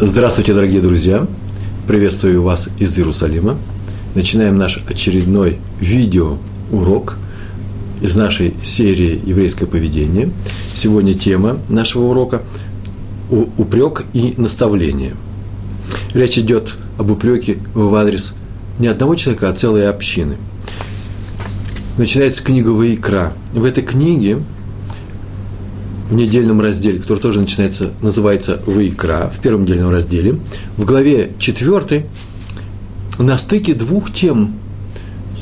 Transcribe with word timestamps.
Здравствуйте, 0.00 0.54
дорогие 0.54 0.80
друзья! 0.80 1.26
Приветствую 1.88 2.40
вас 2.40 2.68
из 2.78 2.96
Иерусалима. 2.96 3.58
Начинаем 4.14 4.56
наш 4.56 4.80
очередной 4.88 5.58
видеоурок 5.80 7.16
из 8.00 8.14
нашей 8.14 8.54
серии 8.62 9.20
«Еврейское 9.24 9.66
поведение». 9.66 10.30
Сегодня 10.72 11.14
тема 11.14 11.58
нашего 11.68 12.04
урока– 12.04 12.42
упрек 13.28 14.04
и 14.12 14.34
наставление. 14.36 15.16
Речь 16.14 16.38
идет 16.38 16.76
об 16.96 17.10
упреке 17.10 17.58
в 17.74 17.92
адрес 17.96 18.34
не 18.78 18.86
одного 18.86 19.16
человека, 19.16 19.48
а 19.48 19.52
целой 19.52 19.90
общины. 19.90 20.36
Начинается 21.96 22.44
книга 22.44 22.68
«Ваикра». 22.68 23.32
В 23.52 23.64
этой 23.64 23.82
книге– 23.82 24.44
в 26.08 26.14
недельном 26.14 26.60
разделе, 26.60 26.98
который 26.98 27.18
тоже 27.18 27.40
начинается, 27.40 27.90
называется 28.00 28.60
«Ваикра», 28.66 29.30
в 29.34 29.40
первом 29.40 29.62
недельном 29.62 29.90
разделе, 29.90 30.38
в 30.76 30.84
главе 30.84 31.32
4 31.38 32.06
на 33.18 33.36
стыке 33.36 33.74
двух 33.74 34.12
тем, 34.12 34.54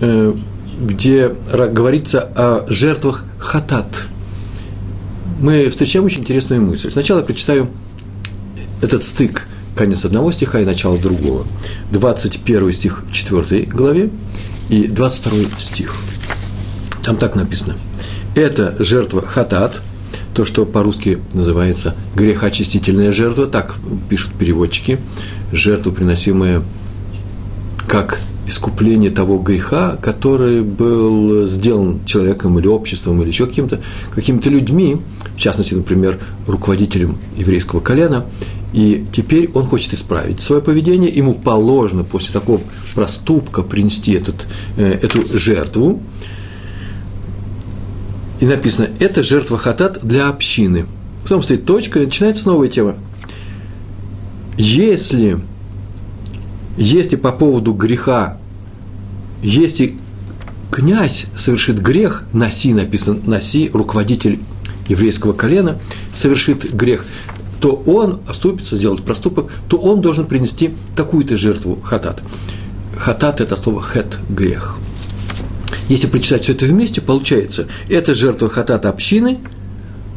э, 0.01 0.35
где 0.81 1.29
говорится 1.29 2.21
о 2.21 2.67
жертвах 2.69 3.25
хатат. 3.39 3.87
Мы 5.41 5.69
встречаем 5.71 6.05
очень 6.05 6.21
интересную 6.21 6.63
мысль. 6.63 6.91
Сначала 6.91 7.19
я 7.19 7.25
прочитаю 7.25 7.69
этот 8.83 9.05
стык, 9.05 9.47
конец 9.77 10.05
одного 10.05 10.33
стиха 10.33 10.61
и 10.61 10.65
начало 10.65 10.99
другого. 10.99 11.47
21 11.93 12.73
стих 12.73 13.05
в 13.09 13.13
4 13.13 13.67
главе 13.67 14.11
и 14.69 14.89
22 14.89 15.61
стих. 15.61 15.95
Там 17.03 17.17
так 17.17 17.37
написано. 17.37 17.77
Это 18.35 18.75
жертва 18.83 19.23
хатат– 19.23 19.81
то, 20.37 20.45
что 20.45 20.67
по-русски 20.67 21.19
называется 21.33 21.97
грехоочистительная 22.15 23.11
жертва, 23.11 23.47
так 23.47 23.77
пишут 24.11 24.35
переводчики, 24.35 25.01
жертва, 25.51 25.93
приносимая 25.93 26.63
как 27.89 28.21
искупление 28.47 29.11
того 29.11 29.39
греха, 29.39 29.97
который 30.03 30.61
был 30.61 31.47
сделан 31.47 32.05
человеком 32.05 32.59
или 32.59 32.67
обществом, 32.67 33.23
или 33.23 33.29
еще 33.29 33.47
каким-то 33.47 33.81
какими 34.15 34.39
людьми, 34.43 34.99
в 35.35 35.41
частности, 35.41 35.73
например, 35.73 36.19
руководителем 36.47 37.17
еврейского 37.39 37.81
колена, 37.81 38.27
и 38.75 39.07
теперь 39.11 39.51
он 39.55 39.65
хочет 39.65 39.95
исправить 39.95 40.43
свое 40.43 40.61
поведение, 40.61 41.09
ему 41.09 41.33
положено 41.33 42.05
после 42.05 42.35
такого 42.35 42.61
проступка 42.95 43.63
принести 43.63 44.13
этот, 44.13 44.47
э, 44.77 44.87
эту 45.03 45.27
жертву, 45.37 46.03
и 48.41 48.47
написано, 48.47 48.89
это 49.01 49.23
жертва 49.23 49.59
хатат 49.59 50.01
для 50.03 50.29
общины. 50.29 50.87
Потом 51.23 51.43
стоит 51.43 51.65
точка, 51.65 52.01
и 52.01 52.05
начинается 52.05 52.47
новая 52.47 52.69
тема. 52.69 52.97
Если, 54.57 55.39
если 56.77 57.17
по 57.17 57.33
поводу 57.33 57.73
греха, 57.73 58.39
если 59.43 59.97
князь 60.71 61.27
совершит 61.37 61.81
грех, 61.81 62.25
Наси 62.33 62.75
написано, 62.75 63.21
Наси, 63.27 63.71
руководитель 63.73 64.41
еврейского 64.89 65.33
колена, 65.33 65.79
совершит 66.13 66.73
грех, 66.73 67.05
то 67.61 67.83
он 67.87 68.21
оступится, 68.29 68.77
сделает 68.77 69.03
проступок, 69.05 69.51
то 69.69 69.79
он 69.79 70.01
должен 70.01 70.27
принести 70.27 70.75
такую-то 70.95 71.37
жертву 71.37 71.81
хатат. 71.83 72.23
Хатат– 72.97 73.41
это 73.43 73.57
слово 73.57 73.83
хет– 73.83 74.19
грех. 74.29 74.77
Если 75.89 76.07
прочитать 76.07 76.45
все 76.45 76.53
это 76.53 76.67
вместе, 76.67 77.01
получается, 77.01 77.69
это 77.89 78.15
жертва 78.15 78.49
хатата 78.49 78.89
общины, 78.89 79.39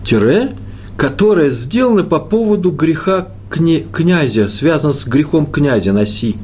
тире, 0.06 0.56
которая 0.98 1.50
сделана 1.52 2.04
по 2.04 2.20
поводу 2.20 2.72
греха 2.72 3.30
князя, 3.50 4.50
связан 4.50 4.94
с 4.94 5.06
грехом 5.06 5.46
князя 5.46 5.94
Наси. 5.94 6.38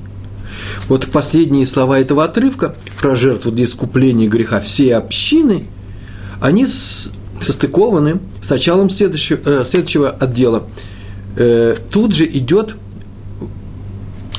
Вот 0.87 1.07
последние 1.07 1.67
слова 1.67 1.99
этого 1.99 2.23
отрывка 2.23 2.75
про 3.01 3.15
жертву 3.15 3.51
для 3.51 3.65
искупления 3.65 4.27
греха 4.27 4.59
всей 4.59 4.93
общины, 4.93 5.65
они 6.41 6.67
состыкованы 7.41 8.19
с 8.41 8.49
началом 8.49 8.89
следующего, 8.89 9.39
э, 9.45 9.65
следующего 9.65 10.09
отдела. 10.09 10.63
Э, 11.37 11.75
тут 11.91 12.13
же 12.13 12.25
идет 12.25 12.75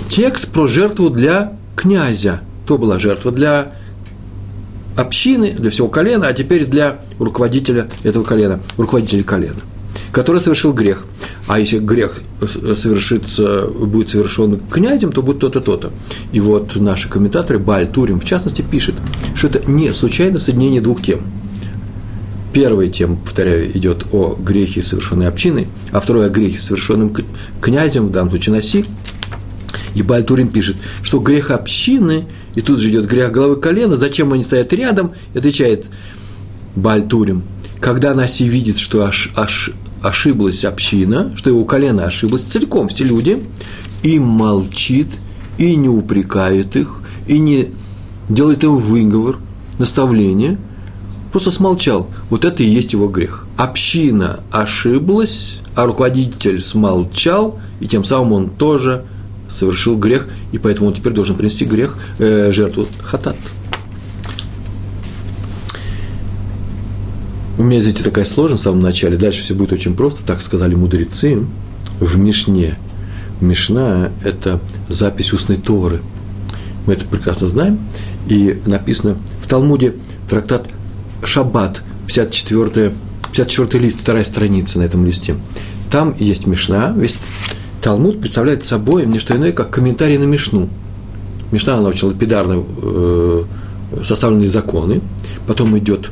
текст 0.09 0.53
про 0.53 0.67
жертву 0.67 1.11
для 1.11 1.53
князя. 1.75 2.41
То 2.67 2.79
была 2.79 2.99
жертва 2.99 3.33
для 3.33 3.73
общины, 4.97 5.53
для 5.53 5.71
всего 5.71 5.89
колена, 5.89 6.29
а 6.29 6.33
теперь 6.33 6.65
для 6.65 7.01
руководителя 7.19 7.89
этого 8.03 8.25
колена, 8.25 8.61
руководителя 8.77 9.23
колена, 9.23 9.61
который 10.13 10.41
совершил 10.41 10.73
грех. 10.73 11.05
А 11.47 11.61
если 11.61 11.79
грех 11.79 12.21
совершится, 12.41 13.67
будет 13.67 14.11
совершен 14.11 14.61
князем, 14.71 15.13
то 15.13 15.23
будет 15.23 15.39
то-то, 15.41 15.61
то-то. 15.61 15.93
И 16.33 16.41
вот 16.41 16.75
наши 16.77 17.09
комментаторы, 17.09 17.59
Баль 17.59 17.87
Турим, 17.87 18.21
в 18.21 18.25
частности, 18.25 18.63
пишет, 18.63 18.95
что 19.35 19.47
это 19.47 19.71
не 19.71 19.93
случайно 19.93 20.39
соединение 20.39 20.81
двух 20.81 21.03
тем. 21.03 21.21
Первая 22.53 22.89
тема, 22.89 23.17
повторяю, 23.17 23.71
идет 23.77 24.07
о 24.13 24.35
грехе, 24.35 24.83
совершенной 24.83 25.29
общиной, 25.29 25.69
а 25.93 26.01
вторая 26.01 26.27
о 26.27 26.31
грехе, 26.31 26.61
совершенном 26.61 27.15
князем, 27.61 28.07
в 28.07 28.11
данном 28.11 28.31
случае 28.31 28.55
Наси. 28.57 28.85
И 29.95 30.03
Бальтурин 30.03 30.49
пишет, 30.49 30.77
что 31.03 31.19
грех 31.21 31.51
общины 31.51 32.25
и 32.57 32.63
тут 32.63 32.81
же 32.81 32.91
идет 32.91 33.07
грех 33.07 33.31
головы 33.31 33.57
колена, 33.57 33.97
зачем 33.97 34.33
они 34.33 34.43
стоят 34.43 34.73
рядом, 34.73 35.13
и 35.35 35.39
отвечает 35.39 35.85
Бальтурим, 36.75 37.43
когда 37.81 38.15
Наси 38.15 38.49
видит, 38.49 38.79
что 38.79 39.05
аж, 39.05 39.31
аж, 39.37 39.71
ошиблась 40.03 40.65
община, 40.65 41.33
что 41.37 41.51
его 41.51 41.65
колено 41.65 42.05
ошиблось 42.05 42.43
целиком, 42.43 42.89
все 42.89 43.05
люди, 43.05 43.45
и 44.03 44.19
молчит, 44.19 45.09
и 45.59 45.77
не 45.77 45.89
упрекает 45.89 46.77
их, 46.77 47.03
и 47.29 47.39
не 47.39 47.69
делает 48.29 48.65
им 48.65 48.79
выговор, 48.79 49.37
наставление, 49.79 50.59
просто 51.33 51.51
смолчал. 51.51 52.09
Вот 52.31 52.47
это 52.47 52.63
и 52.63 52.67
есть 52.67 52.95
его 52.95 53.09
грех. 53.09 53.47
Община 53.59 54.41
ошиблась, 54.51 55.61
а 55.75 55.85
руководитель 55.85 56.63
смолчал, 56.63 57.59
и 57.81 57.87
тем 57.87 58.03
самым 58.03 58.33
он 58.33 58.49
тоже– 58.49 59.05
совершил 59.57 59.97
грех, 59.97 60.29
и 60.53 60.59
поэтому 60.59 60.89
он 60.89 60.95
теперь 60.95 61.13
должен 61.13 61.37
принести 61.37 61.65
грех, 61.65 61.99
э, 62.19 62.51
жертву 62.53 62.87
хатат. 63.01 63.37
У 67.59 67.63
меня, 67.63 67.81
знаете, 67.81 68.05
такая 68.05 68.27
сложность 68.27 68.63
в 68.63 68.65
самом 68.65 68.81
начале, 68.81 69.17
дальше 69.17 69.41
все 69.41 69.55
будет 69.55 69.73
очень 69.73 69.95
просто, 69.95 70.23
так 70.25 70.43
сказали 70.43 70.75
мудрецы, 70.75 71.39
в 72.01 72.19
Мишне. 72.19 72.77
Мишна– 73.41 74.11
это 74.25 74.61
запись 74.89 75.33
устной 75.33 75.57
Торы. 75.57 76.01
Мы 76.87 76.95
это 76.95 77.05
прекрасно 77.07 77.49
знаем. 77.49 77.79
И 78.29 78.61
написано 78.67 79.17
в 79.43 79.49
Талмуде 79.49 79.95
трактат 80.29 80.69
Шаббат, 81.25 81.83
54, 82.07 82.93
54 83.33 83.85
лист, 83.85 84.01
вторая 84.01 84.25
страница 84.25 84.79
на 84.79 84.83
этом 84.83 85.05
листе. 85.07 85.37
Там 85.91 86.15
есть 86.19 86.47
Мишна, 86.47 86.93
весь 86.97 87.17
Талмуд 87.87 88.21
представляет 88.21 88.65
собой 88.65 89.07
не 89.07 89.21
что 89.21 89.37
иное, 89.37 89.53
как 89.53 89.71
комментарий 89.71 90.19
на 90.19 90.25
Мишну. 90.25 90.69
Мишна, 91.53 91.77
она 91.77 91.91
очень 91.91 92.09
лапидарно 92.09 92.65
э, 92.83 93.45
составленные 94.03 94.49
законы, 94.49 95.01
потом 95.47 95.79
идет 95.79 96.11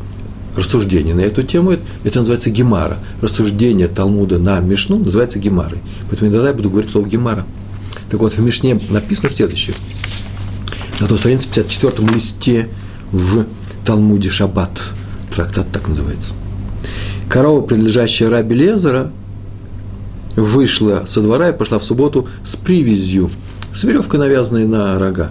рассуждение 0.55 1.17
на 1.17 1.23
эту 1.23 1.43
тему, 1.43 1.73
это 1.73 2.19
называется 2.21 2.51
гемара. 2.51 2.99
Рассуждение 3.21 3.89
Талмуда 3.89 4.39
на 4.39 4.61
Мишну 4.61 5.01
называется 5.01 5.41
гемарой. 5.41 5.81
Поэтому 6.09 6.31
иногда 6.31 6.47
я 6.47 6.55
буду 6.55 6.71
говорить 6.71 6.93
слово 6.93 7.09
гемара. 7.09 7.45
Так 8.09 8.21
вот, 8.21 8.35
в 8.35 8.39
Мишне 8.39 8.79
написано 8.91 9.29
следующее. 9.29 9.75
На 11.01 11.09
той 11.09 11.19
странице 11.19 11.49
54 11.49 12.09
листе 12.09 12.69
в 13.11 13.47
Талмуде 13.85 14.31
Шаббат, 14.31 14.81
трактат 15.35 15.73
так 15.73 15.89
называется. 15.89 16.35
Корова, 17.29 17.63
принадлежащая 17.63 18.31
Раби 18.31 18.55
Лезера, 18.55 19.11
вышла 20.37 21.05
со 21.07 21.21
двора 21.21 21.51
и 21.51 21.57
пошла 21.57 21.79
в 21.79 21.85
субботу 21.85 22.29
с 22.45 22.57
привязью, 22.57 23.31
с 23.75 23.85
веревкой, 23.85 24.21
навязанной 24.21 24.67
на 24.67 24.99
рога. 24.99 25.31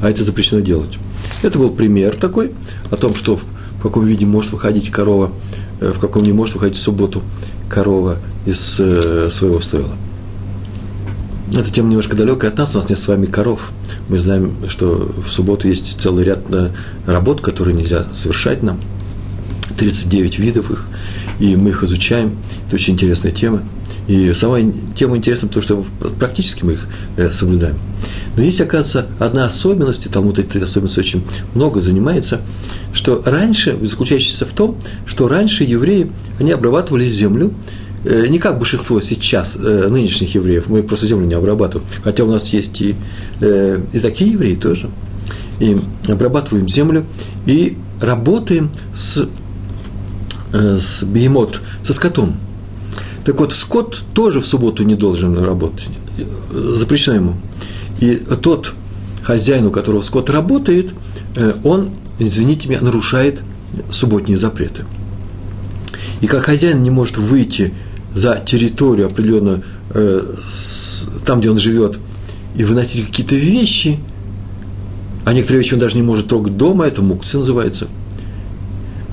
А 0.00 0.10
это 0.10 0.24
запрещено 0.24 0.60
делать. 0.60 0.98
Это 1.42 1.58
был 1.58 1.70
пример 1.70 2.16
такой 2.16 2.52
о 2.90 2.96
том, 2.96 3.14
что 3.14 3.36
в 3.36 3.82
каком 3.82 4.06
виде 4.06 4.26
может 4.26 4.52
выходить 4.52 4.90
корова, 4.90 5.30
э, 5.80 5.92
в 5.94 5.98
каком 5.98 6.22
не 6.22 6.32
может 6.32 6.54
выходить 6.54 6.76
в 6.76 6.80
субботу 6.80 7.22
корова 7.68 8.16
из 8.46 8.76
э, 8.78 9.28
своего 9.30 9.60
стойла. 9.60 9.94
Эта 11.52 11.70
тема 11.70 11.88
немножко 11.88 12.16
далекая 12.16 12.50
от 12.50 12.58
нас, 12.58 12.74
у 12.74 12.78
нас 12.78 12.88
нет 12.88 12.98
с 12.98 13.06
вами 13.06 13.26
коров. 13.26 13.70
Мы 14.08 14.18
знаем, 14.18 14.54
что 14.68 15.12
в 15.24 15.30
субботу 15.30 15.68
есть 15.68 16.00
целый 16.00 16.24
ряд 16.24 16.40
э, 16.50 16.70
работ, 17.06 17.40
которые 17.40 17.76
нельзя 17.76 18.06
совершать 18.14 18.62
нам. 18.62 18.80
39 19.78 20.38
видов 20.38 20.70
их, 20.70 20.86
и 21.40 21.56
мы 21.56 21.70
их 21.70 21.82
изучаем. 21.82 22.36
Это 22.66 22.76
очень 22.76 22.94
интересная 22.94 23.32
тема. 23.32 23.62
И 24.06 24.32
сама 24.34 24.58
тема 24.94 25.16
интересна, 25.16 25.48
потому 25.48 25.62
что 25.62 25.84
практически 26.18 26.64
мы 26.64 26.72
их 26.72 26.86
э, 27.16 27.30
соблюдаем. 27.30 27.76
Но 28.36 28.42
есть, 28.42 28.60
оказывается, 28.60 29.06
одна 29.18 29.46
особенность, 29.46 30.04
и 30.04 30.08
Талмуд 30.10 30.38
этой 30.38 30.62
особенности 30.62 30.98
очень 30.98 31.24
много 31.54 31.80
занимается, 31.80 32.40
что 32.92 33.22
раньше, 33.24 33.76
заключающаяся 33.80 34.44
в 34.44 34.52
том, 34.52 34.76
что 35.06 35.26
раньше 35.26 35.64
евреи, 35.64 36.10
они 36.38 36.52
обрабатывали 36.52 37.08
землю 37.08 37.54
э, 38.04 38.26
не 38.28 38.38
как 38.38 38.58
большинство 38.58 39.00
сейчас 39.00 39.56
э, 39.56 39.88
нынешних 39.88 40.34
евреев, 40.34 40.68
мы 40.68 40.82
просто 40.82 41.06
землю 41.06 41.26
не 41.26 41.34
обрабатываем, 41.34 41.88
хотя 42.02 42.24
у 42.24 42.30
нас 42.30 42.52
есть 42.52 42.82
и, 42.82 42.94
и 43.40 43.98
такие 44.00 44.32
евреи 44.32 44.54
тоже, 44.54 44.90
и 45.60 45.78
обрабатываем 46.08 46.68
землю, 46.68 47.06
и 47.46 47.78
работаем 48.00 48.70
с, 48.92 49.26
с 50.52 51.02
бегемот, 51.04 51.60
со 51.82 51.94
скотом. 51.94 52.36
Так 53.24 53.40
вот, 53.40 53.52
скот 53.52 54.02
тоже 54.12 54.40
в 54.40 54.46
субботу 54.46 54.84
не 54.84 54.94
должен 54.94 55.36
работать, 55.38 55.88
запрещено 56.50 57.16
ему. 57.16 57.34
И 58.00 58.16
тот 58.16 58.74
хозяин, 59.22 59.66
у 59.66 59.70
которого 59.70 60.02
скот 60.02 60.28
работает, 60.28 60.90
он, 61.62 61.90
извините 62.18 62.68
меня, 62.68 62.80
нарушает 62.82 63.42
субботние 63.90 64.38
запреты. 64.38 64.84
И 66.20 66.26
как 66.26 66.44
хозяин 66.44 66.82
не 66.82 66.90
может 66.90 67.16
выйти 67.16 67.72
за 68.14 68.42
территорию 68.44 69.06
определенную, 69.06 69.62
э, 69.90 70.22
там, 71.26 71.40
где 71.40 71.50
он 71.50 71.58
живет, 71.58 71.98
и 72.56 72.64
выносить 72.64 73.06
какие-то 73.06 73.34
вещи, 73.34 73.98
а 75.24 75.32
некоторые 75.32 75.62
вещи 75.62 75.74
он 75.74 75.80
даже 75.80 75.96
не 75.96 76.02
может 76.02 76.28
трогать 76.28 76.56
дома, 76.56 76.86
это 76.86 77.02
мукцы 77.02 77.38
называется, 77.38 77.88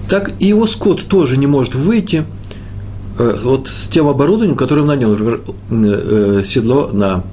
так 0.08 0.34
и 0.40 0.48
его 0.48 0.68
скот 0.68 1.04
тоже 1.08 1.38
не 1.38 1.48
может 1.48 1.74
выйти 1.74 2.18
э, 2.18 2.41
вот 3.18 3.68
с 3.68 3.88
тем 3.88 4.08
оборудованием, 4.08 4.56
которым 4.56 4.88
на 4.88 4.96
нем 4.96 5.14
э, 5.14 5.40
э, 5.70 6.44
седло 6.46 6.90
на, 6.92 7.24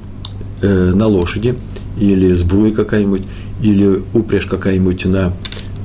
э, 0.60 0.92
на 0.94 1.06
лошади, 1.06 1.56
или 1.98 2.32
сбруя 2.34 2.72
какая-нибудь, 2.72 3.22
или 3.62 4.02
упряжь 4.14 4.46
какая-нибудь 4.46 5.04
на, 5.06 5.32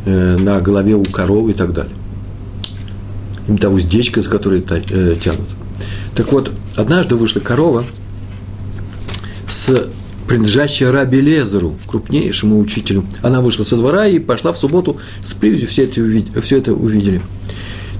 э, 0.05 0.37
на 0.37 0.59
голове 0.59 0.95
у 0.95 1.03
коровы 1.03 1.51
и 1.51 1.53
так 1.53 1.73
далее 1.73 1.93
им 3.47 3.57
та 3.57 3.69
уздечка, 3.69 4.21
за 4.21 4.29
которой 4.29 4.63
э, 4.69 5.15
тянут. 5.21 5.47
Так 6.15 6.31
вот, 6.31 6.51
однажды 6.77 7.15
вышла 7.15 7.39
корова 7.39 7.83
с 9.47 9.87
принадлежащая 10.27 10.91
Раби 10.91 11.19
Лезеру, 11.19 11.75
крупнейшему 11.85 12.59
учителю. 12.59 13.05
Она 13.21 13.41
вышла 13.41 13.63
со 13.63 13.75
двора 13.75 14.07
и 14.07 14.19
пошла 14.19 14.53
в 14.53 14.57
субботу 14.57 14.97
с 15.23 15.33
привязью, 15.33 15.67
все 15.67 15.83
это, 15.83 16.41
все 16.41 16.57
это 16.57 16.73
увидели. 16.73 17.21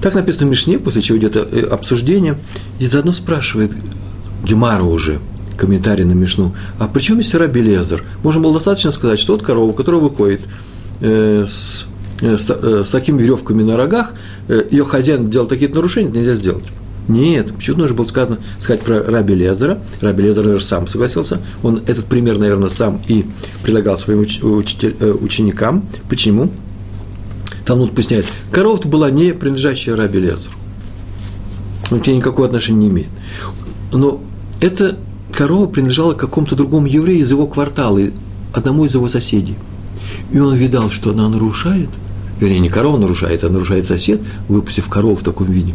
Так 0.02 0.14
написано 0.14 0.46
в 0.46 0.50
Мишне, 0.50 0.78
после 0.78 1.02
чего 1.02 1.18
идет 1.18 1.36
э, 1.36 1.60
обсуждение, 1.62 2.38
и 2.78 2.86
заодно 2.86 3.12
спрашивает 3.12 3.72
Гемара 4.44 4.82
уже, 4.82 5.20
комментарий 5.56 6.04
на 6.04 6.12
Мишну, 6.12 6.54
а 6.78 6.88
при 6.88 7.00
чем 7.00 7.22
здесь 7.22 7.34
Раби 7.34 7.62
Лезер? 7.62 8.04
Можно 8.22 8.42
было 8.42 8.54
достаточно 8.54 8.92
сказать, 8.92 9.18
что 9.18 9.34
вот 9.34 9.42
корова, 9.42 9.72
которая 9.72 10.00
выходит 10.00 10.40
э, 11.00 11.44
с 11.46 11.86
Э, 12.20 12.38
с, 12.38 12.48
э, 12.48 12.84
с 12.86 12.90
такими 12.90 13.20
веревками 13.20 13.62
на 13.62 13.76
рогах, 13.76 14.14
э, 14.48 14.62
ее 14.70 14.84
хозяин 14.84 15.28
делал 15.28 15.46
такие 15.46 15.70
нарушения, 15.70 16.08
это 16.08 16.18
нельзя 16.18 16.34
сделать. 16.36 16.64
Нет, 17.08 17.52
почему 17.54 17.78
нужно 17.78 17.96
было 17.96 18.06
сказано, 18.06 18.38
сказать 18.60 18.80
про 18.80 19.02
Раби 19.02 19.34
Лезера. 19.34 19.78
Раби 20.00 20.22
Лезер, 20.22 20.44
наверное, 20.44 20.64
сам 20.64 20.86
согласился. 20.86 21.40
Он 21.62 21.82
этот 21.86 22.06
пример, 22.06 22.38
наверное, 22.38 22.70
сам 22.70 23.02
и 23.08 23.26
предлагал 23.62 23.98
своим 23.98 24.20
уч, 24.20 24.42
учитель, 24.42 24.94
ученикам. 25.20 25.86
Почему? 26.08 26.50
Вот 27.66 27.94
поясняет, 27.94 28.26
корова-то 28.50 28.88
была 28.88 29.10
не 29.10 29.32
принадлежащая 29.32 29.96
Раби 29.96 30.18
Лезеру. 30.18 30.54
Он 31.90 32.00
к 32.00 32.06
ней 32.06 32.16
никакого 32.16 32.46
отношения 32.46 32.78
не 32.78 32.88
имеет. 32.88 33.08
Но 33.92 34.20
эта 34.60 34.96
корова 35.32 35.66
принадлежала 35.66 36.14
какому-то 36.14 36.56
другому 36.56 36.86
еврею 36.86 37.20
из 37.20 37.30
его 37.30 37.46
квартала, 37.46 38.00
одному 38.52 38.84
из 38.84 38.94
его 38.94 39.08
соседей. 39.08 39.56
И 40.32 40.38
он 40.38 40.54
видал, 40.54 40.90
что 40.90 41.10
она 41.10 41.28
нарушает– 41.28 41.90
вернее, 42.40 42.60
не 42.60 42.68
корова 42.68 42.98
нарушает, 42.98 43.44
а 43.44 43.48
нарушает 43.48 43.86
сосед, 43.86 44.20
выпустив 44.48 44.88
корову 44.88 45.16
в 45.16 45.22
таком 45.22 45.50
виде. 45.50 45.74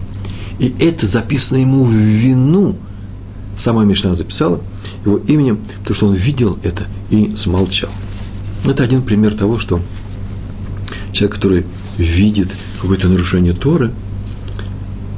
И 0.60 0.74
это 0.80 1.08
записано 1.08 1.58
ему 1.58 1.84
в 1.84 1.92
вину. 1.92 2.76
Сама 3.58 3.84
Мишна 3.84 4.14
записала 4.14 4.62
его 5.06 5.18
именем, 5.18 5.60
потому 5.80 5.96
что 5.96 6.08
он 6.08 6.14
видел 6.16 6.58
это 6.64 6.88
и 7.10 7.34
смолчал. 7.36 7.90
Это 8.66 8.84
один 8.84 9.02
пример 9.02 9.36
того, 9.36 9.60
что 9.60 9.80
человек, 11.12 11.36
который 11.36 11.66
видит 11.98 12.50
какое-то 12.82 13.08
нарушение 13.08 13.54
Торы 13.54 13.94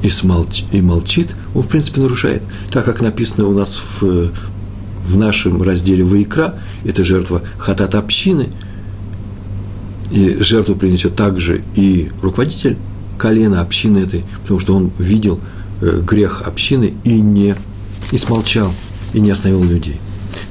и, 0.02 0.10
смолч, 0.10 0.64
и 0.72 0.82
молчит, 0.82 1.30
он, 1.54 1.64
в 1.64 1.68
принципе, 1.68 2.02
нарушает. 2.02 2.42
Так 2.72 2.86
как 2.86 3.02
написано 3.02 3.48
у 3.48 3.54
нас 3.54 3.82
в, 4.00 4.32
в 5.06 5.18
нашем 5.18 5.62
разделе 5.62 6.04
«Ваикра», 6.04 6.56
это 6.84 7.04
жертва 7.04 7.42
хатат 7.58 7.96
общины– 7.96 8.50
и 10.12 10.38
жертву 10.44 10.76
принесет 10.76 11.16
также 11.16 11.64
и 11.76 12.12
руководитель 12.22 12.78
колена 13.18 13.62
общины 13.62 14.00
этой, 14.00 14.24
потому 14.42 14.60
что 14.60 14.76
он 14.76 14.92
видел 14.98 15.40
э, 15.82 16.02
грех 16.06 16.44
общины 16.46 16.94
и 17.04 17.22
не 17.22 17.56
и 18.12 18.18
смолчал, 18.18 18.74
и 19.14 19.22
не 19.22 19.32
остановил 19.32 19.64
людей. 19.64 20.00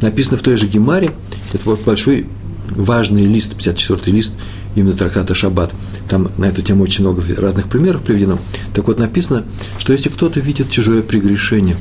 Написано 0.01 0.39
в 0.39 0.43
той 0.43 0.57
же 0.57 0.67
Гемаре, 0.67 1.11
это 1.53 1.63
вот 1.65 1.83
большой 1.85 2.27
важный 2.71 3.25
лист, 3.25 3.55
54-й 3.57 4.11
лист, 4.11 4.35
именно 4.75 4.93
трактата 4.93 5.35
Шаббат. 5.35 5.73
Там 6.09 6.29
на 6.39 6.47
эту 6.47 6.63
тему 6.63 6.85
очень 6.85 7.03
много 7.03 7.23
разных 7.37 7.69
примеров 7.69 8.03
приведено. 8.03 8.39
Так 8.75 8.87
вот 8.87 8.99
написано, 8.99 9.45
что 9.79 9.93
если 9.93 10.09
кто-то 10.09 10.41
видит 10.41 10.71
чужое 10.71 11.03
прегрешение 11.03 11.77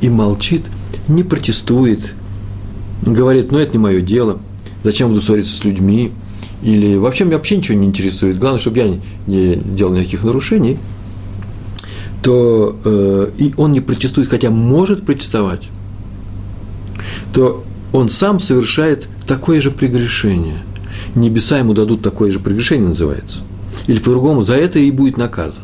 и 0.00 0.08
молчит, 0.08 0.62
не 1.08 1.22
протестует, 1.22 2.00
говорит, 3.02 3.52
ну 3.52 3.58
это 3.58 3.72
не 3.72 3.78
мое 3.78 4.00
дело, 4.00 4.38
зачем 4.82 5.08
буду 5.08 5.20
ссориться 5.20 5.56
с 5.56 5.64
людьми, 5.64 6.12
или 6.62 6.96
вообще 6.96 7.24
меня 7.24 7.36
вообще 7.36 7.56
ничего 7.56 7.76
не 7.76 7.86
интересует, 7.86 8.38
главное, 8.38 8.60
чтобы 8.60 8.78
я 8.78 8.98
не 9.26 9.54
делал 9.56 9.92
никаких 9.92 10.24
нарушений, 10.24 10.78
то 12.22 12.78
э, 12.84 13.32
и 13.36 13.52
он 13.58 13.72
не 13.72 13.80
протестует, 13.80 14.30
хотя 14.30 14.50
может 14.50 15.04
протестовать, 15.04 15.68
то 17.34 17.62
он 17.92 18.08
сам 18.08 18.40
совершает 18.40 19.08
такое 19.26 19.60
же 19.60 19.70
прегрешение. 19.70 20.58
Небеса 21.14 21.58
ему 21.58 21.74
дадут 21.74 22.02
такое 22.02 22.30
же 22.30 22.40
прегрешение, 22.40 22.88
называется. 22.88 23.38
Или 23.86 23.98
по-другому, 23.98 24.44
за 24.44 24.54
это 24.54 24.78
и 24.78 24.90
будет 24.90 25.16
наказан. 25.16 25.62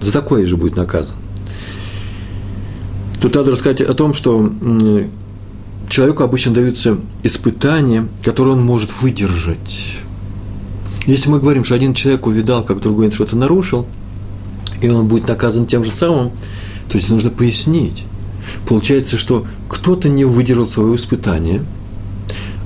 За 0.00 0.12
такое 0.12 0.46
же 0.46 0.56
будет 0.56 0.76
наказан. 0.76 1.14
Тут 3.20 3.34
надо 3.34 3.52
рассказать 3.52 3.80
о 3.80 3.94
том, 3.94 4.14
что 4.14 4.50
человеку 5.88 6.24
обычно 6.24 6.52
даются 6.52 6.98
испытания, 7.22 8.06
которые 8.24 8.54
он 8.56 8.64
может 8.64 8.90
выдержать. 9.00 9.96
Если 11.06 11.30
мы 11.30 11.38
говорим, 11.38 11.64
что 11.64 11.74
один 11.74 11.94
человек 11.94 12.26
увидал, 12.26 12.64
как 12.64 12.80
другой 12.80 13.10
что-то 13.10 13.36
нарушил, 13.36 13.86
и 14.80 14.88
он 14.88 15.06
будет 15.06 15.28
наказан 15.28 15.66
тем 15.66 15.84
же 15.84 15.90
самым, 15.90 16.30
то 16.88 16.98
есть 16.98 17.10
нужно 17.10 17.30
пояснить. 17.30 18.04
Получается, 18.68 19.16
что 19.16 19.46
кто-то 19.68 20.08
не 20.08 20.24
выдержал 20.24 20.66
свое 20.66 20.96
испытание, 20.96 21.64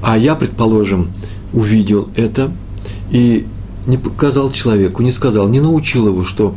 а 0.03 0.17
я, 0.17 0.35
предположим, 0.35 1.11
увидел 1.53 2.09
это 2.17 2.53
и 3.11 3.47
не 3.87 3.97
показал 3.97 4.51
человеку, 4.51 5.03
не 5.03 5.13
сказал, 5.13 5.49
не 5.49 5.61
научил 5.61 6.09
его, 6.09 6.25
что 6.25 6.55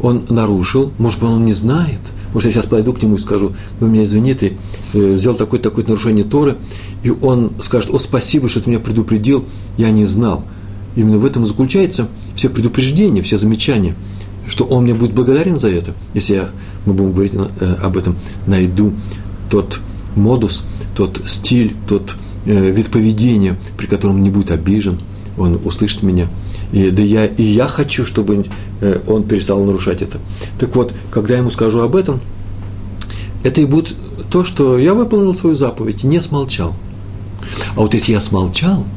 он 0.00 0.24
нарушил, 0.28 0.92
может 0.98 1.20
быть, 1.20 1.30
он 1.30 1.44
не 1.44 1.52
знает, 1.52 1.98
может, 2.32 2.46
я 2.48 2.52
сейчас 2.52 2.66
пойду 2.66 2.92
к 2.92 3.02
нему 3.02 3.14
и 3.14 3.18
скажу, 3.18 3.52
вы 3.78 3.88
меня 3.88 4.04
извини, 4.04 4.34
ты 4.34 4.56
э, 4.92 5.16
сделал 5.16 5.36
такое-такое 5.36 5.84
нарушение 5.84 6.24
Торы, 6.24 6.56
и 7.02 7.10
он 7.10 7.52
скажет, 7.62 7.90
о, 7.90 7.98
спасибо, 7.98 8.48
что 8.48 8.60
ты 8.60 8.70
меня 8.70 8.80
предупредил, 8.80 9.44
я 9.78 9.90
не 9.90 10.04
знал. 10.04 10.44
Именно 10.96 11.18
в 11.18 11.24
этом 11.24 11.44
и 11.44 11.46
заключается 11.46 12.08
все 12.34 12.48
предупреждения, 12.48 13.22
все 13.22 13.38
замечания, 13.38 13.94
что 14.48 14.64
он 14.64 14.84
мне 14.84 14.94
будет 14.94 15.12
благодарен 15.12 15.58
за 15.58 15.70
это, 15.70 15.94
если 16.12 16.34
я, 16.34 16.50
мы 16.86 16.92
будем 16.92 17.12
говорить 17.12 17.34
э, 17.34 17.74
об 17.82 17.96
этом, 17.96 18.16
найду 18.46 18.92
тот 19.48 19.80
модус, 20.16 20.64
тот 20.96 21.20
стиль, 21.26 21.74
тот 21.88 22.16
вид 22.52 22.90
поведения, 22.90 23.58
при 23.76 23.86
котором 23.86 24.16
он 24.16 24.22
не 24.22 24.30
будет 24.30 24.50
обижен, 24.50 25.00
он 25.36 25.60
услышит 25.64 26.02
меня. 26.02 26.28
И, 26.72 26.90
да 26.90 27.02
я, 27.02 27.26
и 27.26 27.42
я 27.42 27.68
хочу, 27.68 28.04
чтобы 28.04 28.46
э, 28.80 29.00
он 29.06 29.24
перестал 29.24 29.64
нарушать 29.64 30.02
это. 30.02 30.18
Так 30.58 30.74
вот, 30.76 30.92
когда 31.10 31.34
я 31.34 31.40
ему 31.40 31.50
скажу 31.50 31.80
об 31.80 31.96
этом, 31.96 32.20
это 33.42 33.60
и 33.60 33.64
будет 33.64 33.94
то, 34.30 34.44
что 34.44 34.78
я 34.78 34.94
выполнил 34.94 35.34
свою 35.34 35.54
заповедь, 35.54 36.04
не 36.04 36.20
смолчал. 36.20 36.74
А 37.76 37.80
вот 37.80 37.94
если 37.94 38.12
я 38.12 38.20
смолчал– 38.20 38.84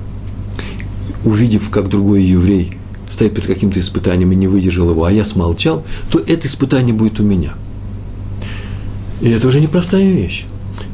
увидев, 1.27 1.70
как 1.70 1.89
другой 1.89 2.24
еврей 2.24 2.77
стоит 3.10 3.34
перед 3.34 3.48
каким-то 3.48 3.80
испытанием 3.80 4.32
и 4.32 4.36
не 4.36 4.48
выдержал 4.48 4.89
его, 4.89 5.04
а 5.04 5.12
я 5.12 5.25
смолчал, 5.25 5.84
то 6.12 6.20
это 6.20 6.48
испытание 6.48 6.94
будет 6.94 7.20
у 7.20 7.24
меня. 7.24 7.54
И 9.22 9.30
это 9.30 9.48
уже 9.48 9.62
непростая 9.62 10.10
вещь. 10.10 10.46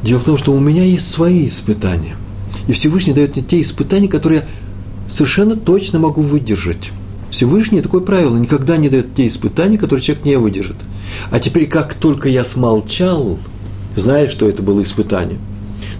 Дело 0.02 0.20
в 0.20 0.24
том, 0.24 0.38
что 0.38 0.52
у 0.52 0.60
меня 0.60 0.84
есть 0.84 1.10
свои 1.10 1.48
испытания. 1.48 2.16
И 2.66 2.72
Всевышний 2.72 3.12
дает 3.12 3.36
мне 3.36 3.44
те 3.44 3.60
испытания, 3.60 4.08
которые 4.08 4.40
я 4.40 5.12
совершенно 5.12 5.56
точно 5.56 5.98
могу 5.98 6.22
выдержать. 6.22 6.90
Всевышний 7.30 7.80
такое 7.80 8.00
правило 8.00 8.36
никогда 8.36 8.76
не 8.76 8.88
дает 8.88 9.14
те 9.14 9.26
испытания, 9.26 9.76
которые 9.76 10.04
человек 10.04 10.24
не 10.24 10.36
выдержит. 10.38 10.76
А 11.30 11.40
теперь, 11.40 11.66
как 11.66 11.94
только 11.94 12.28
я 12.28 12.44
смолчал, 12.44 13.38
зная, 13.96 14.28
что 14.28 14.48
это 14.48 14.62
было 14.62 14.82
испытание, 14.82 15.38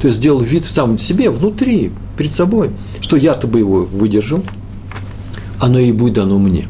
то 0.01 0.07
есть 0.07 0.19
сделал 0.19 0.41
вид 0.41 0.65
сам 0.65 0.99
себе, 0.99 1.31
внутри, 1.31 1.91
перед 2.17 2.33
собой, 2.35 2.71
что 3.01 3.17
я-то 3.17 3.47
бы 3.47 3.59
его 3.59 3.85
выдержал, 3.85 4.45
оно 5.61 5.79
и 5.79 5.93
будет 5.93 6.15
дано 6.15 6.39
мне. 6.39 6.69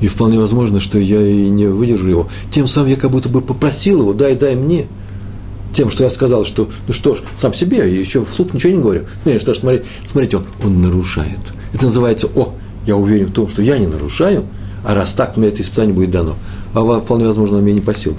И 0.00 0.06
вполне 0.06 0.38
возможно, 0.38 0.80
что 0.80 0.98
я 0.98 1.20
и 1.20 1.48
не 1.48 1.66
выдержу 1.66 2.08
его. 2.08 2.28
Тем 2.50 2.68
самым 2.68 2.90
я 2.90 2.96
как 2.96 3.10
будто 3.10 3.28
бы 3.28 3.40
попросил 3.40 4.00
его, 4.00 4.12
дай, 4.12 4.36
дай 4.36 4.54
мне. 4.54 4.86
Тем, 5.72 5.90
что 5.90 6.04
я 6.04 6.10
сказал, 6.10 6.44
что, 6.44 6.68
ну 6.86 6.94
что 6.94 7.14
ж, 7.14 7.22
сам 7.36 7.52
себе, 7.52 7.78
я 7.78 7.84
еще 7.84 8.24
вслух 8.24 8.54
ничего 8.54 8.72
не 8.72 8.80
говорю. 8.80 9.04
Ну, 9.24 9.38
что 9.38 9.54
ж, 9.54 9.58
смотрите, 9.58 9.84
смотрите 10.06 10.36
он, 10.38 10.44
он 10.64 10.82
нарушает. 10.82 11.38
Это 11.72 11.84
называется, 11.84 12.28
о, 12.34 12.54
я 12.86 12.96
уверен 12.96 13.26
в 13.26 13.32
том, 13.32 13.48
что 13.48 13.62
я 13.62 13.78
не 13.78 13.86
нарушаю, 13.86 14.46
а 14.84 14.94
раз 14.94 15.12
так, 15.12 15.36
мне 15.36 15.48
это 15.48 15.62
испытание 15.62 15.94
будет 15.94 16.10
дано. 16.10 16.36
А 16.74 17.00
вполне 17.00 17.26
возможно, 17.26 17.58
мне 17.58 17.74
не 17.74 17.80
по 17.80 17.94
силам. 17.94 18.18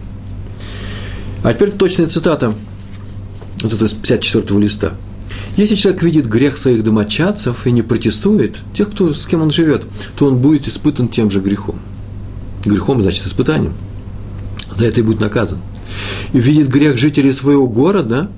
А 1.44 1.54
теперь 1.54 1.72
точная 1.72 2.08
цитата 2.08 2.54
вот 3.62 3.74
это 3.74 3.88
с 3.88 3.94
54 3.94 4.60
листа. 4.60 4.94
Если 5.58 5.76
человек 5.76 6.04
видит 6.04 6.28
грех 6.28 6.58
своих 6.58 6.84
домочадцев 6.84 7.66
и 7.66 7.72
не 7.72 7.82
протестует, 7.82 8.58
тех, 8.74 8.90
кто, 8.92 9.14
с 9.14 9.26
кем 9.26 9.42
он 9.42 9.52
живет, 9.52 9.84
то 10.18 10.26
он 10.28 10.40
будет 10.40 10.68
испытан 10.68 11.08
тем 11.08 11.30
же 11.30 11.40
грехом. 11.40 11.80
Грехом, 12.66 13.02
значит, 13.02 13.26
испытанием. 13.26 13.74
За 14.74 14.86
это 14.86 15.02
и 15.02 15.04
будет 15.04 15.20
наказан. 15.20 15.60
И 16.34 16.40
видит 16.40 16.70
грех 16.70 16.98
жителей 16.98 17.34
своего 17.34 17.68
города 17.68 18.30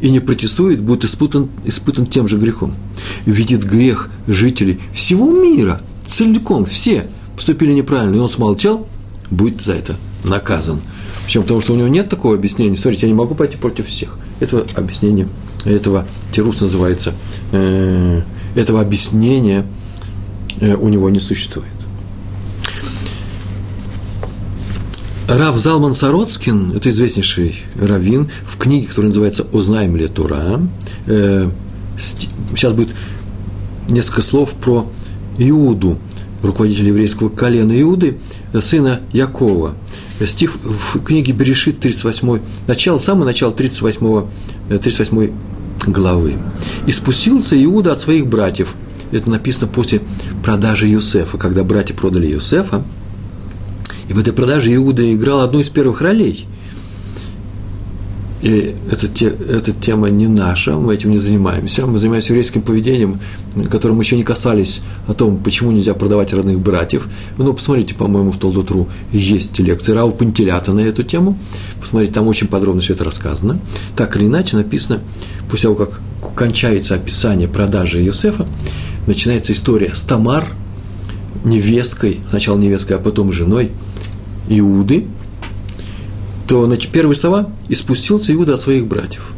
и 0.00 0.10
не 0.10 0.20
протестует, 0.20 0.80
будет 0.80 1.04
испытан, 1.04 1.48
испытан 1.64 2.06
тем 2.06 2.28
же 2.28 2.38
грехом. 2.38 2.74
И 3.26 3.30
видит 3.30 3.64
грех 3.64 4.10
жителей 4.26 4.80
всего 4.92 5.30
мира, 5.30 5.80
целиком, 6.06 6.64
все 6.64 7.06
поступили 7.34 7.72
неправильно, 7.72 8.16
и 8.16 8.18
он 8.18 8.28
смолчал, 8.28 8.86
будет 9.30 9.60
за 9.62 9.72
это 9.72 9.96
наказан. 10.24 10.80
Причем 11.24 11.42
потому, 11.42 11.60
что 11.60 11.72
у 11.72 11.76
него 11.76 11.88
нет 11.88 12.08
такого 12.08 12.34
объяснения. 12.34 12.76
Смотрите, 12.76 13.06
я 13.06 13.12
не 13.12 13.18
могу 13.18 13.34
пойти 13.34 13.56
против 13.56 13.86
всех. 13.86 14.18
Этого 14.40 14.64
объяснения, 14.76 15.28
этого 15.64 16.06
тирус 16.32 16.60
называется, 16.60 17.12
э, 17.52 18.22
этого 18.54 18.80
объяснения 18.80 19.66
э, 20.60 20.74
у 20.74 20.88
него 20.88 21.10
не 21.10 21.20
существует. 21.20 21.77
Рав 25.28 25.58
Залман 25.58 25.94
Сароцкин, 25.94 26.72
это 26.74 26.90
известнейший 26.90 27.54
раввин, 27.80 28.30
в 28.46 28.56
книге, 28.56 28.86
которая 28.88 29.08
называется 29.08 29.46
«Узнаем 29.52 29.94
ли 29.94 30.08
Тура», 30.08 30.60
э, 31.06 31.50
сейчас 31.98 32.72
будет 32.72 32.90
несколько 33.90 34.22
слов 34.22 34.52
про 34.52 34.90
Иуду, 35.36 35.98
руководителя 36.42 36.88
еврейского 36.88 37.28
колена 37.28 37.78
Иуды, 37.80 38.18
сына 38.60 39.00
Якова– 39.12 39.74
стих 40.26 40.56
в 40.56 41.00
книге 41.00 41.32
Берешит 41.32 41.80
38, 41.80 42.40
начало, 42.66 42.98
самое 42.98 43.26
начало 43.26 43.52
38, 43.52 44.26
38 44.68 45.22
э, 45.22 45.90
главы. 45.90 46.34
«И 46.86 46.92
спустился 46.92 47.62
Иуда 47.62 47.92
от 47.92 48.00
своих 48.00 48.26
братьев». 48.26 48.74
Это 49.10 49.30
написано 49.30 49.68
после 49.68 50.02
продажи 50.42 50.86
Юсефа, 50.86 51.38
когда 51.38 51.64
братья 51.64 51.94
продали 51.94 52.26
Юсефа. 52.26 52.82
И 54.08 54.12
в 54.12 54.18
этой 54.18 54.32
продаже 54.32 54.74
Иуда 54.74 55.14
играл 55.14 55.40
одну 55.40 55.60
из 55.60 55.68
первых 55.68 56.00
ролей– 56.00 56.46
и 58.40 58.76
эта, 58.90 59.08
те, 59.08 59.26
эта 59.26 59.72
тема 59.72 60.10
не 60.10 60.28
наша, 60.28 60.76
мы 60.76 60.94
этим 60.94 61.10
не 61.10 61.18
занимаемся. 61.18 61.86
Мы 61.86 61.98
занимаемся 61.98 62.32
еврейским 62.32 62.62
поведением, 62.62 63.18
которым 63.68 63.96
мы 63.96 64.04
еще 64.04 64.16
не 64.16 64.22
касались 64.22 64.80
о 65.08 65.14
том, 65.14 65.38
почему 65.38 65.72
нельзя 65.72 65.92
продавать 65.94 66.32
родных 66.32 66.60
братьев. 66.60 67.08
Ну, 67.36 67.52
посмотрите, 67.52 67.94
по-моему, 67.94 68.30
в 68.30 68.38
Толдотру 68.38 68.88
есть 69.12 69.58
лекции 69.58 69.92
Рау 69.92 70.12
Пантелята 70.12 70.72
на 70.72 70.80
эту 70.80 71.02
тему. 71.02 71.36
Посмотрите, 71.80 72.12
там 72.12 72.28
очень 72.28 72.46
подробно 72.46 72.80
все 72.80 72.94
это 72.94 73.04
рассказано. 73.04 73.58
Так 73.96 74.16
или 74.16 74.26
иначе 74.26 74.56
написано, 74.56 75.00
после 75.50 75.70
того, 75.70 75.86
как 75.86 76.00
кончается 76.36 76.94
описание 76.94 77.48
продажи 77.48 78.04
Иосифа, 78.04 78.46
начинается 79.08 79.52
история 79.52 79.94
с 79.94 80.02
Тамар, 80.02 80.46
невесткой, 81.44 82.20
сначала 82.28 82.56
невесткой, 82.56 82.98
а 82.98 83.00
потом 83.00 83.32
женой 83.32 83.72
Иуды– 84.48 85.06
то 86.48 86.64
значит, 86.64 86.90
первые 86.90 87.14
слова 87.14 87.50
«И 87.68 87.74
спустился 87.74 88.32
Иуда 88.32 88.54
от 88.54 88.62
своих 88.62 88.86
братьев». 88.86 89.32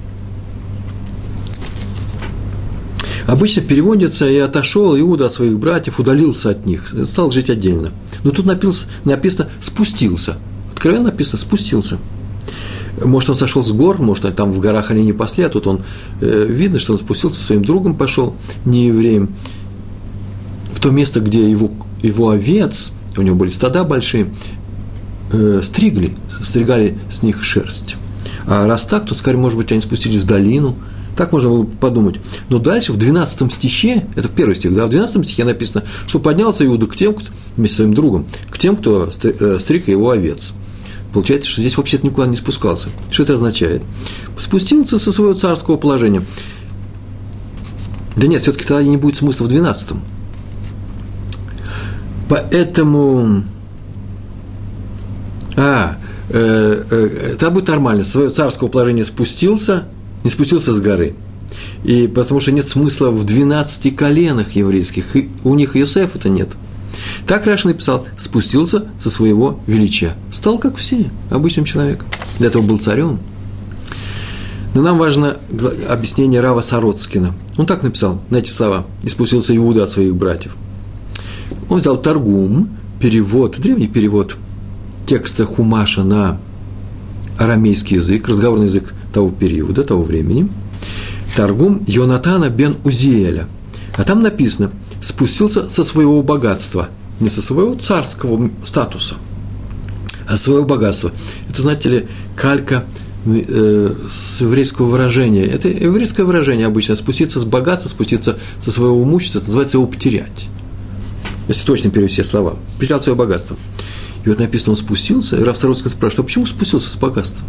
Обычно 3.26 3.62
переводится 3.62 4.28
«И 4.30 4.36
отошел 4.38 4.98
Иуда 4.98 5.26
от 5.26 5.32
своих 5.32 5.58
братьев, 5.58 5.98
удалился 5.98 6.50
от 6.50 6.66
них, 6.66 6.94
стал 7.04 7.32
жить 7.32 7.50
отдельно». 7.50 7.90
Но 8.22 8.30
тут 8.30 8.46
написано, 8.46 9.50
«спустился». 9.60 10.38
Откровенно 10.72 11.06
написано 11.06 11.38
«спустился». 11.38 11.98
Может, 13.04 13.30
он 13.30 13.36
сошел 13.36 13.62
с 13.62 13.72
гор, 13.72 14.00
может, 14.00 14.34
там 14.36 14.52
в 14.52 14.60
горах 14.60 14.90
они 14.90 15.02
не 15.02 15.12
пасли, 15.12 15.44
а 15.44 15.48
тут 15.48 15.66
он, 15.66 15.80
э, 16.20 16.46
видно, 16.48 16.78
что 16.78 16.92
он 16.92 16.98
спустился, 16.98 17.42
своим 17.42 17.64
другом 17.64 17.96
пошел, 17.96 18.34
не 18.64 18.88
евреем, 18.88 19.30
в 20.74 20.80
то 20.80 20.90
место, 20.90 21.20
где 21.20 21.48
его, 21.50 21.70
его 22.02 22.30
овец, 22.30 22.90
у 23.16 23.22
него 23.22 23.36
были 23.36 23.48
стада 23.48 23.84
большие, 23.84 24.26
э, 25.32 25.60
стригли, 25.62 26.16
стригали 26.42 26.98
с 27.10 27.22
них 27.22 27.44
шерсть. 27.44 27.96
А 28.46 28.66
раз 28.66 28.84
так, 28.84 29.06
то, 29.06 29.14
скорее, 29.14 29.38
может 29.38 29.58
быть, 29.58 29.70
они 29.72 29.80
спустились 29.80 30.22
в 30.22 30.26
долину. 30.26 30.76
Так 31.16 31.32
можно 31.32 31.50
было 31.50 31.64
подумать. 31.64 32.16
Но 32.48 32.58
дальше, 32.58 32.92
в 32.92 32.96
12 32.96 33.52
стихе, 33.52 34.06
это 34.16 34.28
первый 34.28 34.56
стих, 34.56 34.74
да, 34.74 34.86
в 34.86 34.90
12 34.90 35.24
стихе 35.24 35.44
написано, 35.44 35.84
что 36.06 36.18
поднялся 36.18 36.64
Иуда 36.64 36.86
к 36.86 36.96
тем, 36.96 37.14
кто, 37.14 37.28
вместе 37.56 37.74
с 37.74 37.76
своим 37.76 37.94
другом, 37.94 38.26
к 38.50 38.58
тем, 38.58 38.76
кто 38.76 39.10
э, 39.22 39.58
стриг 39.60 39.88
его 39.88 40.10
овец. 40.10 40.52
Получается, 41.12 41.50
что 41.50 41.60
здесь 41.60 41.76
вообще-то 41.76 42.06
никуда 42.06 42.26
не 42.26 42.36
спускался. 42.36 42.88
Что 43.10 43.24
это 43.24 43.34
означает? 43.34 43.82
Спустился 44.38 44.98
со 44.98 45.12
своего 45.12 45.34
царского 45.34 45.76
положения. 45.76 46.22
Да 48.16 48.26
нет, 48.26 48.42
все-таки 48.42 48.64
тогда 48.64 48.82
не 48.82 48.96
будет 48.96 49.16
смысла 49.16 49.44
в 49.44 49.48
12 49.48 49.88
Поэтому 52.28 53.42
а, 55.62 55.98
э, 56.30 56.84
э, 56.90 57.28
тогда 57.32 57.50
будет 57.50 57.68
нормально. 57.68 58.02
Свое 58.02 58.30
царского 58.30 58.68
положения 58.68 59.04
спустился, 59.04 59.84
не 60.24 60.30
спустился 60.30 60.72
с 60.72 60.80
горы. 60.80 61.14
И 61.84 62.06
потому 62.08 62.40
что 62.40 62.50
нет 62.50 62.66
смысла 62.66 63.10
в 63.10 63.24
12 63.24 63.94
коленах 63.94 64.52
еврейских, 64.52 65.14
и 65.16 65.28
у 65.44 65.54
них 65.54 65.76
Иосиф 65.76 66.16
это 66.16 66.30
нет. 66.30 66.48
Так 67.26 67.44
Раши 67.44 67.68
написал, 67.68 68.06
спустился 68.16 68.86
со 68.98 69.10
своего 69.10 69.60
величия. 69.66 70.14
Стал 70.32 70.58
как 70.58 70.76
все, 70.76 71.10
обычным 71.30 71.66
человеком. 71.66 72.08
Для 72.38 72.46
этого 72.46 72.62
был 72.62 72.78
царем. 72.78 73.20
Но 74.72 74.80
нам 74.80 74.96
важно 74.96 75.36
объяснение 75.90 76.40
Рава 76.40 76.62
Сароцкина. 76.62 77.34
Он 77.58 77.66
так 77.66 77.82
написал 77.82 78.22
на 78.30 78.36
эти 78.36 78.50
слова. 78.50 78.86
«И 79.02 79.10
спустился 79.10 79.54
Иуда 79.54 79.84
от 79.84 79.90
своих 79.90 80.16
братьев». 80.16 80.56
Он 81.68 81.80
взял 81.80 81.98
Таргум, 81.98 82.70
перевод, 82.98 83.58
древний 83.58 83.88
перевод– 83.88 84.38
текста 85.10 85.44
Хумаша 85.44 86.04
на 86.04 86.38
арамейский 87.36 87.96
язык, 87.96 88.28
разговорный 88.28 88.66
язык 88.66 88.94
того 89.12 89.30
периода, 89.30 89.82
того 89.82 90.04
времени, 90.04 90.48
Таргум 91.34 91.82
Йонатана 91.88 92.48
бен 92.48 92.76
Узиэля. 92.84 93.48
А 93.96 94.04
там 94.04 94.22
написано, 94.22 94.70
спустился 95.02 95.68
со 95.68 95.82
своего 95.82 96.22
богатства, 96.22 96.90
не 97.18 97.28
со 97.28 97.42
своего 97.42 97.74
царского 97.74 98.50
статуса, 98.62 99.16
а 100.28 100.36
со 100.36 100.44
своего 100.44 100.64
богатства. 100.64 101.10
Это, 101.48 101.60
знаете 101.60 101.88
ли, 101.88 102.06
калька 102.36 102.84
э, 103.26 103.92
с 104.08 104.42
еврейского 104.42 104.86
выражения. 104.86 105.42
Это 105.42 105.66
еврейское 105.66 106.22
выражение 106.22 106.68
обычно. 106.68 106.94
Спуститься 106.94 107.40
с 107.40 107.44
богатства, 107.44 107.88
спуститься 107.88 108.38
со 108.60 108.70
своего 108.70 109.02
имущества, 109.02 109.38
это 109.38 109.48
называется 109.48 109.78
его 109.78 109.88
потерять. 109.88 110.46
Если 111.48 111.66
точно 111.66 111.90
перевести 111.90 112.22
слова. 112.22 112.54
Потерял 112.78 113.00
свое 113.00 113.18
богатство. 113.18 113.56
И 114.24 114.28
вот 114.28 114.38
написано, 114.38 114.72
он 114.72 114.76
спустился, 114.76 115.36
и 115.36 115.42
Раф 115.42 115.56
Саровский 115.56 115.90
спрашивает, 115.90 116.20
а 116.20 116.22
почему 116.24 116.46
спустился 116.46 116.90
с 116.90 116.96
богатства? 116.96 117.44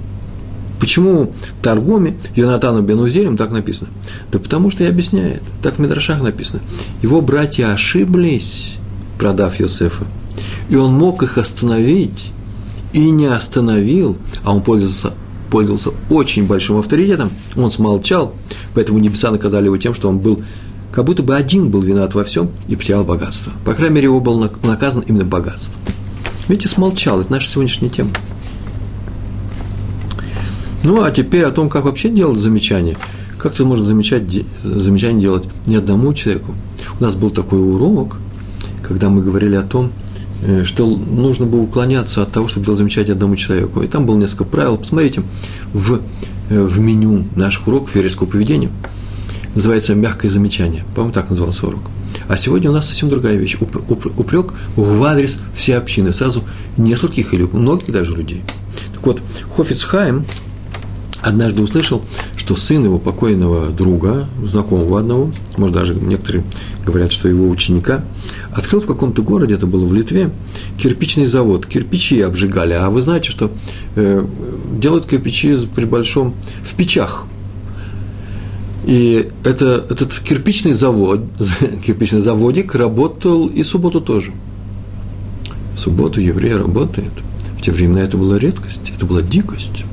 Почему 0.80 1.32
в 1.32 1.64
Таргоме 1.64 2.18
Йонатану 2.36 2.82
Бенузелем 2.82 3.38
так 3.38 3.52
написано? 3.52 3.92
Да 4.32 4.40
потому 4.40 4.72
что 4.72 4.84
и 4.84 4.88
объясняет. 4.88 5.44
Так 5.62 5.76
в 5.76 5.80
Мидрашах 5.80 6.24
написано. 6.24 6.62
Его 7.04 7.22
братья 7.22 7.72
ошиблись, 7.72 8.78
продав 9.20 9.60
Йосефа. 9.60 10.06
И 10.70 10.76
он 10.76 10.94
мог 10.94 11.22
их 11.22 11.38
остановить, 11.38 12.32
и 12.94 13.12
не 13.12 13.28
остановил, 13.28 14.18
а 14.44 14.54
он 14.54 14.62
пользовался, 14.64 15.14
пользовался 15.50 15.92
очень 16.10 16.46
большим 16.46 16.78
авторитетом, 16.78 17.32
он 17.56 17.72
смолчал, 17.72 18.34
поэтому 18.74 19.00
небеса 19.00 19.32
наказали 19.32 19.66
его 19.66 19.78
тем, 19.78 19.94
что 19.94 20.10
он 20.10 20.20
был, 20.20 20.42
как 20.92 21.06
будто 21.06 21.24
бы 21.24 21.36
один 21.36 21.70
был 21.70 21.82
виноват 21.82 22.16
во 22.16 22.24
всем 22.24 22.52
и 22.68 22.76
потерял 22.76 23.04
богатство. 23.04 23.52
По 23.66 23.74
крайней 23.74 23.96
мере, 23.96 24.08
его 24.08 24.20
был 24.20 24.50
наказан 24.64 25.04
именно 25.08 25.26
богатством. 25.26 25.76
Видите, 26.48 26.68
смолчал, 26.68 27.22
это 27.22 27.32
наша 27.32 27.50
сегодняшняя 27.50 27.90
тема. 27.90 28.12
Ну, 30.84 31.04
а 31.04 31.12
теперь 31.12 31.44
о 31.44 31.52
том, 31.52 31.70
как 31.70 31.86
вообще 31.86 32.10
делать 32.10 32.40
замечания. 32.40 32.98
Как 33.38 33.54
это 33.54 33.66
можно 33.66 33.86
замечать, 33.86 34.24
замечание 34.64 35.22
делать 35.22 35.44
не 35.66 35.76
одному 35.76 36.14
человеку. 36.14 36.56
У 37.00 37.04
нас 37.04 37.16
был 37.16 37.30
такой 37.30 37.60
урок, 37.60 38.18
когда 38.82 39.10
мы 39.10 39.22
говорили 39.22 39.56
о 39.56 39.64
том, 39.64 39.92
э, 40.44 40.64
что 40.66 40.88
нужно 40.88 41.46
было 41.46 41.62
уклоняться 41.62 42.22
от 42.22 42.32
того, 42.32 42.48
чтобы 42.48 42.66
делать 42.66 42.80
замечание 42.80 43.14
одному 43.14 43.36
человеку. 43.36 43.82
И 43.82 43.88
там 43.88 44.06
было 44.06 44.18
несколько 44.18 44.44
правил. 44.44 44.78
Посмотрите, 44.78 45.24
в, 45.74 46.02
э, 46.50 46.62
в 46.62 46.80
меню 46.80 47.26
наших 47.36 47.68
уроков 47.68 47.96
еврейского 47.96 48.28
поведения 48.28 48.70
называется 49.56 49.96
«мягкое 49.96 50.30
замечание». 50.30 50.86
По-моему, 50.96 51.14
так 51.14 51.30
назывался 51.30 51.68
урок. 51.68 51.84
А 52.28 52.38
сегодня 52.38 52.70
у 52.70 52.74
нас 52.74 52.88
совсем 52.88 53.10
другая 53.10 53.36
вещь. 53.36 53.58
Упрек 53.60 54.54
в 54.76 55.04
адрес 55.04 55.40
всей 55.54 55.78
общины, 55.78 56.14
сразу 56.14 56.44
нескольких 56.78 57.34
или 57.34 57.44
многих 57.44 57.92
даже 57.92 58.16
людей. 58.16 58.44
Так 58.94 59.06
вот, 59.06 59.22
Хофицхайм 59.56 60.26
однажды 61.22 61.62
услышал, 61.62 62.04
что 62.36 62.56
сын 62.56 62.84
его 62.84 63.00
покойного 63.00 63.70
друга, 63.70 64.28
знакомого 64.44 65.00
одного, 65.00 65.32
может, 65.58 65.76
даже 65.76 65.96
некоторые 65.96 66.44
говорят, 66.86 67.12
что 67.12 67.28
его 67.28 67.50
ученика, 67.50 68.04
открыл 68.52 68.82
в 68.82 68.88
каком-то 68.88 69.22
городе, 69.22 69.56
это 69.56 69.68
было 69.68 69.86
в 69.86 69.94
Литве, 69.94 70.32
кирпичный 70.78 71.28
завод. 71.28 71.66
Кирпичи 71.66 72.22
обжигали. 72.22 72.74
А 72.74 72.90
вы 72.90 73.02
знаете, 73.02 73.30
что 73.30 73.52
э, 73.96 74.26
делают 74.74 75.06
кирпичи 75.06 75.56
при 75.76 75.86
большом 75.86 76.34
в 76.64 76.74
печах. 76.76 77.26
И 78.86 79.30
это, 79.44 79.86
этот 79.90 80.12
кирпичный 80.20 80.74
завод, 80.74 81.22
кирпичный 81.86 82.22
заводик 82.22 82.76
работал 82.76 83.48
и 83.48 83.64
субботу 83.64 84.02
тоже. 84.02 84.32
В 85.76 85.80
субботу 85.80 86.20
еврей 86.20 86.56
работает. 86.56 87.12
В 87.58 87.62
те 87.62 87.72
времена 87.72 88.02
это 88.02 88.18
была 88.18 88.40
редкость, 88.40 88.92
это 88.96 89.06
была 89.06 89.22
дикость. 89.22 89.84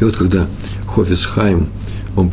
И 0.00 0.04
вот 0.04 0.16
когда 0.16 0.48
Хофисхайм, 0.86 1.68
он 2.16 2.30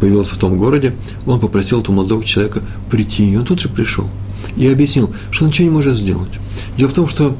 появился 0.00 0.34
в 0.34 0.38
том 0.38 0.58
городе, 0.58 0.94
он 1.24 1.40
попросил 1.40 1.80
этого 1.80 1.96
молодого 1.96 2.22
человека 2.22 2.60
прийти, 2.90 3.30
и 3.30 3.36
он 3.36 3.44
тут 3.44 3.60
же 3.60 3.68
пришел. 3.68 4.08
И 4.56 4.68
объяснил, 4.68 5.10
что 5.30 5.44
он 5.44 5.48
ничего 5.48 5.68
не 5.68 5.74
может 5.74 5.94
сделать. 5.94 6.28
Дело 6.76 6.90
в 6.90 6.92
том, 6.92 7.08
что 7.08 7.36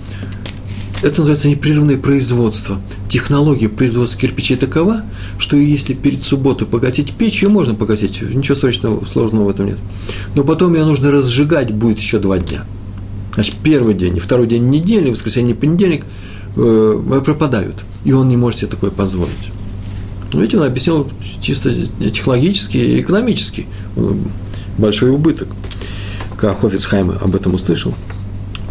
это 1.02 1.18
называется 1.18 1.48
непрерывное 1.48 1.98
производство. 1.98 2.80
Технология 3.14 3.68
производства 3.68 4.20
кирпичей 4.20 4.56
такова, 4.56 5.04
что 5.38 5.56
если 5.56 5.94
перед 5.94 6.24
субботой 6.24 6.66
погасить 6.66 7.12
печь, 7.12 7.44
ее 7.44 7.48
можно 7.48 7.72
погасить, 7.76 8.20
ничего 8.20 8.56
срочного, 8.58 9.04
сложного 9.04 9.44
в 9.44 9.50
этом 9.50 9.66
нет. 9.66 9.78
Но 10.34 10.42
потом 10.42 10.74
ее 10.74 10.84
нужно 10.84 11.12
разжигать 11.12 11.72
будет 11.72 12.00
еще 12.00 12.18
два 12.18 12.38
дня. 12.38 12.64
Значит, 13.34 13.54
первый 13.62 13.94
день, 13.94 14.18
второй 14.18 14.48
день 14.48 14.68
недели, 14.68 15.10
воскресенье, 15.10 15.54
понедельник 15.54 16.04
э, 16.56 17.20
пропадают. 17.24 17.84
И 18.04 18.10
он 18.10 18.28
не 18.28 18.36
может 18.36 18.58
себе 18.58 18.70
такое 18.72 18.90
позволить. 18.90 19.30
Видите, 20.32 20.58
он 20.58 20.64
объяснил 20.64 21.08
чисто 21.40 21.72
технологически 21.72 22.78
и 22.78 23.00
экономически 23.00 23.68
большой 24.76 25.10
убыток. 25.10 25.46
Как 26.36 26.62
Хофицхайм 26.62 27.12
об 27.12 27.36
этом 27.36 27.54
услышал, 27.54 27.94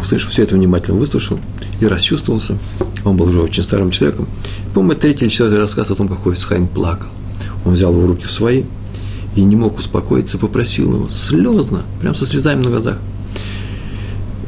услышал, 0.04 0.30
все 0.30 0.42
это 0.42 0.54
внимательно 0.54 0.98
выслушал 0.98 1.38
и 1.80 1.86
расчувствовался. 1.86 2.56
Он 3.04 3.16
был 3.16 3.28
уже 3.28 3.40
очень 3.40 3.62
старым 3.62 3.90
человеком. 3.90 4.28
По-моему, 4.72 5.00
третий 5.00 5.24
или 5.24 5.32
четвертый 5.32 5.58
рассказ 5.58 5.90
о 5.90 5.94
том, 5.94 6.08
как 6.08 6.22
Хофицхайм 6.22 6.68
плакал. 6.68 7.08
Он 7.64 7.74
взял 7.74 7.92
его 7.92 8.06
руки 8.06 8.26
в 8.26 8.30
свои 8.30 8.64
и 9.34 9.42
не 9.42 9.56
мог 9.56 9.78
успокоиться, 9.78 10.38
попросил 10.38 10.94
его 10.94 11.08
слезно, 11.10 11.82
прям 12.00 12.14
со 12.14 12.26
слезами 12.26 12.62
на 12.62 12.70
глазах, 12.70 12.98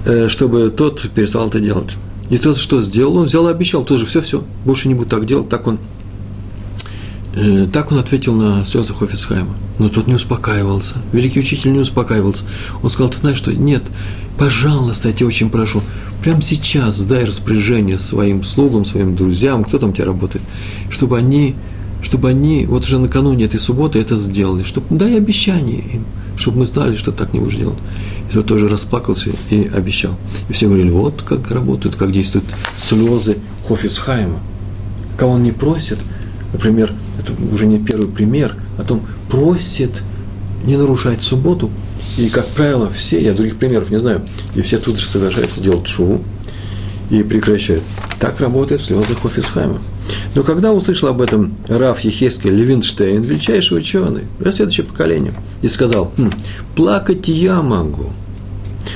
э, 0.04 0.28
чтобы 0.28 0.70
тот 0.70 1.10
перестал 1.14 1.48
это 1.48 1.60
делать. 1.60 1.96
И 2.30 2.38
тот, 2.38 2.56
что 2.56 2.80
сделал, 2.80 3.16
он 3.16 3.26
взял 3.26 3.48
и 3.48 3.50
обещал, 3.50 3.84
тоже 3.84 4.06
все-все, 4.06 4.44
больше 4.64 4.88
не 4.88 4.94
буду 4.94 5.08
так 5.08 5.26
делать, 5.26 5.48
так 5.48 5.66
он 5.66 5.78
так 7.72 7.92
он 7.92 7.98
ответил 7.98 8.34
на 8.34 8.64
слезы 8.64 8.94
Хофицхайма. 8.94 9.54
Но 9.78 9.90
тот 9.90 10.06
не 10.06 10.14
успокаивался. 10.14 10.94
Великий 11.12 11.40
учитель 11.40 11.72
не 11.72 11.80
успокаивался. 11.80 12.44
Он 12.82 12.88
сказал, 12.88 13.10
ты 13.10 13.18
знаешь 13.18 13.36
что? 13.36 13.52
Нет, 13.52 13.82
пожалуйста, 14.38 15.08
я 15.08 15.14
тебя 15.14 15.26
очень 15.26 15.50
прошу, 15.50 15.82
прямо 16.22 16.40
сейчас 16.40 16.98
дай 17.02 17.24
распоряжение 17.24 17.98
своим 17.98 18.42
слугам, 18.42 18.86
своим 18.86 19.14
друзьям, 19.14 19.64
кто 19.64 19.78
там 19.78 19.90
у 19.90 19.92
тебя 19.92 20.06
работает, 20.06 20.42
чтобы 20.88 21.18
они, 21.18 21.54
чтобы 22.00 22.30
они 22.30 22.64
вот 22.64 22.84
уже 22.84 22.98
накануне 22.98 23.44
этой 23.44 23.60
субботы 23.60 23.98
это 23.98 24.16
сделали, 24.16 24.62
чтобы 24.62 24.96
дай 24.96 25.18
обещание 25.18 25.80
им, 25.80 26.06
чтобы 26.36 26.60
мы 26.60 26.66
знали, 26.66 26.96
что 26.96 27.12
так 27.12 27.34
не 27.34 27.40
будешь 27.40 27.56
делать. 27.56 27.78
И 28.30 28.32
тот 28.32 28.46
тоже 28.46 28.66
расплакался 28.66 29.30
и 29.50 29.66
обещал. 29.66 30.16
И 30.48 30.54
все 30.54 30.68
говорили, 30.68 30.88
вот 30.88 31.22
как 31.22 31.50
работают, 31.50 31.96
как 31.96 32.12
действуют 32.12 32.46
слезы 32.82 33.36
Хофицхайма. 33.68 34.40
Кого 35.18 35.32
он 35.32 35.42
не 35.42 35.52
просит– 35.52 35.98
например, 36.52 36.92
это 37.18 37.32
уже 37.52 37.66
не 37.66 37.78
первый 37.78 38.08
пример, 38.08 38.54
о 38.78 38.82
том, 38.82 39.02
просит 39.30 40.02
не 40.64 40.76
нарушать 40.76 41.22
субботу, 41.22 41.70
и, 42.18 42.28
как 42.28 42.46
правило, 42.48 42.90
все, 42.90 43.22
я 43.22 43.32
других 43.32 43.56
примеров 43.56 43.90
не 43.90 44.00
знаю, 44.00 44.26
и 44.54 44.62
все 44.62 44.78
тут 44.78 44.98
же 44.98 45.06
соглашаются 45.06 45.60
делать 45.60 45.86
шоу 45.86 46.22
и 47.10 47.22
прекращают. 47.22 47.82
Так 48.18 48.40
работает 48.40 48.80
слезы 48.80 49.14
Хофисхайма. 49.14 49.78
Но 50.34 50.42
когда 50.42 50.72
услышал 50.72 51.08
об 51.08 51.20
этом 51.20 51.54
Раф 51.68 52.00
Ехескель 52.00 52.54
Левинштейн, 52.54 53.22
величайший 53.22 53.78
ученый, 53.78 54.22
следующее 54.40 54.86
поколение, 54.86 55.34
и 55.62 55.68
сказал, 55.68 56.12
хм, 56.16 56.30
плакать 56.74 57.28
я 57.28 57.62
могу, 57.62 58.12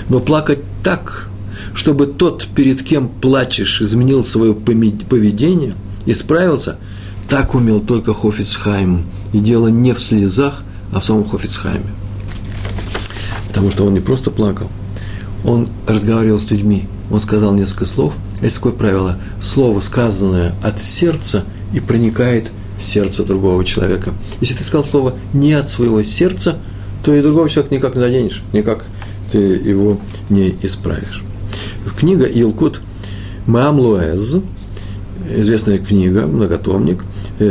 но 0.09 0.21
плакать 0.21 0.61
так, 0.83 1.29
чтобы 1.75 2.07
тот, 2.07 2.47
перед 2.55 2.83
кем 2.83 3.09
плачешь, 3.09 3.81
изменил 3.81 4.25
свое 4.25 4.55
поведение, 4.55 5.75
исправился– 6.07 6.79
так 7.31 7.55
умел 7.55 7.81
только 7.81 8.13
Хофицхайм. 8.13 9.05
И 9.33 9.39
дело 9.39 9.69
не 9.69 9.95
в 9.95 10.01
слезах, 10.01 10.63
а 10.93 10.99
в 10.99 11.05
самом 11.05 11.27
Хофицхайме. 11.27 11.87
Потому 13.49 13.71
что 13.71 13.87
он 13.87 13.95
не 13.95 14.01
просто 14.01 14.31
плакал, 14.31 14.69
он 15.45 15.69
разговаривал 15.87 16.41
с 16.41 16.51
людьми, 16.51 16.87
он 17.11 17.21
сказал 17.21 17.55
несколько 17.55 17.87
слов. 17.87 18.15
Есть 18.43 18.57
такое 18.57 18.73
правило, 18.73 19.19
слово, 19.41 19.81
сказанное 19.81 20.55
от 20.63 20.81
сердца, 20.81 21.45
и 21.73 21.79
проникает 21.79 22.51
в 22.77 22.83
сердце 22.83 23.25
другого 23.25 23.65
человека. 23.65 24.13
Если 24.41 24.57
ты 24.57 24.65
сказал 24.65 24.85
слово 24.85 25.15
не 25.33 25.53
от 25.53 25.69
своего 25.69 26.03
сердца, 26.03 26.59
то 27.05 27.15
и 27.15 27.23
другого 27.23 27.49
человека 27.49 27.75
никак 27.75 27.95
не 27.95 28.01
заденешь, 28.01 28.43
никак 28.53 28.85
ты 29.31 29.39
его 29.39 30.01
не 30.29 30.55
исправишь. 30.63 31.23
Книга 31.97 32.25
Илкут 32.25 32.81
Мамлуэз, 33.47 34.39
известная 35.29 35.79
книга, 35.79 36.27
многотомник, 36.27 37.05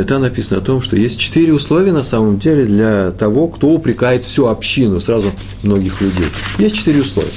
там 0.06 0.22
написано 0.22 0.60
о 0.60 0.64
том, 0.64 0.82
что 0.82 0.94
есть 0.94 1.18
четыре 1.18 1.52
условия 1.52 1.92
на 1.92 2.04
самом 2.04 2.38
деле 2.38 2.64
для 2.64 3.10
того, 3.10 3.48
кто 3.48 3.70
упрекает 3.70 4.24
всю 4.24 4.46
общину, 4.46 5.00
сразу 5.00 5.32
многих 5.64 6.00
людей. 6.00 6.26
Есть 6.58 6.76
четыре 6.76 7.00
условия. 7.00 7.28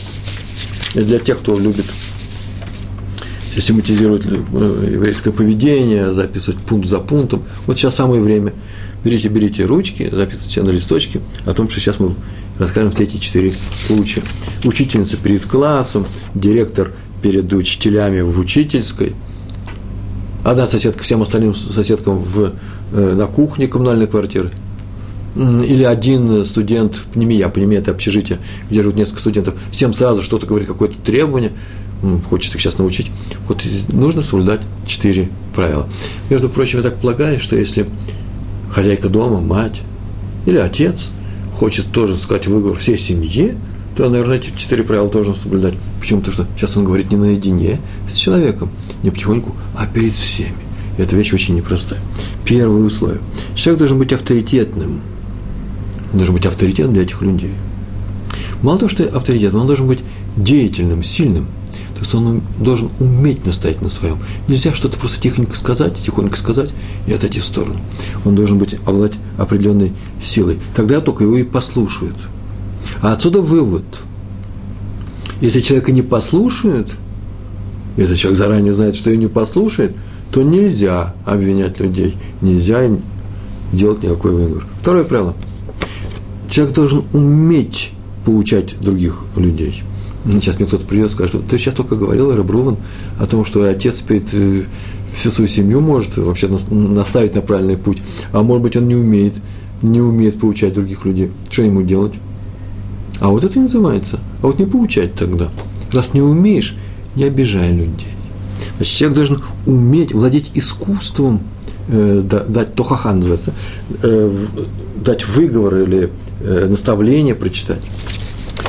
Для 0.94 1.18
тех, 1.18 1.40
кто 1.40 1.58
любит 1.58 1.86
систематизировать 3.56 4.26
э, 4.28 4.90
еврейское 4.92 5.32
поведение, 5.32 6.14
записывать 6.14 6.60
пункт 6.60 6.88
за 6.88 7.00
пунктом. 7.00 7.44
Вот 7.66 7.78
сейчас 7.78 7.96
самое 7.96 8.22
время. 8.22 8.54
Берите, 9.04 9.30
берите 9.30 9.66
ручки, 9.66 10.08
записывайте 10.12 10.62
на 10.62 10.70
листочке 10.70 11.22
о 11.46 11.54
том, 11.54 11.68
что 11.68 11.80
сейчас 11.80 12.00
мы 12.00 12.14
расскажем 12.60 12.92
все 12.92 13.04
эти 13.04 13.18
четыре 13.18 13.54
случая. 13.76 14.22
Учительница 14.64 15.18
перед 15.18 15.46
классом, 15.46 16.06
директор 16.36 16.94
перед 17.24 17.52
учителями 17.52 18.22
в 18.22 18.40
учительской– 18.40 19.14
одна 20.44 20.68
соседка 20.68 21.04
всем 21.04 21.22
остальным 21.22 21.56
соседкам 21.56 22.20
в, 22.20 22.54
э, 22.92 23.14
на 23.14 23.26
кухне 23.28 23.68
коммунальной 23.68 24.08
квартиры, 24.08 24.52
или 25.36 25.84
один 25.84 26.46
студент 26.46 26.96
в 26.96 27.06
пнемия, 27.06 27.50
пнемия– 27.50 27.80
это 27.80 27.92
общежитие, 27.92 28.40
где 28.70 28.84
живут 28.84 28.98
несколько 28.98 29.20
студентов, 29.20 29.56
всем 29.72 29.94
сразу 29.94 30.22
что-то 30.22 30.46
говорит, 30.46 30.68
какое-то 30.68 30.96
требование, 31.04 31.54
хочет 32.30 32.54
их 32.54 32.62
сейчас 32.62 32.78
научить. 32.78 33.10
Вот 33.48 33.64
нужно 33.90 34.22
соблюдать 34.22 34.62
четыре 34.86 35.30
правила. 35.56 35.88
Между 36.30 36.50
прочим, 36.50 36.80
я 36.80 36.84
так 36.84 36.98
полагаю, 36.98 37.40
что 37.40 37.56
если 37.56 37.88
хозяйка 38.72 39.10
дома, 39.10 39.40
мать 39.40 39.82
или 40.46 40.58
отец 40.58 41.12
хочет 41.56 41.92
тоже 41.92 42.18
сказать 42.18 42.48
выговор 42.48 42.78
всей 42.78 42.98
семье, 42.98 43.58
то, 43.96 44.10
наверное, 44.10 44.38
эти 44.38 44.52
четыре 44.58 44.84
правила 44.84 45.10
должен 45.10 45.36
соблюдать. 45.36 45.76
Почему? 46.00 46.20
Потому 46.20 46.34
что 46.34 46.48
сейчас 46.58 46.76
он 46.76 46.84
говорит 46.84 47.12
не 47.12 47.18
наедине 47.18 47.80
с 48.10 48.16
человеком, 48.16 48.70
не 49.04 49.12
потихоньку, 49.12 49.56
а 49.76 49.86
перед 49.86 50.14
всеми. 50.14 50.56
И 50.98 51.02
эта 51.02 51.16
вещь 51.16 51.34
очень 51.34 51.56
непростая. 51.56 52.02
Первое 52.46 52.84
условие. 52.84 53.22
Человек 53.56 53.80
должен 53.80 54.00
быть 54.00 54.14
авторитетным. 54.14 55.02
Он 56.12 56.18
должен 56.18 56.36
быть 56.36 56.46
авторитетом 56.46 56.94
для 56.94 57.04
этих 57.04 57.22
людей. 57.22 57.54
Мало 58.62 58.80
того, 58.80 58.90
что 58.90 59.04
авторитетом, 59.04 59.62
он 59.62 59.68
должен 59.68 59.88
быть 59.88 60.00
деятельным, 60.38 61.04
сильным. 61.04 61.48
То 61.94 62.00
есть 62.00 62.16
он 62.16 62.42
должен 62.60 62.90
уметь 63.00 63.46
настоять 63.46 63.82
на 63.82 63.90
своем. 63.90 64.18
Нельзя 64.48 64.74
что-то 64.74 64.98
просто 64.98 65.22
тихонько 65.22 65.56
сказать, 65.56 65.96
тихонько 65.96 66.38
сказать 66.38 66.72
и 67.08 67.14
отойти 67.14 67.40
в 67.40 67.46
сторону. 67.46 67.80
Он 68.26 68.36
должен 68.36 68.58
быть 68.58 68.76
обладать 68.86 69.18
определенной 69.38 69.94
силой. 70.22 70.60
Тогда 70.76 71.02
только 71.02 71.24
его 71.24 71.38
и 71.38 71.44
послушают– 71.44 72.16
а 73.02 73.12
отсюда 73.12 73.42
вывод. 73.42 73.84
Если 75.42 75.60
человека 75.60 75.92
не 75.92 76.02
послушают, 76.02 76.88
и 77.98 78.02
этот 78.02 78.18
человек 78.18 78.40
заранее 78.40 78.74
знает, 78.74 78.96
что 78.96 79.10
его 79.10 79.22
не 79.22 79.28
послушает, 79.28 79.96
то 80.32 80.42
нельзя 80.42 81.14
обвинять 81.26 81.80
людей, 81.80 82.18
нельзя 82.42 82.90
делать 83.72 84.04
никакой 84.04 84.32
выговор. 84.32 84.66
Второе 84.82 85.04
правило. 85.04 85.36
Человек 86.50 86.76
должен 86.76 87.04
уметь 87.14 87.92
поучать 88.26 88.80
других 88.80 89.24
людей. 89.36 89.84
Сейчас 90.26 90.58
мне 90.58 90.68
кто-то 90.68 90.86
придет 90.86 91.08
и 91.12 91.14
скажет, 91.14 91.42
ты 91.50 91.58
сейчас 91.58 91.74
только 91.74 91.96
говорил, 91.96 92.34
Ребруван, 92.34 92.78
о 93.20 93.26
том, 93.26 93.44
что 93.44 93.64
отец 93.70 94.00
перед 94.00 94.34
э, 94.34 94.64
всю 95.14 95.32
свою 95.32 95.50
семью 95.50 95.82
может 95.82 96.16
вообще 96.18 96.48
наставить 96.48 97.36
на 97.36 97.42
правильный 97.42 97.76
путь, 97.76 98.02
а 98.32 98.42
может 98.42 98.64
быть 98.64 98.78
он 98.78 98.88
не 98.88 98.96
умеет, 98.96 99.34
не 99.82 100.00
умеет 100.00 100.40
поучать 100.40 100.74
других 100.74 101.06
людей. 101.06 101.32
Что 101.50 101.64
ему 101.64 101.82
делать? 101.82 102.14
А 103.20 103.28
вот 103.28 103.44
это 103.44 103.60
и 103.60 103.62
называется. 103.62 104.20
А 104.42 104.48
вот 104.48 104.60
не 104.60 104.66
поучать 104.66 105.14
тогда. 105.14 105.50
Раз 105.92 106.14
не 106.14 106.22
умеешь, 106.22 106.76
не 107.16 107.26
обижай 107.26 107.72
людей. 107.72 108.14
Значит, 108.78 108.94
человек 108.94 109.16
должен 109.16 109.44
уметь 109.66 110.14
владеть 110.14 110.52
искусством, 110.54 111.42
э, 111.88 112.22
дать 112.24 112.76
тохаха 112.76 113.14
называется, 113.14 113.54
э, 114.02 114.36
дать 114.98 115.28
выговор 115.28 115.84
или 115.84 116.10
э, 116.42 116.68
наставление 116.68 117.36
прочитать. 117.36 117.82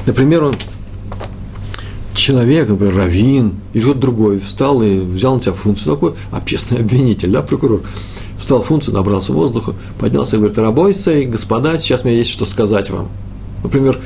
Например, 0.07 0.44
он 0.44 0.57
человек, 2.14 2.68
например, 2.68 2.96
раввин 2.96 3.54
или 3.72 3.83
кто-то 3.83 4.00
другой, 4.00 4.38
встал 4.38 4.83
и 4.83 4.98
взял 4.98 5.35
на 5.35 5.40
себя 5.40 5.52
функцию, 5.52 5.94
такой 5.94 6.14
общественный 6.30 6.80
обвинитель, 6.83 7.30
да, 7.30 7.42
прокурор, 7.42 7.83
встал 8.38 8.62
функцию, 8.62 8.94
набрался 8.94 9.33
воздуха, 9.33 9.74
поднялся 9.98 10.37
и 10.37 10.38
говорит, 10.38 10.59
рабойся, 10.59 11.22
господа, 11.24 11.78
сейчас 11.78 12.04
мне 12.04 12.16
есть 12.16 12.30
что 12.30 12.44
сказать 12.44 12.90
вам. 12.90 13.09
Например, 13.62 14.00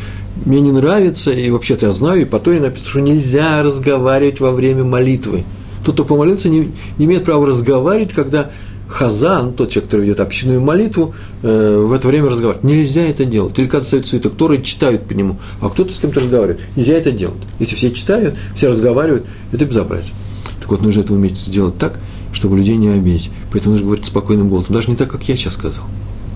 мне 0.45 0.61
не 0.61 0.73
нравится, 0.73 1.31
и 1.31 1.51
вообще-то 1.51 1.87
я 1.87 1.93
знаю, 1.93 2.23
и 2.23 2.25
по 2.25 2.39
Торе 2.39 2.61
написано, 2.61 2.91
что 2.91 3.01
нельзя 3.01 3.63
разговаривать 3.63 4.41
во 4.41 4.53
время 4.53 4.85
молитвы. 4.85 5.45
Тот, 5.85 5.95
кто 5.95 6.05
помолился, 6.05 6.49
не, 6.49 6.73
не 6.99 7.07
имеет 7.07 7.25
права 7.25 7.47
разговаривать, 7.47 8.13
когда 8.13 8.51
хазан, 8.89 9.53
тот 9.53 9.71
человек, 9.71 9.89
который 9.89 10.03
ведет 10.03 10.21
общинную 10.21 10.61
молитву, 10.61 11.15
э, 11.43 11.85
в 11.87 11.93
это 11.93 12.09
время 12.09 12.29
разговаривает. 12.29 12.65
Нельзя 12.65 13.03
это 13.03 13.25
делать. 13.25 13.59
Или 13.59 13.67
когда 13.67 13.85
стоит 13.85 14.07
свиток 14.07 14.35
Торы, 14.35 14.63
читают 14.63 15.07
по 15.07 15.13
нему, 15.13 15.39
а 15.61 15.69
кто-то 15.69 15.93
с 15.93 15.99
кем-то 15.99 16.21
разговаривает. 16.21 16.61
Нельзя 16.75 16.95
это 16.95 17.13
делать. 17.13 17.39
Если 17.59 17.77
все 17.77 17.91
читают, 17.91 18.37
все 18.55 18.69
разговаривают, 18.69 19.27
это 19.53 19.67
безобразие. 19.67 20.15
Так 20.61 20.71
вот, 20.71 20.83
нужно 20.83 21.01
это 21.01 21.13
уметь 21.13 21.39
сделать 21.39 21.79
так, 21.79 22.01
чтобы 22.33 22.57
людей 22.57 22.77
не 22.77 22.89
обидеть. 22.89 23.31
Поэтому 23.53 23.73
нужно 23.73 23.87
говорить 23.87 24.07
спокойным 24.07 24.49
голосом. 24.49 24.75
Даже 24.75 24.91
не 24.91 24.97
так, 24.97 25.11
как 25.11 25.23
я 25.29 25.37
сейчас 25.37 25.55
сказал, 25.55 25.85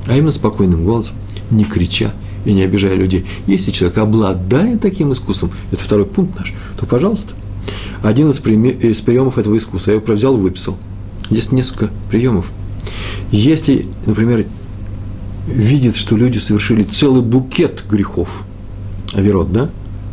а 0.07 0.17
именно 0.17 0.33
спокойным 0.33 0.85
голосом, 0.85 1.15
не 1.51 1.65
крича 1.65 2.13
и 2.45 2.53
не 2.53 2.63
обижая 2.63 2.95
людей. 2.95 3.25
Если 3.47 3.71
человек 3.71 3.99
обладает 3.99 4.81
таким 4.81 5.13
искусством, 5.13 5.53
это 5.71 5.83
второй 5.83 6.07
пункт 6.07 6.39
наш, 6.39 6.53
то, 6.79 6.87
пожалуйста, 6.87 7.35
один 8.03 8.31
из, 8.31 8.39
из 8.39 9.01
приемов 9.01 9.39
этого 9.39 9.57
искусства, 9.57 9.93
я 9.93 9.97
его 9.99 10.13
взял 10.13 10.37
и 10.37 10.41
выписал– 10.41 10.77
есть 11.33 11.53
несколько 11.53 11.91
приемов. 12.11 12.47
Если, 13.31 13.87
например, 14.07 14.47
видит, 15.47 15.97
что 15.97 16.17
люди 16.17 16.39
совершили 16.39 16.83
целый 16.83 17.23
букет 17.23 17.85
грехов, 17.89 18.45
аверот, 19.15 19.53
да? 19.53 19.71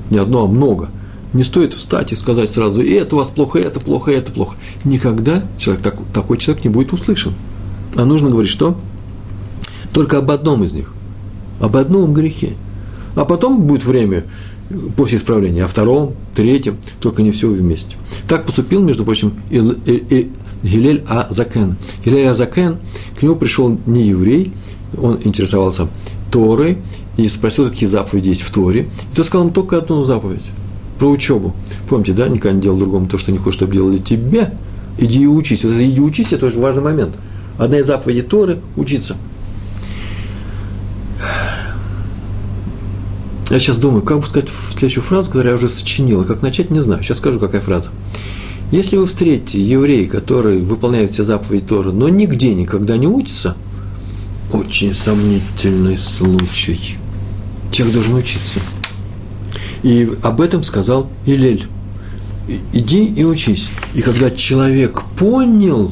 Не 0.10 0.18
одно, 0.18 0.46
а 0.46 0.48
много. 0.48 0.90
Не 1.34 1.44
стоит 1.44 1.74
встать 1.74 2.12
и 2.12 2.16
сказать 2.16 2.50
сразу, 2.50 2.82
и 2.82 2.92
это 2.92 3.16
у 3.16 3.20
вас 3.20 3.30
плохо, 3.30 3.60
это 3.60 3.80
плохо, 3.80 4.12
это 4.12 4.32
плохо. 4.32 4.56
Никогда 4.84 5.44
человек, 5.58 5.84
так, 5.84 5.96
такой 6.14 6.38
человек 6.38 6.64
не 6.64 6.70
будет 6.70 6.92
услышан. 6.94 7.34
А 7.96 8.06
нужно 8.06 8.30
говорить 8.30 8.50
что? 8.50 8.78
Только 9.94 10.18
об 10.18 10.32
одном 10.32 10.64
из 10.64 10.72
них. 10.72 10.94
Об 11.60 11.76
одном 11.76 12.14
грехе. 12.14 12.54
А 13.16 13.26
потом 13.26 13.64
будет 13.64 13.84
время 13.86 14.24
после 14.96 15.18
исправления, 15.18 15.64
о 15.64 15.68
втором, 15.68 16.14
третьем, 16.36 16.78
только 17.00 17.22
не 17.22 17.32
все 17.32 17.50
вместе. 17.50 17.96
Так 18.28 18.46
поступил, 18.46 18.82
между 18.82 19.04
прочим, 19.04 19.34
и, 19.50 19.58
и 19.58 20.32
Гилель 20.64 21.04
Азакен. 21.08 21.76
Гилель 22.06 22.28
Азакен, 22.28 22.78
к 23.18 23.24
нему 23.24 23.36
пришел 23.36 23.80
не 23.86 24.08
еврей, 24.08 24.54
он 24.98 25.20
интересовался 25.24 25.88
Торой 26.32 26.78
и 27.18 27.28
спросил, 27.30 27.70
какие 27.70 27.88
заповеди 27.88 28.30
есть 28.30 28.42
в 28.42 28.52
Торе. 28.52 28.88
И 29.12 29.16
тот 29.16 29.26
сказал 29.26 29.46
ему 29.46 29.54
только 29.54 29.78
одну 29.78 30.06
заповедь– 30.06 30.46
про 31.00 31.10
учебу. 31.10 31.56
Помните, 31.88 32.14
да, 32.14 32.28
никогда 32.28 32.52
не 32.52 32.62
делал 32.62 32.78
другому 32.78 33.08
то, 33.08 33.18
что 33.18 33.32
не 33.32 33.38
хочешь, 33.38 33.56
чтобы 33.56 33.74
делали 33.74 33.98
тебе. 33.98 34.52
Иди 34.98 35.22
и 35.22 35.28
учись. 35.28 35.64
Это 35.64 35.86
иди 35.86 36.02
учись– 36.02 36.28
это 36.34 36.46
очень 36.46 36.60
важный 36.60 36.82
момент. 36.82 37.16
Одна 37.58 37.80
из 37.80 37.88
заповедей 37.88 38.22
Торы– 38.22 38.60
учиться. 38.76 39.16
Я 43.50 43.58
сейчас 43.58 43.78
думаю, 43.78 44.04
как 44.04 44.20
бы 44.20 44.26
сказать 44.26 44.50
следующую 44.50 45.04
фразу, 45.04 45.28
которую 45.28 45.50
я 45.50 45.56
уже 45.56 45.70
сочинил, 45.70 46.24
как 46.24 46.44
начать, 46.44 46.70
не 46.70 46.82
знаю. 46.82 47.02
Сейчас 47.02 47.18
скажу, 47.18 47.40
какая 47.40 47.62
фраза. 47.62 47.90
Если 48.72 48.96
вы 48.98 49.08
встретите 49.08 49.60
еврея, 49.60 50.08
который 50.08 50.62
выполняет 50.62 51.12
все 51.12 51.24
заповеди 51.24 51.66
Торы, 51.66 51.92
но 51.92 52.10
нигде 52.10 52.54
никогда 52.54 52.98
не 52.98 53.08
учится, 53.08 53.56
очень 54.54 54.94
сомнительный 54.94 55.98
случай. 55.98 56.98
Человек 57.72 57.96
должен 57.96 58.14
учиться. 58.16 58.60
И 59.82 60.12
об 60.22 60.42
этом 60.42 60.62
сказал 60.62 61.10
Илель. 61.26 61.66
Иди 62.72 63.06
и 63.06 63.24
учись. 63.24 63.70
И 63.96 64.02
когда 64.02 64.30
человек 64.30 65.04
понял, 65.18 65.92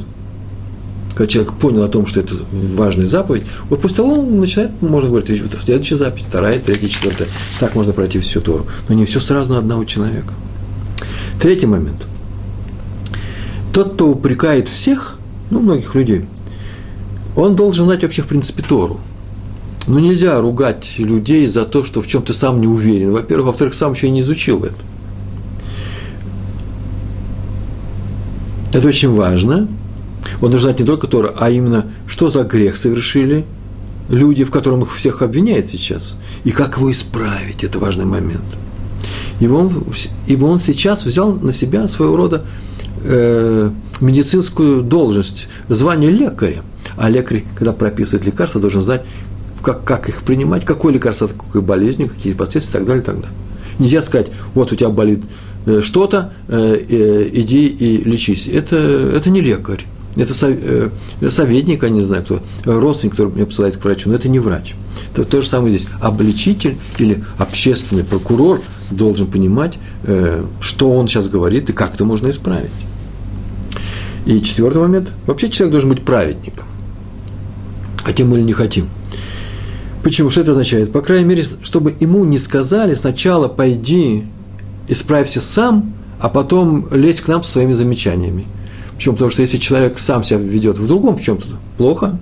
когда 1.17 1.27
человек 1.27 1.53
понял 1.53 1.84
о 1.84 1.88
том, 1.88 2.06
что 2.06 2.19
это 2.19 2.36
важная 2.51 3.08
заповедь, 3.08 3.43
вот 3.69 3.82
после 3.82 3.97
того 3.97 4.19
он 4.19 4.39
начинает, 4.39 4.80
можно 4.82 5.10
говорить, 5.10 5.41
следующая 5.63 5.95
заповедь, 5.95 6.25
вторая, 6.27 6.60
третья, 6.60 6.88
четвертая. 6.88 7.27
Так 7.60 7.73
можно 7.73 7.91
пройти 7.91 8.19
всю 8.19 8.39
Тору. 8.39 8.67
Но 8.88 8.93
не 8.93 9.06
все 9.06 9.19
сразу 9.19 9.49
на 9.49 9.58
одного 9.58 9.84
человека. 9.84 10.34
Третий 11.41 11.65
момент– 11.65 12.06
тот, 13.77 13.93
кто 13.93 14.10
упрекает 14.10 14.67
всех, 14.67 15.19
ну, 15.51 15.60
многих 15.60 15.93
людей, 15.93 16.25
он 17.36 17.56
должен 17.56 17.86
знать 17.86 18.01
вообще, 18.01 18.23
в 18.23 18.27
принципе, 18.27 18.63
Тору. 18.63 18.99
Но 19.86 19.99
нельзя 19.99 20.41
ругать 20.41 20.95
людей 20.97 21.47
за 21.47 21.63
то, 21.63 21.84
что 21.84 22.01
в 22.01 22.08
чем 22.08 22.23
ты 22.23 22.34
сам 22.34 22.60
не 22.60 22.65
уверен. 22.67 23.12
Во-первых, 23.12 23.47
во-вторых, 23.47 23.75
сам 23.75 23.93
еще 23.93 24.08
и 24.08 24.10
не 24.10 24.21
изучил 24.21 24.63
это. 24.63 24.75
Это 28.73 28.88
очень 28.88 29.13
важно. 29.13 29.67
Он 30.41 30.52
должен 30.52 30.69
знать 30.69 30.80
не 30.80 30.86
только 30.86 31.08
Тору, 31.08 31.32
а 31.36 31.50
именно, 31.50 31.86
что 32.08 32.30
за 32.30 32.43
грех 32.43 32.78
совершили 32.78 33.45
люди, 34.10 34.43
в 34.43 34.52
котором 34.52 34.84
их 34.84 34.95
всех 34.95 35.21
обвиняют 35.21 35.69
сейчас, 35.69 36.15
и 36.43 36.52
как 36.52 36.78
его 36.78 36.91
исправить, 36.91 37.63
это 37.63 37.80
важный 37.80 38.06
момент. 38.06 38.45
Ибо 39.39 39.54
он, 39.54 39.84
ибо 40.28 40.45
он 40.45 40.60
сейчас 40.60 41.06
взял 41.06 41.34
на 41.34 41.54
себя 41.54 41.88
своего 41.88 42.15
рода 42.15 42.45
э, 43.04 43.69
медицинскую 44.02 44.82
должность, 44.82 45.47
звание 45.69 46.12
лекаря. 46.12 46.63
А 46.95 47.10
лекарь, 47.10 47.43
когда 47.56 47.73
прописывает 47.73 48.26
лекарства, 48.26 48.60
должен 48.60 48.82
знать, 48.82 49.04
как, 49.62 49.84
как 49.84 50.10
их 50.10 50.23
принимать, 50.23 50.65
какое 50.65 50.93
лекарство 50.93 51.28
от 51.28 51.34
какой 51.34 51.62
болезни, 51.62 52.08
какие 52.08 52.34
последствия 52.34 52.80
и 52.80 52.80
так 52.80 52.88
далее, 52.88 53.04
и 53.04 53.06
так 53.06 53.15
далее. 53.15 53.32
Нельзя 53.80 54.02
сказать, 54.02 54.32
вот 54.56 54.71
у 54.71 54.76
тебя 54.76 54.89
болит 54.89 55.23
э, 55.65 55.82
что-то, 55.82 56.34
э, 56.47 56.78
э, 56.89 57.30
иди 57.32 57.67
и 57.67 58.04
лечись. 58.04 58.47
Это, 58.47 58.78
это 58.78 59.30
не 59.30 59.41
лекарь. 59.41 59.86
Это 60.17 60.34
советник, 61.32 61.84
я 61.84 61.89
не 61.89 62.01
знаю 62.01 62.23
кто, 62.23 62.41
родственник, 62.65 63.12
который 63.13 63.34
меня 63.34 63.45
посылает 63.45 63.77
к 63.77 63.84
врачу, 63.84 64.10
но 64.10 64.15
это 64.15 64.27
не 64.27 64.39
врач. 64.39 64.73
То, 65.15 65.23
то 65.23 65.41
же 65.41 65.47
самое 65.47 65.77
здесь. 65.77 65.88
Обличитель 66.01 66.77
или 66.97 67.23
общественный 67.38 68.03
прокурор 68.03 68.62
должен 68.89 69.27
понимать, 69.27 69.77
что 70.60 70.91
он 70.91 71.08
сейчас 71.08 71.27
говорит 71.27 71.69
и 71.69 71.73
как 71.73 71.93
это 71.93 72.03
можно 72.03 72.30
исправить. 72.30 72.71
И 74.25 74.41
четвертый 74.41 74.82
момент. 74.82 75.13
Вообще 75.25 75.49
человек 75.49 75.71
должен 75.71 75.89
быть 75.89 76.03
праведником. 76.03 76.65
Хотим 78.03 78.30
мы 78.30 78.38
или 78.38 78.45
не 78.45 78.53
хотим. 78.53 78.89
Почему? 80.03 80.30
Что 80.30 80.41
это 80.41 80.51
означает? 80.51 80.91
По 80.91 81.01
крайней 81.01 81.25
мере, 81.25 81.45
чтобы 81.63 81.95
ему 81.99 82.25
не 82.25 82.39
сказали 82.39 82.95
сначала 82.95 83.47
пойди, 83.49 84.23
исправься 84.88 85.41
сам, 85.41 85.93
а 86.19 86.30
потом 86.30 86.88
лезь 86.91 87.21
к 87.21 87.27
нам 87.27 87.43
со 87.43 87.51
своими 87.51 87.73
замечаниями. 87.73 88.45
Почему? 88.97 89.15
Потому 89.15 89.31
что 89.31 89.41
если 89.41 89.57
человек 89.57 89.97
сам 89.97 90.23
себя 90.23 90.39
ведет 90.39 90.77
в 90.77 90.88
другом 90.88 91.17
в 91.17 91.21
чем-то 91.21 91.45
плохо, 91.77 92.19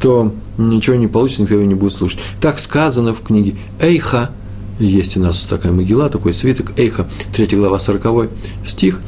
то 0.00 0.32
ничего 0.56 0.96
не 0.96 1.08
получится, 1.08 1.42
никто 1.42 1.54
его 1.54 1.64
не 1.64 1.74
будет 1.74 1.92
слушать. 1.92 2.20
Так 2.40 2.60
сказано 2.60 3.14
в 3.14 3.22
книге 3.22 3.56
Эйха, 3.80 4.30
есть 4.78 5.16
у 5.16 5.20
нас 5.20 5.42
такая 5.44 5.72
могила, 5.72 6.08
такой 6.08 6.32
свиток, 6.32 6.78
Эйха, 6.78 7.08
3 7.32 7.56
глава, 7.56 7.78
40 7.78 8.30
стих, 8.64 9.00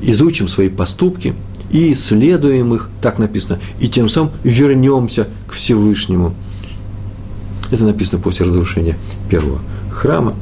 изучим 0.00 0.48
свои 0.48 0.68
поступки– 0.70 1.34
и 1.74 1.92
исследуем 1.94 2.72
их, 2.72 2.88
так 3.02 3.18
написано, 3.18 3.58
и 3.80 3.88
тем 3.88 4.08
самым 4.08 4.30
вернемся 4.44 5.26
к 5.48 5.52
Всевышнему. 5.52 6.34
Это 7.72 7.82
написано 7.82 8.22
после 8.22 8.46
разрушения 8.46 8.96
первого 9.28 9.58
храма, 9.92 10.34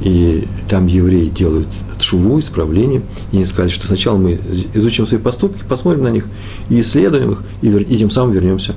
и 0.00 0.46
там 0.68 0.86
евреи 0.86 1.28
делают 1.28 1.68
шуву, 1.98 2.38
исправление, 2.38 3.02
и 3.32 3.36
они 3.36 3.44
сказали, 3.46 3.70
что 3.70 3.86
сначала 3.86 4.16
мы 4.16 4.38
изучим 4.74 5.06
свои 5.06 5.20
поступки, 5.20 5.64
посмотрим 5.68 6.04
на 6.04 6.10
них, 6.10 6.26
и 6.68 6.80
исследуем 6.80 7.32
их, 7.32 7.42
и, 7.62 7.68
и 7.68 7.96
тем 7.96 8.10
самым 8.10 8.32
вернемся 8.32 8.74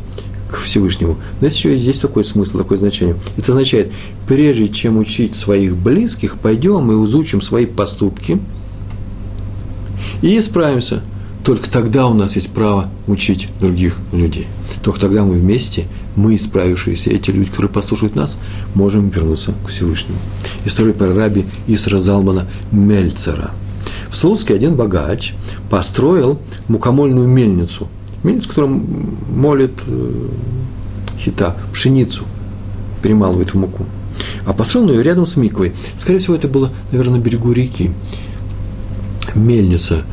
к 0.49 0.58
Всевышнему. 0.58 1.17
Но 1.41 1.47
здесь 1.47 1.58
еще 1.58 1.77
есть 1.77 2.01
такой 2.01 2.25
смысл, 2.25 2.58
такое 2.58 2.77
значение. 2.77 3.15
Это 3.38 3.51
означает, 3.51 3.91
прежде 4.27 4.69
чем 4.69 4.97
учить 4.97 5.36
своих 5.36 5.75
близких, 5.75 6.38
пойдем 6.38 6.91
и 6.91 7.05
изучим 7.05 7.41
свои 7.41 7.65
поступки 7.65 8.39
и 10.21 10.38
исправимся– 10.38 11.03
только 11.49 11.67
тогда 11.67 12.05
у 12.05 12.13
нас 12.13 12.35
есть 12.35 12.51
право 12.51 12.91
учить 13.07 13.49
других 13.59 13.97
людей. 14.12 14.45
Только 14.83 14.99
тогда 14.99 15.23
мы 15.23 15.33
вместе, 15.33 15.88
мы, 16.15 16.35
исправившиеся, 16.35 17.09
эти 17.09 17.31
люди, 17.31 17.49
которые 17.49 17.71
послушают 17.71 18.15
нас, 18.15 18.38
можем 18.75 19.09
вернуться 19.09 19.55
к 19.65 19.69
Всевышнему. 19.69 20.19
История 20.65 20.93
про 20.93 21.12
раби 21.12 21.47
Исра 21.65 21.97
Залмана 21.97 22.45
Мельцера. 22.71 23.49
В 24.12 24.15
Слуцке 24.15 24.53
один 24.53 24.75
богач 24.75 25.33
построил 25.71 26.39
мукомольную 26.67 27.27
мельницу. 27.27 27.88
Мельницу, 28.21 28.47
которая 28.47 28.79
молит 29.31 29.73
э, 29.88 30.27
хита, 31.17 31.55
пшеницу, 31.73 32.25
перемалывает 33.01 33.55
в 33.55 33.57
муку. 33.57 33.88
А 34.45 34.53
построил 34.53 34.91
ее 34.91 35.01
рядом 35.01 35.25
с 35.25 35.35
Миквой. 35.35 35.73
Скорее 35.97 36.19
всего, 36.19 36.35
это 36.35 36.47
было, 36.47 36.69
наверное, 36.91 37.17
на 37.17 37.23
берегу 37.23 37.51
реки. 37.53 37.89
Мельница 39.33 40.03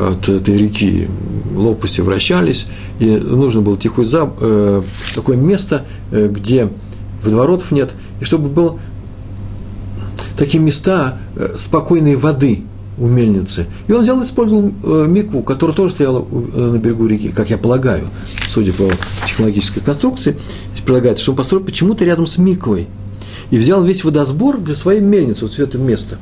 от 0.00 0.28
этой 0.28 0.56
реки 0.56 1.08
лопасти 1.54 2.00
вращались, 2.00 2.66
и 2.98 3.10
нужно 3.16 3.60
было 3.60 3.76
тихое 3.76 4.06
за, 4.06 4.30
э, 4.40 4.82
такое 5.14 5.36
место, 5.36 5.84
э, 6.10 6.28
где 6.28 6.68
водоворотов 7.22 7.70
нет, 7.70 7.92
и 8.20 8.24
чтобы 8.24 8.48
было 8.48 8.78
такие 10.36 10.62
места 10.62 11.18
э, 11.36 11.54
спокойной 11.56 12.16
воды 12.16 12.62
у 12.98 13.06
мельницы. 13.06 13.66
И 13.88 13.92
он 13.92 14.02
взял 14.02 14.20
и 14.20 14.24
использовал 14.24 14.72
э, 14.82 15.06
микву, 15.08 15.42
которая 15.42 15.76
тоже 15.76 15.94
стояла 15.94 16.24
э, 16.30 16.58
на 16.58 16.78
берегу 16.78 17.06
реки, 17.06 17.28
как 17.28 17.50
я 17.50 17.58
полагаю, 17.58 18.08
судя 18.48 18.72
по 18.72 18.90
технологической 19.26 19.82
конструкции, 19.82 20.36
предлагается, 20.84 21.22
что 21.22 21.32
он 21.32 21.38
построил 21.38 21.64
почему-то 21.64 22.04
рядом 22.04 22.26
с 22.26 22.38
миквой. 22.38 22.86
И 23.50 23.58
взял 23.58 23.84
весь 23.84 24.04
водосбор 24.04 24.58
для 24.58 24.74
своей 24.74 25.00
мельницы, 25.00 25.42
вот 25.42 25.52
все 25.52 25.64
это 25.64 25.78
место. 25.78 26.18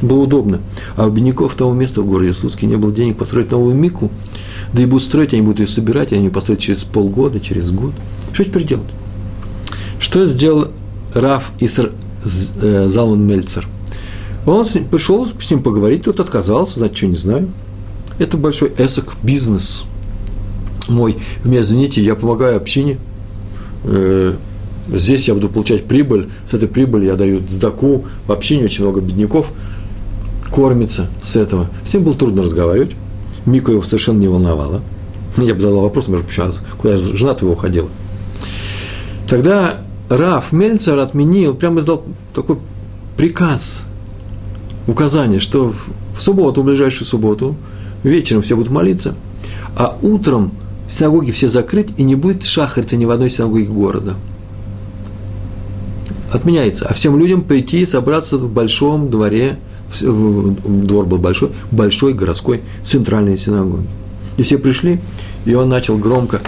Было 0.00 0.20
удобно. 0.20 0.60
А 0.96 1.06
у 1.06 1.10
бедняков 1.10 1.54
того 1.54 1.72
места 1.74 2.02
в 2.02 2.06
городе 2.06 2.32
Слуцке 2.32 2.66
не 2.66 2.76
было 2.76 2.92
денег 2.92 3.16
построить 3.16 3.50
новую 3.50 3.74
мику, 3.74 4.10
да 4.72 4.82
и 4.82 4.86
будут 4.86 5.04
строить, 5.04 5.32
они 5.32 5.42
будут 5.42 5.60
ее 5.60 5.66
собирать, 5.66 6.12
они 6.12 6.24
ее 6.24 6.30
построят 6.30 6.60
через 6.60 6.84
полгода, 6.84 7.40
через 7.40 7.70
год. 7.70 7.92
Что 8.32 8.44
теперь 8.44 8.64
делать? 8.64 8.88
Что 9.98 10.24
сделал 10.24 10.68
Раф 11.14 11.50
Иср 11.60 11.92
Э, 12.62 12.88
Залман 12.88 13.26
Мельцер. 13.26 13.66
Он 14.46 14.66
пришел 14.90 15.26
с 15.26 15.50
ним 15.50 15.62
поговорить, 15.62 16.04
тот 16.04 16.20
отказался, 16.20 16.80
значит, 16.80 16.96
что 16.96 17.06
не 17.06 17.16
знаю. 17.16 17.48
Это 18.18 18.36
большой 18.36 18.72
эсок 18.78 19.14
бизнес 19.22 19.84
мой. 20.88 21.16
Вы 21.44 21.50
меня 21.50 21.60
извините, 21.60 22.02
я 22.02 22.14
помогаю 22.14 22.56
общине. 22.56 22.98
Э, 23.84 24.34
здесь 24.88 25.28
я 25.28 25.34
буду 25.34 25.48
получать 25.48 25.84
прибыль, 25.84 26.28
с 26.44 26.54
этой 26.54 26.66
прибыли 26.66 27.06
я 27.06 27.14
даю 27.14 27.40
сдаку, 27.48 28.06
в 28.26 28.32
общине 28.32 28.64
очень 28.64 28.82
много 28.82 29.00
бедняков 29.00 29.52
кормится 30.50 31.08
с 31.22 31.36
этого. 31.36 31.68
С 31.84 31.94
ним 31.94 32.04
было 32.04 32.14
трудно 32.14 32.42
разговаривать. 32.42 32.92
Мику 33.46 33.70
его 33.70 33.82
совершенно 33.82 34.18
не 34.18 34.28
волновало. 34.28 34.82
Я 35.36 35.54
бы 35.54 35.60
задал 35.60 35.82
вопрос, 35.82 36.08
может, 36.08 36.30
сейчас, 36.30 36.58
куда 36.78 36.96
жена 36.96 37.36
его 37.40 37.52
уходила. 37.52 37.88
Тогда 39.28 39.80
Раф 40.08 40.52
Мельцер 40.52 40.98
отменил, 40.98 41.54
прямо 41.54 41.80
издал 41.80 42.04
такой 42.34 42.58
приказ, 43.16 43.84
указание, 44.86 45.38
что 45.38 45.74
в 46.16 46.20
субботу, 46.22 46.62
в 46.62 46.64
ближайшую 46.64 47.06
субботу, 47.06 47.56
вечером 48.02 48.42
все 48.42 48.56
будут 48.56 48.72
молиться, 48.72 49.14
а 49.76 49.96
утром 50.02 50.52
синагоги 50.88 51.30
все 51.30 51.48
закрыть, 51.48 51.88
и 51.98 52.02
не 52.02 52.14
будет 52.14 52.44
шахарита 52.44 52.96
ни 52.96 53.04
в 53.04 53.10
одной 53.10 53.30
синагоге 53.30 53.66
города. 53.66 54.14
Отменяется. 56.32 56.86
А 56.86 56.94
всем 56.94 57.18
людям 57.18 57.42
прийти, 57.42 57.86
собраться 57.86 58.38
в 58.38 58.50
большом 58.50 59.10
дворе, 59.10 59.58
двор 60.00 61.06
был 61.06 61.18
большой, 61.18 61.50
большой 61.70 62.14
городской 62.14 62.62
центральной 62.82 63.38
синагоги. 63.38 63.86
И 64.36 64.42
все 64.42 64.58
пришли, 64.58 65.00
и 65.44 65.54
он 65.54 65.68
начал 65.68 65.96
громко, 65.96 66.40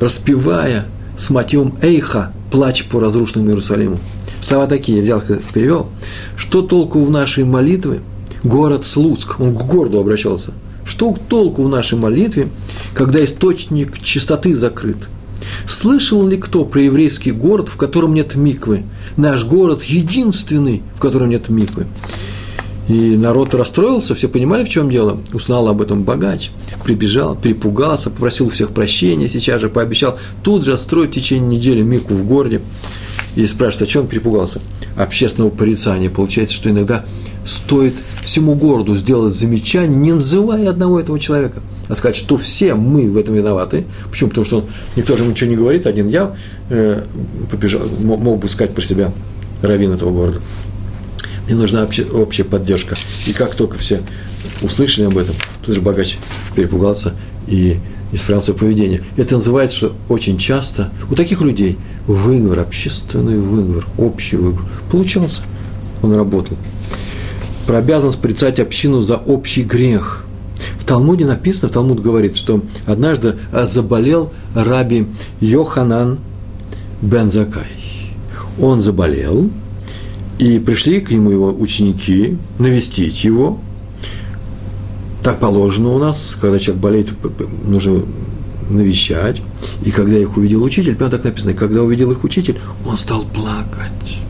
распевая 0.00 0.86
с 1.16 1.30
мотивом 1.30 1.76
«Эйха»– 1.82 2.32
«Плач 2.50 2.84
по 2.84 2.98
разрушенному 2.98 3.50
Иерусалиму». 3.50 3.98
Слова 4.40 4.66
такие, 4.66 4.98
я 4.98 5.18
взял 5.18 5.22
перевел. 5.52 5.88
«Что 6.36 6.62
толку 6.62 7.04
в 7.04 7.10
нашей 7.10 7.44
молитве? 7.44 8.00
Город 8.42 8.86
Слуцк». 8.86 9.38
Он 9.40 9.54
к 9.54 9.66
городу 9.66 9.98
обращался. 9.98 10.52
«Что 10.84 11.14
толку 11.28 11.62
в 11.62 11.68
нашей 11.68 11.98
молитве, 11.98 12.48
когда 12.94 13.22
источник 13.22 13.98
чистоты 14.00 14.54
закрыт?» 14.54 14.96
Слышал 15.66 16.26
ли 16.26 16.36
кто 16.36 16.64
про 16.64 16.82
еврейский 16.82 17.32
город, 17.32 17.68
в 17.68 17.76
котором 17.76 18.14
нет 18.14 18.34
миквы? 18.34 18.84
Наш 19.16 19.44
город 19.44 19.82
единственный, 19.84 20.82
в 20.94 21.00
котором 21.00 21.30
нет 21.30 21.48
миквы. 21.48 21.86
И 22.88 23.16
народ 23.16 23.54
расстроился, 23.54 24.14
все 24.14 24.28
понимали, 24.28 24.64
в 24.64 24.70
чем 24.70 24.90
дело. 24.90 25.18
Узнал 25.34 25.68
об 25.68 25.82
этом 25.82 26.04
богач, 26.04 26.50
прибежал, 26.84 27.36
перепугался, 27.36 28.08
попросил 28.08 28.48
всех 28.48 28.70
прощения, 28.70 29.28
сейчас 29.28 29.60
же 29.60 29.68
пообещал 29.68 30.18
тут 30.42 30.64
же 30.64 30.72
отстроить 30.72 31.10
в 31.10 31.14
течение 31.14 31.58
недели 31.58 31.82
Мику 31.82 32.14
в 32.14 32.24
городе. 32.24 32.62
И 33.36 33.46
спрашивают, 33.46 33.88
а 33.88 33.92
чем 33.92 34.02
он 34.02 34.08
перепугался? 34.08 34.60
Общественного 34.96 35.50
порицания. 35.50 36.08
Получается, 36.08 36.56
что 36.56 36.70
иногда 36.70 37.04
стоит 37.48 37.94
всему 38.22 38.54
городу 38.54 38.94
сделать 38.94 39.34
замечание, 39.34 39.96
не 39.96 40.12
называя 40.12 40.68
одного 40.68 41.00
этого 41.00 41.18
человека, 41.18 41.62
а 41.88 41.96
сказать, 41.96 42.16
что 42.16 42.36
все 42.36 42.74
мы 42.74 43.10
в 43.10 43.16
этом 43.16 43.34
виноваты. 43.34 43.86
Почему? 44.10 44.28
Потому 44.30 44.44
что 44.44 44.64
никто 44.96 45.16
же 45.16 45.24
ничего 45.24 45.50
не 45.50 45.56
говорит, 45.56 45.86
один 45.86 46.08
я 46.08 46.36
э, 46.68 47.04
побежал, 47.50 47.82
мог 48.00 48.40
бы 48.40 48.48
сказать 48.48 48.74
про 48.74 48.82
себя 48.82 49.12
раввин 49.62 49.92
этого 49.92 50.10
города. 50.12 50.40
Мне 51.46 51.56
нужна 51.56 51.82
общая, 51.82 52.04
общая 52.04 52.44
поддержка. 52.44 52.94
И 53.26 53.32
как 53.32 53.54
только 53.54 53.78
все 53.78 54.00
услышали 54.60 55.06
об 55.06 55.16
этом, 55.16 55.34
тут 55.64 55.74
же 55.74 55.80
богач 55.80 56.18
перепугался 56.54 57.14
и 57.46 57.78
исправил 58.12 58.42
свое 58.42 58.58
поведение. 58.58 59.02
Это 59.16 59.36
называется, 59.36 59.76
что 59.76 59.92
очень 60.10 60.36
часто 60.36 60.90
у 61.10 61.14
таких 61.14 61.40
людей 61.40 61.78
выговор, 62.06 62.60
общественный 62.60 63.38
выговор, 63.38 63.86
общий 63.96 64.36
выговор 64.36 64.64
получался. 64.90 65.42
Он 66.02 66.14
работал. 66.14 66.56
Про 67.68 67.80
обязанность 67.80 68.18
порицать 68.18 68.58
общину 68.60 69.02
за 69.02 69.16
общий 69.16 69.62
грех. 69.62 70.24
В 70.80 70.86
Талмуде 70.86 71.26
написано, 71.26 71.68
в 71.68 71.72
Талмуд 71.72 72.00
говорит, 72.00 72.34
что 72.34 72.62
однажды 72.86 73.36
заболел 73.52 74.32
раби 74.54 75.06
Йоханан 75.42 76.18
Бензакай. 77.02 77.68
Он 78.58 78.80
заболел, 78.80 79.50
и 80.38 80.58
пришли 80.58 81.02
к 81.02 81.10
нему 81.10 81.30
его 81.30 81.52
ученики 81.52 82.38
навестить 82.58 83.22
его. 83.22 83.58
Так 85.22 85.38
положено 85.38 85.90
у 85.90 85.98
нас, 85.98 86.38
когда 86.40 86.58
человек 86.58 86.82
болеет, 86.82 87.08
нужно 87.66 88.02
навещать. 88.70 89.42
И 89.84 89.90
когда 89.90 90.16
их 90.16 90.38
увидел 90.38 90.62
учитель, 90.62 90.96
прямо 90.96 91.10
так 91.10 91.24
написано, 91.24 91.52
когда 91.52 91.82
увидел 91.82 92.10
их 92.12 92.24
учитель, 92.24 92.58
он 92.86 92.96
стал 92.96 93.26
плакать. 93.26 94.20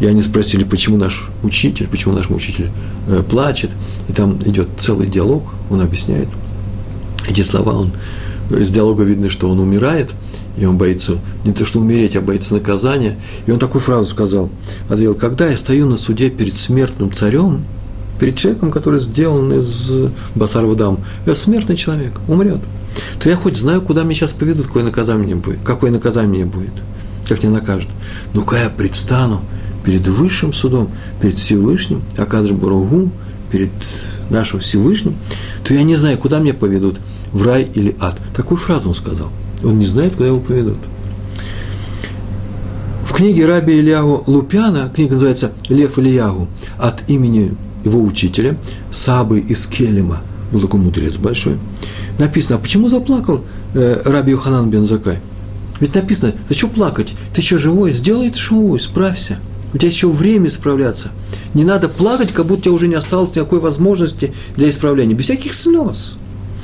И 0.00 0.06
они 0.06 0.22
спросили, 0.22 0.64
почему 0.64 0.96
наш 0.96 1.28
учитель, 1.42 1.88
почему 1.88 2.14
наш 2.14 2.30
учитель 2.30 2.70
э, 3.08 3.22
плачет. 3.28 3.70
И 4.08 4.12
там 4.12 4.38
идет 4.44 4.68
целый 4.78 5.06
диалог, 5.06 5.44
он 5.70 5.80
объясняет. 5.80 6.28
Эти 7.28 7.42
слова, 7.42 7.72
он, 7.72 7.92
из 8.50 8.70
диалога 8.70 9.02
видно, 9.04 9.30
что 9.30 9.48
он 9.48 9.58
умирает– 9.58 10.10
и 10.56 10.64
он 10.64 10.78
боится 10.78 11.18
не 11.44 11.52
то 11.52 11.64
что 11.64 11.80
умереть, 11.80 12.16
а 12.16 12.20
боится 12.20 12.54
наказания. 12.54 13.18
И 13.46 13.50
он 13.50 13.58
такую 13.58 13.82
фразу 13.82 14.08
сказал, 14.08 14.50
ответил, 14.88 15.14
когда 15.14 15.48
я 15.48 15.58
стою 15.58 15.86
на 15.86 15.98
суде 15.98 16.30
перед 16.30 16.56
смертным 16.56 17.12
царем, 17.12 17.64
перед 18.18 18.36
человеком, 18.36 18.72
который 18.72 19.00
сделан 19.00 19.52
из 19.52 19.90
басарова 20.34 20.74
дам, 20.74 20.98
это 21.26 21.34
смертный 21.34 21.76
человек, 21.76 22.12
умрет, 22.26 22.60
то 23.22 23.28
я 23.28 23.36
хоть 23.36 23.58
знаю, 23.58 23.82
куда 23.82 24.02
меня 24.02 24.14
сейчас 24.14 24.32
поведут, 24.32 24.68
какое 24.68 24.84
наказание 24.84 25.36
будет, 25.36 25.58
какое 25.62 25.90
наказание 25.90 26.46
будет, 26.46 26.72
как 27.28 27.42
не 27.42 27.50
накажут. 27.50 27.90
Когда 28.32 28.62
я 28.62 28.70
предстану 28.70 29.42
перед 29.86 30.06
высшим 30.06 30.52
судом, 30.52 30.90
перед 31.22 31.38
Всевышним, 31.38 32.02
Акадж 32.18 32.52
Баругу, 32.52 33.10
перед 33.50 33.70
нашим 34.28 34.60
Всевышним, 34.60 35.14
то 35.64 35.72
я 35.72 35.82
не 35.82 35.96
знаю, 35.96 36.18
куда 36.18 36.40
меня 36.40 36.52
поведут, 36.52 36.98
в 37.32 37.42
рай 37.42 37.70
или 37.74 37.96
ад. 38.00 38.18
Такую 38.34 38.58
фразу 38.58 38.90
он 38.90 38.94
сказал– 38.94 39.30
он 39.64 39.78
не 39.78 39.86
знает, 39.86 40.14
куда 40.14 40.28
его 40.28 40.40
поведут. 40.40 40.78
В 43.04 43.12
книге 43.12 43.46
Раби 43.46 43.78
Ильягу 43.78 44.24
Лупяна, 44.26 44.90
книга 44.94 45.14
называется 45.14 45.52
«Лев 45.68 45.98
Ильягу», 45.98 46.48
от 46.78 47.08
имени 47.08 47.54
его 47.84 48.02
учителя, 48.02 48.58
Сабы 48.90 49.38
из 49.40 49.66
Келема, 49.66 50.22
был 50.52 50.60
такой 50.60 50.80
мудрец 50.80 51.16
большой, 51.16 51.58
написано, 52.18 52.56
а 52.56 52.58
почему 52.58 52.88
заплакал 52.88 53.42
э, 53.74 54.02
Раби 54.04 54.32
Юханан 54.32 54.68
Бензакай? 54.68 55.18
Ведь 55.80 55.94
написано, 55.94 56.34
зачем 56.48 56.70
плакать? 56.70 57.14
Ты 57.34 57.40
еще 57.40 57.58
живой, 57.58 57.92
сделай 57.92 58.28
это 58.28 58.38
живой, 58.38 58.80
справься. 58.80 59.38
У 59.76 59.78
тебя 59.78 59.90
еще 59.90 60.08
время 60.08 60.50
справляться. 60.50 61.10
Не 61.52 61.62
надо 61.62 61.90
плакать, 61.90 62.32
как 62.32 62.46
будто 62.46 62.60
у 62.60 62.62
тебя 62.62 62.72
уже 62.72 62.88
не 62.88 62.94
осталось 62.94 63.36
никакой 63.36 63.60
возможности 63.60 64.32
для 64.54 64.70
исправления, 64.70 65.12
без 65.12 65.24
всяких 65.24 65.52
слез. 65.52 66.16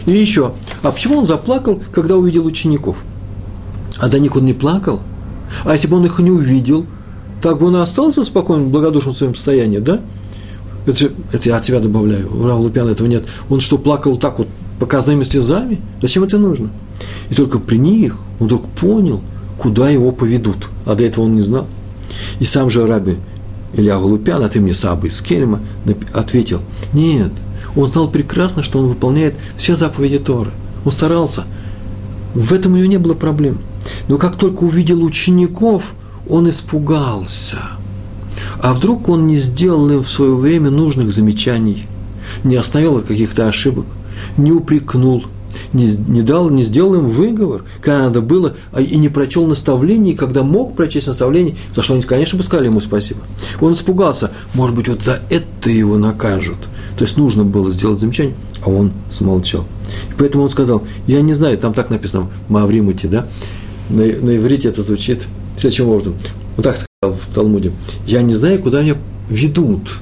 И 0.07 0.13
еще, 0.13 0.55
а 0.83 0.91
почему 0.91 1.19
он 1.19 1.27
заплакал, 1.27 1.79
когда 1.93 2.17
увидел 2.17 2.47
учеников? 2.47 3.05
А 3.99 4.09
до 4.09 4.19
них 4.19 4.35
он 4.35 4.47
не 4.47 4.55
плакал? 4.55 5.01
А 5.67 5.75
если 5.75 5.89
бы 5.89 5.99
он 5.99 6.07
их 6.07 6.19
не 6.21 6.31
увидел, 6.31 6.87
так 7.43 7.59
бы 7.59 7.67
он 7.67 7.77
и 7.77 7.81
остался 7.81 8.23
в 8.23 8.25
спокойном, 8.25 8.71
благодушном 8.71 9.15
своем 9.15 9.35
состоянии, 9.35 9.77
да? 9.77 10.01
Это, 10.87 10.99
же, 10.99 11.13
это 11.33 11.51
я 11.51 11.59
от 11.59 11.65
тебя 11.65 11.81
добавляю. 11.81 12.35
У 12.35 12.47
Рава 12.47 12.61
Лупяна 12.61 12.93
этого 12.93 13.09
нет. 13.09 13.25
Он 13.51 13.61
что, 13.61 13.77
плакал 13.77 14.17
так 14.17 14.39
вот 14.39 14.49
показными 14.81 15.25
слезами? 15.25 15.83
Зачем 16.01 16.25
это 16.25 16.39
нужно? 16.39 16.71
И 17.29 17.35
только 17.35 17.59
при 17.59 17.77
них 17.77 18.17
он 18.41 18.47
вдруг 18.47 18.67
понял, 18.69 19.21
куда 19.59 19.91
его 19.91 20.13
поведут. 20.13 20.71
А 20.87 20.95
до 20.95 21.05
этого 21.05 21.27
он 21.27 21.35
не 21.35 21.43
знал. 21.43 21.67
И 22.41 22.45
сам 22.45 22.71
же 22.71 22.87
Раби 22.87 23.17
Илья 23.75 23.99
Голупян, 23.99 24.43
а 24.43 24.49
ты 24.49 24.61
мне 24.61 24.75
Саба 24.75 25.07
из 25.07 25.21
Кельма, 25.21 25.61
ответил, 26.13 26.61
нет, 26.93 27.33
он 27.75 27.87
знал 27.87 28.11
прекрасно, 28.11 28.63
что 28.63 28.79
он 28.79 28.89
выполняет 28.89 29.35
все 29.57 29.77
заповеди 29.77 30.19
Торы. 30.19 30.51
Он 30.85 30.93
старался. 30.93 31.45
В 32.35 32.53
этом 32.53 32.73
у 32.73 32.77
него 32.77 32.87
не 32.87 32.99
было 32.99 33.15
проблем. 33.15 33.59
Но 34.09 34.19
как 34.19 34.37
только 34.37 34.65
увидел 34.65 35.03
учеников, 35.03 35.95
он 36.29 36.49
испугался. 36.51 37.59
А 38.61 38.73
вдруг 38.75 39.09
он 39.09 39.27
не 39.27 39.37
сделал 39.37 39.91
им 39.91 40.03
в 40.03 40.09
свое 40.09 40.35
время 40.35 40.71
нужных 40.71 41.13
замечаний, 41.13 41.87
не 42.45 42.57
остановил 42.57 42.99
от 42.99 43.07
каких-то 43.07 43.49
ошибок, 43.49 43.87
не 44.37 44.53
упрекнул, 44.53 45.25
не, 45.73 45.87
не 46.09 46.23
дал, 46.23 46.51
не 46.51 46.65
сделал 46.65 46.95
им 46.95 47.09
выговор, 47.09 47.65
когда 47.81 48.05
надо 48.05 48.21
было, 48.21 48.55
а 48.73 48.81
и 48.81 48.97
не 48.97 49.09
прочел 49.09 49.47
наставлений, 49.47 50.15
когда 50.15 50.43
мог 50.43 50.77
прочесть 50.77 51.07
наставление, 51.07 51.57
за 51.75 51.83
что 51.83 51.95
они, 51.95 52.03
конечно, 52.03 52.39
бы 52.39 52.45
сказали 52.45 52.67
ему 52.67 52.81
спасибо. 52.81 53.21
Он 53.61 53.73
испугался, 53.73 54.31
может 54.55 54.77
быть, 54.77 54.89
вот 54.89 55.03
за 55.03 55.21
это 55.31 55.71
его 55.71 55.97
накажут. 55.97 56.59
То 56.97 57.05
есть 57.05 57.17
нужно 57.17 57.45
было 57.45 57.71
сделать 57.71 58.01
замечание, 58.01 58.35
а 58.65 58.71
он 58.71 58.93
смолчал. 59.11 59.65
И 60.11 60.15
поэтому 60.19 60.45
он 60.45 60.51
сказал, 60.51 60.83
я 61.07 61.21
не 61.23 61.35
знаю, 61.35 61.59
там 61.59 61.73
так 61.73 61.91
написано, 61.91 62.29
Мавримути, 62.49 63.07
да, 63.07 63.27
на, 63.89 64.05
на 64.05 64.37
иврите 64.37 64.69
это 64.69 64.83
звучит 64.83 65.27
следующим 65.57 65.89
образом. 65.89 66.15
Вот 66.57 66.65
так 66.65 66.77
сказал 66.77 67.17
в 67.19 67.35
Талмуде, 67.35 67.73
я 68.07 68.23
не 68.23 68.35
знаю, 68.35 68.61
куда 68.61 68.83
меня 68.83 68.97
ведут. 69.29 70.01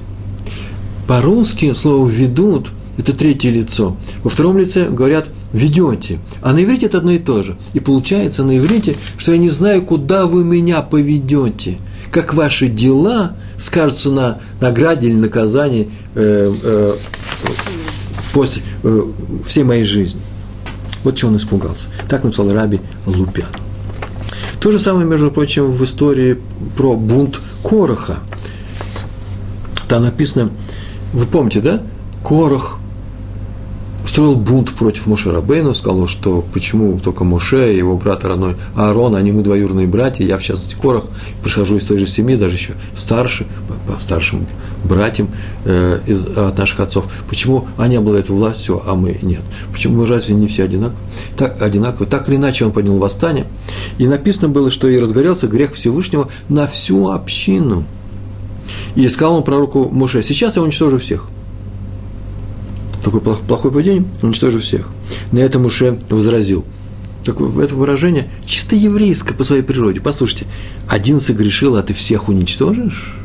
По-русски 1.07 1.73
слово 1.73 2.07
«ведут»– 2.07 2.71
это 3.01 3.13
третье 3.13 3.49
лицо. 3.49 3.97
Во 4.23 4.29
втором 4.29 4.59
лице 4.59 4.87
говорят 4.87 5.27
«ведете». 5.53 6.19
А 6.41 6.53
на 6.53 6.63
иврите 6.63 6.85
это 6.85 6.99
одно 6.99 7.11
и 7.11 7.17
то 7.17 7.41
же. 7.41 7.57
И 7.73 7.79
получается 7.79 8.43
на 8.43 8.55
иврите, 8.57 8.95
что 9.17 9.31
я 9.31 9.39
не 9.39 9.49
знаю, 9.49 9.81
куда 9.81 10.27
вы 10.27 10.43
меня 10.43 10.81
поведете, 10.83 11.77
как 12.11 12.35
ваши 12.35 12.67
дела 12.67 13.35
скажутся 13.57 14.11
на 14.11 14.37
награде 14.59 15.07
или 15.07 15.15
наказании 15.15 15.89
э, 16.13 16.53
э, 16.63 16.93
после 18.33 18.61
э, 18.83 19.03
всей 19.47 19.63
моей 19.63 19.83
жизни. 19.83 20.21
Вот 21.03 21.15
чего 21.15 21.31
он 21.31 21.37
испугался. 21.37 21.87
Так 22.07 22.23
написал 22.23 22.51
Раби 22.51 22.79
Лупян. 23.07 23.47
То 24.59 24.69
же 24.69 24.77
самое, 24.77 25.07
между 25.07 25.31
прочим, 25.31 25.71
в 25.71 25.83
истории 25.83 26.37
про 26.77 26.95
бунт 26.95 27.41
Короха. 27.63 28.17
Там 29.87 30.03
написано, 30.03 30.51
вы 31.13 31.25
помните, 31.25 31.61
да? 31.61 31.81
Корох 32.23 32.77
устроил 34.03 34.35
бунт 34.35 34.71
против 34.73 35.05
Моше 35.07 35.31
Рабейну, 35.31 35.73
сказал, 35.73 36.07
что 36.07 36.43
почему 36.53 36.99
только 36.99 37.23
Моше 37.23 37.73
и 37.73 37.77
его 37.77 37.97
брат 37.97 38.23
родной 38.23 38.55
Аарон, 38.75 39.15
они 39.15 39.31
мы 39.31 39.41
двоюродные 39.41 39.87
братья, 39.87 40.23
я 40.23 40.37
в 40.37 40.43
частности 40.43 40.75
Корох, 40.75 41.05
прихожу 41.43 41.77
из 41.77 41.85
той 41.85 41.99
же 41.99 42.07
семьи, 42.07 42.35
даже 42.35 42.55
еще 42.55 42.73
старше, 42.95 43.45
по 43.87 43.99
старшим 43.99 44.45
братьям 44.83 45.29
э, 45.65 45.99
из, 46.07 46.37
от 46.37 46.57
наших 46.57 46.79
отцов. 46.79 47.05
Почему 47.29 47.67
они 47.77 47.95
обладают 47.95 48.29
властью, 48.29 48.81
а 48.85 48.95
мы 48.95 49.17
нет? 49.21 49.41
Почему 49.71 50.01
мы 50.01 50.07
разве 50.07 50.35
не 50.35 50.47
все 50.47 50.63
одинаковы? 50.63 50.97
Так, 51.37 51.61
одинаково. 51.61 52.07
Так 52.07 52.27
или 52.29 52.35
иначе 52.35 52.65
он 52.65 52.71
поднял 52.71 52.97
восстание. 52.97 53.45
И 53.97 54.07
написано 54.07 54.49
было, 54.49 54.71
что 54.71 54.87
и 54.87 54.99
разгорелся 54.99 55.47
грех 55.47 55.73
Всевышнего 55.73 56.29
на 56.49 56.67
всю 56.67 57.09
общину– 57.09 57.83
и 58.95 59.07
сказал 59.07 59.37
он 59.37 59.43
пророку 59.43 59.89
Моше, 59.89 60.23
сейчас 60.23 60.55
я 60.55 60.61
уничтожу 60.61 60.99
всех. 60.99 61.27
Такое 63.03 63.21
плохое 63.21 63.73
поведение, 63.73 64.05
уничтожу 64.21 64.59
всех. 64.59 64.89
На 65.31 65.39
это 65.39 65.59
Муше 65.59 65.97
возразил. 66.09 66.65
Такое, 67.23 67.63
это 67.63 67.75
выражение 67.75 68.29
чисто 68.45 68.75
еврейское 68.75 69.33
по 69.33 69.43
своей 69.43 69.63
природе. 69.63 70.01
Послушайте, 70.01 70.45
один 70.87 71.19
согрешил, 71.19 71.75
а 71.75 71.83
ты 71.83 71.93
всех 71.93 72.29
уничтожишь? 72.29 73.15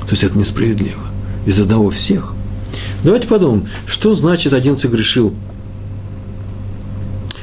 То 0.00 0.10
есть 0.10 0.24
это 0.24 0.38
несправедливо. 0.38 1.00
Из 1.46 1.58
одного 1.58 1.90
всех. 1.90 2.34
Давайте 3.02 3.28
подумаем, 3.28 3.66
что 3.86 4.14
значит 4.14 4.52
один 4.52 4.76
согрешил? 4.76 5.34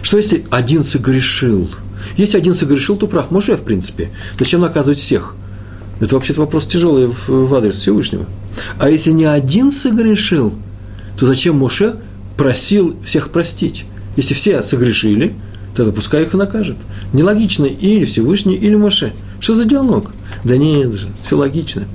Что 0.02 0.18
если 0.18 0.46
один 0.52 0.84
согрешил? 0.84 1.70
Если 2.16 2.38
один 2.38 2.54
согрешил, 2.54 2.96
то 2.96 3.08
прав 3.08 3.32
Моше, 3.32 3.58
в 3.58 3.62
принципе. 3.62 4.12
Зачем 4.40 4.62
наказывать 4.62 5.00
всех? 5.00 5.36
Это 6.00 6.16
вообще-то 6.16 6.42
вопрос 6.42 6.66
тяжелый 6.66 7.12
в 7.28 7.54
адрес 7.54 7.76
Всевышнего. 7.76 8.26
А 8.80 8.90
если 8.90 9.12
не 9.12 9.26
один 9.26 9.72
согрешил, 9.72 10.54
то 11.18 11.26
зачем 11.26 11.58
Моше 11.58 11.96
просил 12.38 12.96
всех 13.04 13.30
простить? 13.30 13.86
Если 14.16 14.34
все 14.34 14.64
согрешили, 14.64 15.34
тогда 15.76 15.92
пускай 15.92 16.24
их 16.24 16.34
накажет. 16.34 16.78
Нелогично 17.14 17.66
или 17.66 18.06
Всевышний, 18.06 18.56
или 18.56 18.76
Моше. 18.76 19.14
Что 19.40 19.56
за 19.56 19.66
диалог? 19.66 20.12
Да 20.44 20.58
нет 20.58 20.96
же, 20.96 21.08
все 21.24 21.38
логично. 21.38 21.86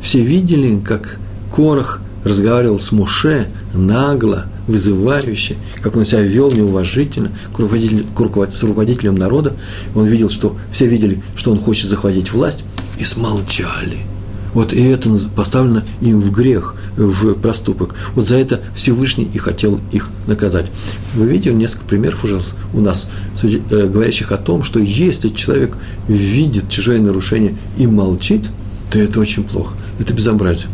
Все 0.00 0.20
видели, 0.20 0.78
как 0.80 1.18
Корах 1.54 2.00
разговаривал 2.24 2.78
с 2.78 2.92
Моше 2.92 3.48
нагло, 3.74 4.46
вызывающе, 4.68 5.56
как 5.82 5.96
он 5.96 6.04
себя 6.04 6.20
вел 6.20 6.50
неуважительно 6.50 7.30
к 7.54 7.58
руководителю, 7.58 8.06
к 8.14 8.20
руководителю, 8.20 8.58
с 8.58 8.62
руководителем 8.64 9.14
народа. 9.14 9.54
Он 9.94 10.06
видел, 10.06 10.28
что 10.28 10.56
все 10.70 10.86
видели, 10.86 11.22
что 11.36 11.50
он 11.50 11.58
хочет 11.58 11.88
захватить 11.88 12.32
власть, 12.32 12.64
и 12.98 13.04
смолчали. 13.04 14.11
Вот 14.54 14.72
и 14.72 14.82
это 14.82 15.08
поставлено 15.34 15.82
им 16.00 16.20
в 16.20 16.30
грех, 16.30 16.74
в 16.96 17.34
проступок. 17.34 17.94
Вот 18.14 18.26
за 18.26 18.36
это 18.36 18.60
Всевышний 18.74 19.28
и 19.32 19.38
хотел 19.38 19.80
их 19.92 20.10
наказать. 20.26 20.66
Вы 21.14 21.26
видите 21.26 21.54
несколько 21.54 21.86
примеров 21.86 22.22
уже 22.24 22.38
у 22.74 22.80
нас, 22.80 23.08
э, 23.42 23.86
говорящих 23.86 24.30
о 24.32 24.36
том, 24.36 24.62
что 24.62 24.78
если 24.78 25.30
человек 25.30 25.76
видит 26.06 26.68
чужое 26.68 27.00
нарушение 27.00 27.56
и 27.78 27.86
молчит, 27.86 28.50
то 28.90 28.98
это 28.98 29.20
очень 29.20 29.42
плохо. 29.42 29.74
Это 29.98 30.12
безобразие. 30.12 30.68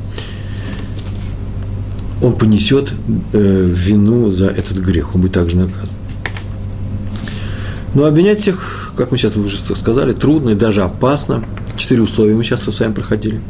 Он 2.20 2.32
понесет 2.34 2.92
э, 3.32 3.72
вину 3.72 4.32
за 4.32 4.46
этот 4.46 4.78
грех, 4.78 5.14
он 5.14 5.20
будет 5.20 5.34
также 5.34 5.56
наказан. 5.56 5.96
Но 7.94 8.04
обвинять 8.04 8.40
всех, 8.40 8.92
как 8.96 9.12
мы 9.12 9.18
сейчас 9.18 9.36
уже 9.36 9.56
сказали, 9.56 10.12
трудно 10.12 10.50
и 10.50 10.54
даже 10.54 10.82
опасно– 10.82 11.44
Четыре 11.78 12.02
условия 12.02 12.34
мы 12.34 12.42
сейчас 12.42 12.60
тут 12.60 12.74
с 12.74 12.80
вами 12.80 12.92
проходили. 12.92 13.40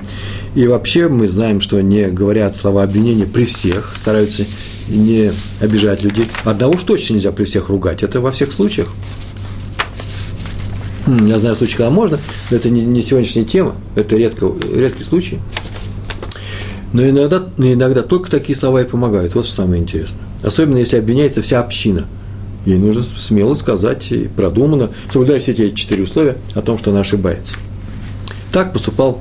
И 0.55 0.67
вообще 0.67 1.09
мы 1.09 1.29
знаем, 1.29 1.63
что 1.63 1.81
не 1.81 2.09
говорят 2.09 2.55
слова 2.55 2.83
обвинения 2.83 3.25
при 3.25 3.47
всех, 3.47 3.95
стараются 3.97 4.45
не 4.89 5.33
обижать 5.61 6.03
людей. 6.03 6.27
Одного 6.45 6.75
уж 6.75 6.83
точно 6.83 7.15
нельзя 7.15 7.33
при 7.33 7.45
всех 7.45 7.71
ругать. 7.71 8.03
Это 8.03 8.21
во 8.21 8.31
всех 8.31 8.53
случаях. 8.53 8.89
Хм, 11.07 11.25
я 11.25 11.39
знаю 11.39 11.57
случаи, 11.57 11.77
когда 11.77 11.91
можно, 11.91 12.19
но 12.51 12.57
это 12.57 12.69
не, 12.69 13.01
сегодняшняя 13.01 13.45
тема, 13.45 13.75
это 13.97 14.15
редко, 14.15 14.53
редкий 14.75 15.05
случай. 15.05 15.39
Но 16.93 17.09
иногда, 17.09 17.49
иногда 17.57 18.03
только 18.03 18.31
такие 18.31 18.59
слова 18.59 18.83
и 18.83 18.85
помогают. 18.85 19.35
Вот 19.35 19.47
что 19.47 19.55
самое 19.55 19.83
интересное. 19.83 20.21
Особенно, 20.43 20.77
если 20.77 20.99
обвиняется 20.99 21.41
вся 21.41 21.61
община. 21.61 22.07
Ей 22.67 22.77
нужно 22.77 23.05
смело 23.17 23.55
сказать 23.55 24.13
и 24.13 24.29
продуманно, 24.29 24.91
соблюдая 25.11 25.41
все 25.41 25.53
эти 25.53 25.71
четыре 25.71 26.03
условия 26.03 26.37
о 26.55 26.61
том, 26.61 26.77
что 26.77 26.91
она 26.91 27.01
ошибается. 27.01 27.57
Так 28.53 28.73
поступал, 28.73 29.21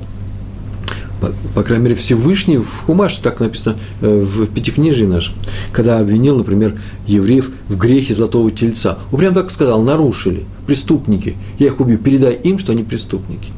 по, 1.54 1.62
крайней 1.62 1.84
мере, 1.84 1.96
Всевышний 1.96 2.58
в 2.58 2.84
Хумаше, 2.86 3.22
так 3.22 3.40
написано 3.40 3.76
э, 4.00 4.20
в 4.20 4.46
Пятикнижии 4.46 5.04
нашем, 5.04 5.34
когда 5.72 5.98
обвинил, 5.98 6.36
например, 6.36 6.80
евреев 7.06 7.50
в 7.68 7.76
грехе 7.76 8.14
золотого 8.14 8.50
тельца. 8.50 8.98
Он 9.12 9.18
прям 9.18 9.34
так 9.34 9.50
сказал, 9.50 9.82
нарушили, 9.82 10.44
преступники, 10.66 11.36
я 11.58 11.66
их 11.66 11.80
убью, 11.80 11.98
передай 11.98 12.34
им, 12.34 12.58
что 12.58 12.72
они 12.72 12.84
преступники. 12.84 13.50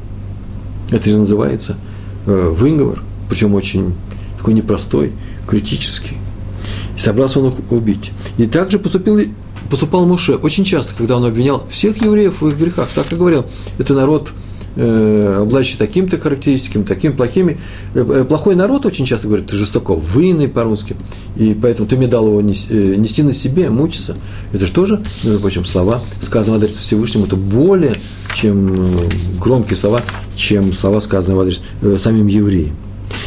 Это 0.89 1.09
же 1.09 1.17
называется 1.17 1.77
э, 2.25 2.49
выговор, 2.49 3.01
причем 3.29 3.55
очень 3.55 3.93
такой 4.37 4.53
непростой, 4.53 5.13
критический. 5.47 6.17
И 6.97 6.99
собрался 6.99 7.39
он 7.39 7.47
их 7.47 7.71
убить. 7.71 8.11
И 8.37 8.45
также 8.45 8.79
поступил 8.79 9.19
поступал 9.69 10.05
Муше 10.05 10.33
очень 10.33 10.65
часто, 10.65 10.93
когда 10.93 11.15
он 11.15 11.23
обвинял 11.23 11.63
всех 11.69 12.01
евреев 12.01 12.41
в 12.41 12.47
их 12.47 12.57
грехах, 12.57 12.89
так 12.93 13.11
и 13.13 13.15
говорил, 13.15 13.45
это 13.77 13.93
народ 13.93 14.33
э, 14.75 15.37
обладающий 15.41 15.77
такими-то 15.77 16.17
характеристиками, 16.17 16.83
такими 16.83 17.11
плохими. 17.11 17.59
Э, 17.93 18.05
э, 18.07 18.25
плохой 18.25 18.55
народ 18.55 18.85
очень 18.85 19.05
часто 19.05 19.27
говорит, 19.27 19.47
ты 19.47 19.55
жестоко, 19.55 19.93
выный 19.93 20.47
по-русски, 20.47 20.95
и 21.35 21.57
поэтому 21.59 21.87
ты 21.87 21.97
мне 21.97 22.07
дал 22.07 22.27
его 22.27 22.41
нести, 22.41 23.23
на 23.23 23.33
себе, 23.33 23.69
мучиться. 23.69 24.15
Это 24.53 24.65
же 24.65 24.71
тоже, 24.71 25.01
между 25.23 25.39
прочим, 25.39 25.65
слова, 25.65 26.01
сказанные 26.21 26.59
в 26.59 26.63
адрес 26.63 26.77
Всевышнему, 26.77 27.25
это 27.25 27.35
более, 27.35 27.95
чем 28.35 28.89
громкие 29.39 29.75
слова, 29.75 30.01
чем 30.35 30.73
слова, 30.73 30.99
сказанные 30.99 31.37
в 31.37 31.41
адрес 31.41 32.01
самим 32.01 32.27
евреям. 32.27 32.75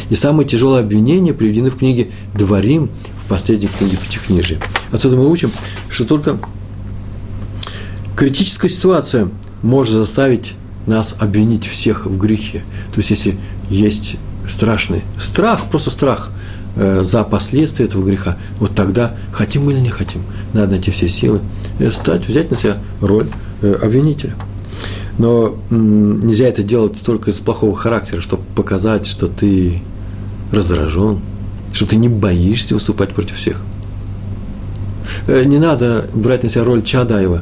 И 0.09 0.15
самые 0.15 0.47
тяжелые 0.47 0.81
обвинения 0.81 1.33
приведены 1.33 1.69
в 1.69 1.77
книге 1.77 2.09
«Дворим», 2.33 2.89
в 3.25 3.27
последней 3.27 3.67
книге 3.67 3.97
Пятикнижия. 3.97 4.59
Отсюда 4.91 5.15
мы 5.15 5.29
учим, 5.29 5.51
что 5.89 6.05
только 6.05 6.37
критическая 8.15 8.69
ситуация 8.69 9.29
может 9.63 9.95
заставить 9.95 10.53
нас 10.85 11.15
обвинить 11.19 11.65
всех 11.65 12.05
в 12.05 12.17
грехе. 12.17 12.63
То 12.93 12.99
есть, 12.99 13.11
если 13.11 13.37
есть 13.69 14.17
страшный 14.47 15.03
страх, 15.19 15.69
просто 15.69 15.91
страх 15.91 16.31
э, 16.75 17.03
за 17.03 17.23
последствия 17.23 17.85
этого 17.85 18.05
греха, 18.05 18.37
вот 18.59 18.75
тогда, 18.75 19.15
хотим 19.31 19.65
мы 19.65 19.73
или 19.73 19.79
не 19.79 19.89
хотим, 19.89 20.21
надо 20.53 20.71
найти 20.71 20.91
все 20.91 21.09
силы, 21.09 21.41
э, 21.79 21.91
стать, 21.91 22.27
взять 22.27 22.51
на 22.51 22.57
себя 22.57 22.77
роль 23.01 23.27
э, 23.61 23.73
обвинителя. 23.81 24.35
Но 25.17 25.55
нельзя 25.69 26.47
это 26.47 26.61
делать 26.61 26.99
только 27.03 27.31
из 27.31 27.39
плохого 27.39 27.75
характера, 27.75 28.19
чтобы 28.19 28.43
показать, 28.55 29.05
что 29.05 29.27
ты 29.27 29.81
раздражен, 30.51 31.19
что 31.71 31.85
ты 31.85 31.95
не 31.95 32.09
боишься 32.09 32.73
выступать 32.73 33.13
против 33.13 33.37
всех. 33.37 33.61
Э, 35.27 35.43
не 35.43 35.59
надо 35.59 36.07
брать 36.13 36.43
на 36.43 36.49
себя 36.49 36.63
роль 36.63 36.83
Чадаева, 36.83 37.41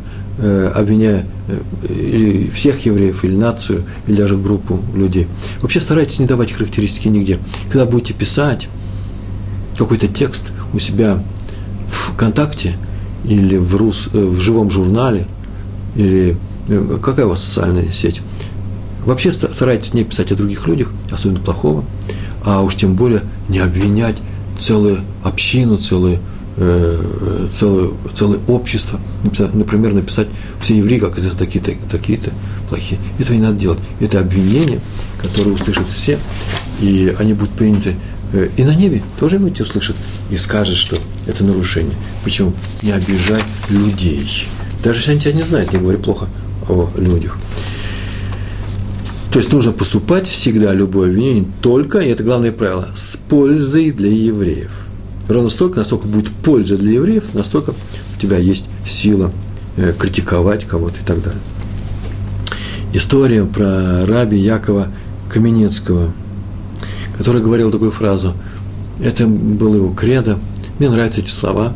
обвиняя 0.73 1.25
э, 1.47 1.59
или 1.87 2.49
всех 2.49 2.85
евреев, 2.85 3.23
или 3.23 3.35
нацию, 3.35 3.83
или 4.07 4.15
даже 4.15 4.37
группу 4.37 4.79
людей. 4.95 5.27
Вообще 5.61 5.79
старайтесь 5.79 6.19
не 6.19 6.25
давать 6.25 6.51
характеристики 6.51 7.07
нигде. 7.07 7.39
Когда 7.69 7.85
будете 7.85 8.13
писать 8.13 8.67
какой-то 9.77 10.07
текст 10.07 10.51
у 10.73 10.79
себя 10.79 11.23
в 11.87 12.13
ВКонтакте 12.13 12.77
или 13.25 13.57
в, 13.57 13.75
рус, 13.75 14.09
э, 14.13 14.17
в 14.17 14.39
живом 14.39 14.71
журнале, 14.71 15.27
или 15.95 16.35
э, 16.67 16.97
какая 17.01 17.25
у 17.25 17.29
вас 17.29 17.43
социальная 17.43 17.91
сеть, 17.91 18.21
вообще 19.05 19.31
старайтесь 19.31 19.93
не 19.93 20.03
писать 20.03 20.31
о 20.31 20.35
других 20.35 20.67
людях, 20.67 20.91
особенно 21.11 21.39
плохого, 21.39 21.83
а 22.43 22.61
уж 22.61 22.75
тем 22.75 22.95
более 22.95 23.21
не 23.49 23.59
обвинять 23.59 24.17
целую 24.57 25.01
общину, 25.23 25.77
целую 25.77 26.19
э, 26.57 27.47
целое, 27.51 27.91
целое 28.13 28.39
общество, 28.47 28.99
например, 29.53 29.93
написать 29.93 30.27
все 30.59 30.77
евреи, 30.77 30.99
как 30.99 31.17
известно, 31.17 31.39
такие-то, 31.39 31.71
такие-то 31.89 32.31
плохие. 32.69 32.99
Этого 33.19 33.35
не 33.35 33.41
надо 33.41 33.57
делать. 33.57 33.79
Это 33.99 34.19
обвинение, 34.19 34.79
которое 35.21 35.51
услышат 35.51 35.89
все, 35.89 36.17
и 36.81 37.13
они 37.19 37.33
будут 37.33 37.51
приняты 37.51 37.95
э, 38.33 38.49
и 38.57 38.63
на 38.63 38.75
небе 38.75 39.03
тоже 39.19 39.35
его 39.35 39.47
услышат 39.47 39.95
и 40.29 40.37
скажут, 40.37 40.77
что 40.77 40.97
это 41.27 41.43
нарушение. 41.43 41.95
Почему? 42.23 42.53
Не 42.81 42.91
обижай 42.91 43.41
людей. 43.69 44.47
Даже 44.83 44.99
если 44.99 45.11
они 45.11 45.19
тебя 45.21 45.33
не 45.33 45.43
знают, 45.43 45.71
не 45.71 45.79
говори 45.79 45.97
плохо 45.97 46.27
о 46.67 46.89
людях. 46.97 47.37
То 49.31 49.39
есть 49.39 49.51
нужно 49.51 49.71
поступать 49.71 50.27
всегда 50.27 50.73
любое 50.73 51.09
обвинение 51.09 51.45
только, 51.61 51.99
и 51.99 52.09
это 52.09 52.23
главное 52.23 52.51
правило, 52.51 52.89
с 52.93 53.17
пользой 53.17 53.89
для 53.89 54.11
евреев. 54.11 54.82
Ровно 55.27 55.49
столько, 55.49 55.79
насколько 55.79 56.07
будет 56.07 56.29
польза 56.31 56.77
для 56.77 56.93
евреев, 56.93 57.33
настолько 57.33 57.71
у 57.71 58.19
тебя 58.19 58.37
есть 58.37 58.65
сила 58.85 59.31
э, 59.77 59.93
критиковать 59.97 60.65
кого-то 60.65 60.99
и 61.01 61.05
так 61.05 61.21
далее. 61.23 61.39
История 62.93 63.45
про 63.45 64.05
раби 64.05 64.37
Якова 64.37 64.87
Каменецкого, 65.29 66.11
который 67.17 67.41
говорил 67.41 67.71
такую 67.71 67.91
фразу. 67.91 68.33
Это 68.99 69.25
был 69.25 69.73
его 69.73 69.93
кредо. 69.93 70.37
Мне 70.77 70.89
нравятся 70.89 71.21
эти 71.21 71.29
слова. 71.29 71.73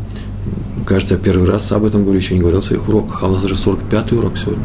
Кажется, 0.86 1.16
я 1.16 1.20
первый 1.20 1.48
раз 1.48 1.72
об 1.72 1.86
этом 1.86 2.04
говорю, 2.04 2.20
еще 2.20 2.36
не 2.36 2.42
говорил 2.42 2.62
в 2.62 2.66
своих 2.66 2.88
уроках, 2.88 3.24
а 3.24 3.28
у 3.28 3.32
нас 3.32 3.44
уже 3.44 3.56
45-й 3.56 4.18
урок 4.18 4.38
сегодня. 4.38 4.64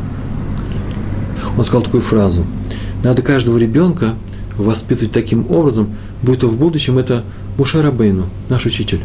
Он 1.56 1.64
сказал 1.64 1.82
такую 1.82 2.02
фразу– 2.02 2.44
надо 3.02 3.22
каждого 3.22 3.58
ребенка 3.58 4.14
воспитывать 4.56 5.12
таким 5.12 5.50
образом, 5.50 5.90
будто 6.22 6.46
в 6.46 6.56
будущем 6.56 6.98
это 6.98 7.24
Муше 7.56 7.82
Рабейну, 7.82 8.26
наш 8.48 8.66
учитель. 8.66 9.00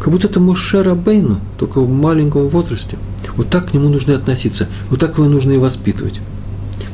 Как 0.00 0.12
будто 0.12 0.28
это 0.28 0.40
Муше 0.40 0.82
Рабейну, 0.82 1.40
только 1.58 1.80
в 1.80 1.90
маленьком 1.90 2.48
возрасте. 2.48 2.98
Вот 3.36 3.48
так 3.48 3.70
к 3.70 3.74
нему 3.74 3.88
нужно 3.88 4.14
относиться, 4.14 4.68
вот 4.88 5.00
так 5.00 5.16
его 5.18 5.28
нужно 5.28 5.52
и 5.52 5.58
воспитывать. 5.58 6.20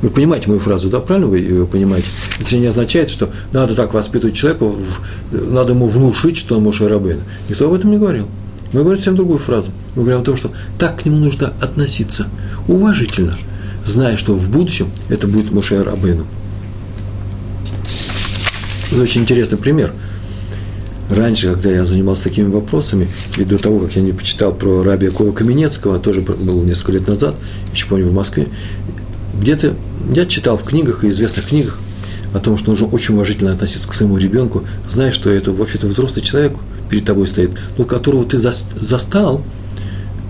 Вы 0.03 0.11
понимаете 0.11 0.49
мою 0.49 0.61
фразу, 0.61 0.91
да, 0.91 1.01
правильно 1.01 1.29
вы 1.29 1.39
ее 1.39 1.67
понимаете? 1.67 2.09
Это 2.39 2.57
не 2.57 2.67
означает, 2.67 3.09
что 3.09 3.31
надо 3.53 3.75
так 3.75 3.95
воспитывать 3.95 4.37
человека, 4.37 4.71
надо 5.31 5.73
ему 5.73 5.89
внушить, 5.89 6.37
что 6.37 6.57
он 6.57 6.65
Муше 6.65 6.89
Рабейну. 6.89 7.23
Никто 7.49 7.67
об 7.67 7.73
этом 7.73 7.91
не 7.91 7.99
говорил. 7.99 8.29
Мы 8.73 8.81
говорим 8.81 8.99
совсем 8.99 9.17
другую 9.17 9.39
фразу. 9.39 9.71
Мы 9.95 10.03
говорим 10.03 10.21
о 10.21 10.25
том, 10.25 10.37
что 10.37 10.51
так 10.79 11.01
к 11.01 11.07
нему 11.07 11.19
нужно 11.19 11.53
относиться 11.61 12.27
уважительно– 12.69 13.37
зная, 13.87 14.17
что 14.17 14.35
в 14.35 14.51
будущем 14.51 14.91
это 15.09 15.27
будет 15.27 15.53
Моше 15.53 15.83
Рабейну. 15.83 16.27
Это 18.93 19.03
очень 19.03 19.23
интересный 19.23 19.59
пример. 19.59 19.93
Раньше, 21.09 21.53
когда 21.53 21.71
я 21.71 21.85
занимался 21.85 22.25
такими 22.25 22.49
вопросами, 22.49 23.09
и 23.37 23.45
до 23.45 23.59
того, 23.59 23.79
как 23.81 23.95
я 23.95 24.03
не 24.03 24.13
почитал 24.13 24.53
про 24.53 24.83
раби 24.83 25.07
Якова 25.07 25.33
Каменецкого, 25.33 25.99
тоже 25.99 26.21
было 26.21 26.63
несколько 26.65 26.93
лет 26.93 27.07
назад, 27.07 27.37
еще 27.73 27.87
помню, 27.87 28.09
в 28.09 28.13
Москве, 28.13 28.49
где-то 29.41 29.75
я 30.13 30.27
читал 30.27 30.57
в 30.57 30.65
книгах 30.65 31.05
и 31.05 31.11
известных 31.11 31.49
книгах 31.49 31.79
о 32.35 32.41
том, 32.41 32.59
что 32.59 32.71
нужно 32.71 32.87
очень 32.89 33.15
уважительно 33.15 33.53
относиться 33.53 33.89
к 33.89 33.95
своему 33.95 34.17
ребенку, 34.19 34.65
зная, 34.91 35.13
что 35.13 35.31
это 35.31 35.53
вообще-то 35.53 35.87
взрослый 35.87 36.25
человек 36.25 36.55
перед 36.91 37.05
тобой 37.05 37.27
стоит, 37.27 37.53
но 37.79 37.85
которого 37.85 38.25
ты 38.25 38.39
застал, 38.39 39.43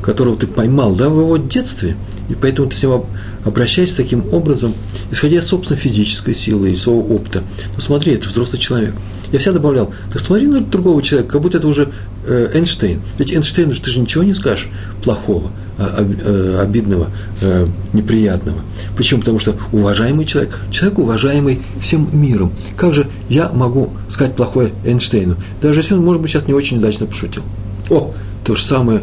которого 0.06 0.36
ты 0.36 0.46
поймал 0.46 0.94
да, 0.94 1.08
в 1.08 1.18
его 1.18 1.36
детстве, 1.36 1.96
и 2.30 2.34
поэтому 2.34 2.70
ты 2.70 2.76
с 2.76 2.82
ним 2.82 3.02
обращайся 3.44 3.96
таким 3.96 4.24
образом, 4.32 4.72
исходя 5.10 5.38
из 5.38 5.46
собственной 5.46 5.78
физической 5.78 6.32
силы 6.32 6.70
и 6.70 6.76
своего 6.76 7.02
опыта. 7.02 7.42
Ну 7.74 7.80
смотри, 7.80 8.14
это 8.14 8.28
взрослый 8.28 8.60
человек. 8.60 8.94
Я 9.32 9.40
всегда 9.40 9.58
добавлял, 9.58 9.92
так 10.12 10.22
смотри 10.22 10.46
на 10.46 10.60
другого 10.60 11.02
человека, 11.02 11.32
как 11.32 11.42
будто 11.42 11.58
это 11.58 11.66
уже 11.66 11.92
э, 12.24 12.50
Эйнштейн. 12.54 13.00
Ведь 13.18 13.32
Эйнштейну 13.32 13.74
ты 13.74 13.90
же 13.90 13.98
ничего 13.98 14.22
не 14.22 14.34
скажешь 14.34 14.68
плохого, 15.02 15.50
а, 15.76 16.00
э, 16.00 16.60
обидного, 16.62 17.08
э, 17.40 17.66
неприятного. 17.92 18.60
Почему? 18.96 19.20
Потому 19.20 19.40
что 19.40 19.56
уважаемый 19.72 20.24
человек, 20.24 20.56
человек 20.70 21.00
уважаемый 21.00 21.60
всем 21.80 22.08
миром. 22.12 22.52
Как 22.76 22.94
же 22.94 23.08
я 23.28 23.50
могу 23.50 23.92
сказать 24.08 24.36
плохое 24.36 24.70
Эйнштейну, 24.84 25.36
даже 25.60 25.80
если 25.80 25.94
он, 25.94 26.04
может 26.04 26.22
быть, 26.22 26.30
сейчас 26.30 26.46
не 26.46 26.54
очень 26.54 26.78
удачно 26.78 27.06
пошутил? 27.06 27.42
О, 27.90 28.14
то 28.44 28.54
же 28.54 28.64
самое, 28.64 29.02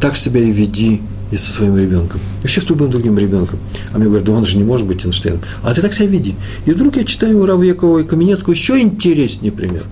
так 0.00 0.16
себя 0.16 0.40
и 0.40 0.50
веди 0.50 1.02
и 1.30 1.36
со 1.36 1.52
своим 1.52 1.76
ребенком. 1.76 2.20
И 2.40 2.42
вообще 2.42 2.60
с 2.60 2.68
любым 2.68 2.90
другим 2.90 3.18
ребенком. 3.18 3.58
А 3.92 3.98
мне 3.98 4.06
говорят, 4.06 4.26
да 4.26 4.32
он 4.32 4.46
же 4.46 4.56
не 4.56 4.64
может 4.64 4.86
быть 4.86 5.04
Эйнштейном. 5.04 5.40
А 5.62 5.74
ты 5.74 5.82
так 5.82 5.92
себя 5.92 6.06
веди. 6.06 6.36
И 6.66 6.70
вдруг 6.70 6.96
я 6.96 7.04
читаю 7.04 7.40
у 7.40 7.46
Равьякова 7.46 7.98
и 7.98 8.04
Каменецкого 8.04 8.52
еще 8.52 8.80
интереснее 8.80 9.52
пример. 9.52 9.84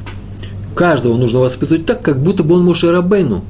Каждого 0.74 1.16
нужно 1.16 1.40
воспитывать 1.40 1.86
так, 1.86 2.02
как 2.02 2.22
будто 2.22 2.42
бы 2.42 2.56
он 2.56 2.64
Моше 2.64 2.90
Рабейну. 2.90 3.44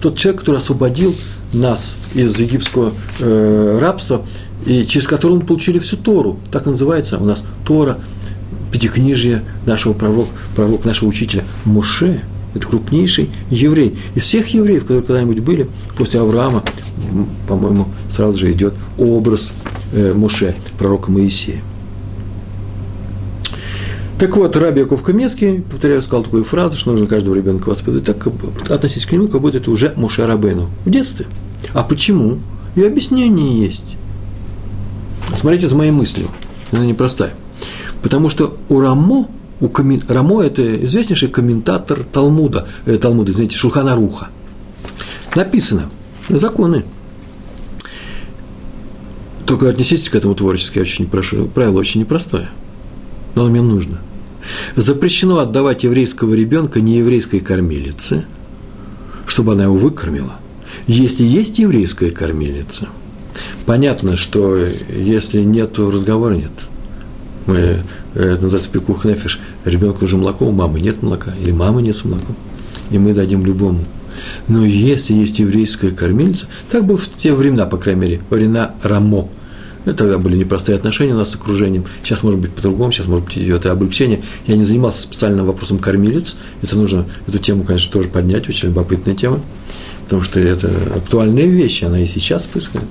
Тот 0.00 0.16
человек, 0.16 0.40
который 0.40 0.58
освободил 0.58 1.14
нас 1.52 1.96
из 2.14 2.38
египетского 2.38 2.92
э, 3.20 3.78
рабства, 3.80 4.24
и 4.66 4.84
через 4.84 5.06
который 5.06 5.34
мы 5.34 5.40
получили 5.40 5.78
всю 5.78 5.96
Тору. 5.96 6.38
Так 6.50 6.66
называется 6.66 7.18
у 7.18 7.24
нас 7.24 7.44
Тора, 7.64 7.98
пятикнижие 8.72 9.42
нашего 9.64 9.92
пророка, 9.92 10.30
пророк 10.54 10.84
нашего 10.84 11.08
учителя 11.08 11.44
Моше. 11.64 12.20
Это 12.56 12.66
крупнейший 12.66 13.28
еврей. 13.50 13.98
Из 14.14 14.22
всех 14.22 14.48
евреев, 14.48 14.82
которые 14.82 15.02
когда-нибудь 15.02 15.40
были, 15.40 15.68
после 15.96 16.20
Авраама, 16.20 16.62
по-моему, 17.46 17.88
сразу 18.08 18.38
же 18.38 18.50
идет 18.50 18.72
образ 18.96 19.52
э, 19.92 20.14
Муше, 20.14 20.54
пророка 20.78 21.10
Моисея. 21.10 21.60
Так 24.18 24.34
вот, 24.38 24.56
Раби 24.56 24.80
Яков 24.80 25.02
Камецкий, 25.02 25.60
повторяю, 25.60 26.00
сказал 26.00 26.24
такую 26.24 26.44
фразу, 26.44 26.78
что 26.78 26.92
нужно 26.92 27.06
каждого 27.06 27.34
ребенка 27.34 27.68
воспитывать 27.68 28.04
так, 28.04 28.26
относитесь 28.70 29.04
к 29.04 29.12
нему, 29.12 29.28
как 29.28 29.42
будто 29.42 29.58
это 29.58 29.70
уже 29.70 29.92
Муше 29.94 30.24
Рабейну 30.26 30.70
в 30.86 30.90
детстве. 30.90 31.26
А 31.74 31.82
почему? 31.82 32.38
И 32.74 32.82
объяснение 32.82 33.66
есть. 33.66 33.84
Смотрите 35.34 35.68
за 35.68 35.76
моей 35.76 35.90
мыслью, 35.90 36.28
она 36.72 36.86
непростая. 36.86 37.34
Потому 38.02 38.30
что 38.30 38.56
у 38.70 38.80
Рамо, 38.80 39.28
у 39.60 39.68
коммен... 39.68 40.02
Рамо– 40.08 40.42
это 40.44 40.84
известнейший 40.84 41.28
комментатор 41.28 42.04
Талмуда, 42.04 42.68
э, 42.84 42.96
Талмуда, 42.96 43.32
извините, 43.32 43.56
Шулхана 43.56 43.94
Руха. 43.94 44.28
Написано, 45.34 45.90
законы. 46.28 46.84
Только 49.46 49.68
отнеситесь 49.68 50.08
к 50.08 50.14
этому 50.14 50.34
творчески, 50.34 50.78
я 50.78 50.82
очень 50.82 51.04
не 51.04 51.10
прошу. 51.10 51.46
Правило 51.46 51.78
очень 51.78 52.00
непростое, 52.00 52.48
но 53.34 53.42
оно 53.42 53.50
мне 53.50 53.62
нужно. 53.62 54.00
Запрещено 54.74 55.38
отдавать 55.38 55.84
еврейского 55.84 56.34
ребенка 56.34 56.80
нееврейской 56.80 57.40
кормилице, 57.40 58.26
чтобы 59.26 59.52
она 59.52 59.64
его 59.64 59.76
выкормила. 59.76 60.36
Если 60.86 61.24
есть 61.24 61.58
еврейская 61.58 62.10
кормилица, 62.10 62.88
понятно, 63.66 64.16
что 64.16 64.56
если 64.56 65.42
нет, 65.42 65.78
разговора 65.78 66.34
нет. 66.34 66.52
Мы, 67.46 67.82
это 68.14 68.42
называется 68.42 68.70
пикух 68.70 69.04
нефиш. 69.04 69.40
Ребенку 69.64 70.04
уже 70.04 70.16
молоко, 70.16 70.46
у 70.46 70.52
мамы 70.52 70.80
нет 70.80 71.02
молока, 71.02 71.32
или 71.40 71.52
мамы 71.52 71.82
нет 71.82 71.96
с 71.96 72.04
молоком. 72.04 72.36
И 72.90 72.98
мы 72.98 73.14
дадим 73.14 73.44
любому– 73.44 73.84
но 74.48 74.64
если 74.64 75.14
есть 75.14 75.38
еврейская 75.38 75.90
кормильца, 75.90 76.46
так 76.70 76.84
было 76.84 76.96
в 76.96 77.08
те 77.08 77.32
времена, 77.32 77.66
по 77.66 77.76
крайней 77.76 78.00
мере, 78.00 78.20
времена 78.30 78.74
Рамо, 78.82 79.28
это 79.84 79.98
тогда 79.98 80.18
были 80.18 80.36
непростые 80.36 80.76
отношения 80.76 81.14
у 81.14 81.18
нас 81.18 81.30
с 81.30 81.34
окружением. 81.36 81.84
Сейчас, 82.02 82.24
может 82.24 82.40
быть, 82.40 82.52
по-другому, 82.52 82.90
сейчас, 82.90 83.06
может 83.06 83.26
быть, 83.26 83.38
идет 83.38 83.66
и 83.66 83.68
облегчение. 83.68 84.20
Я 84.46 84.56
не 84.56 84.64
занимался 84.64 85.02
специальным 85.02 85.46
вопросом 85.46 85.78
кормилец. 85.78 86.36
Это 86.60 86.76
нужно, 86.76 87.06
эту 87.28 87.38
тему, 87.38 87.62
конечно, 87.62 87.92
тоже 87.92 88.08
поднять, 88.08 88.48
очень 88.48 88.70
любопытная 88.70 89.14
тема, 89.14 89.40
потому 90.04 90.22
что 90.22 90.40
это 90.40 90.70
актуальные 90.96 91.46
вещи, 91.46 91.84
она 91.84 92.00
и 92.00 92.06
сейчас 92.06 92.46
происходит. 92.46 92.88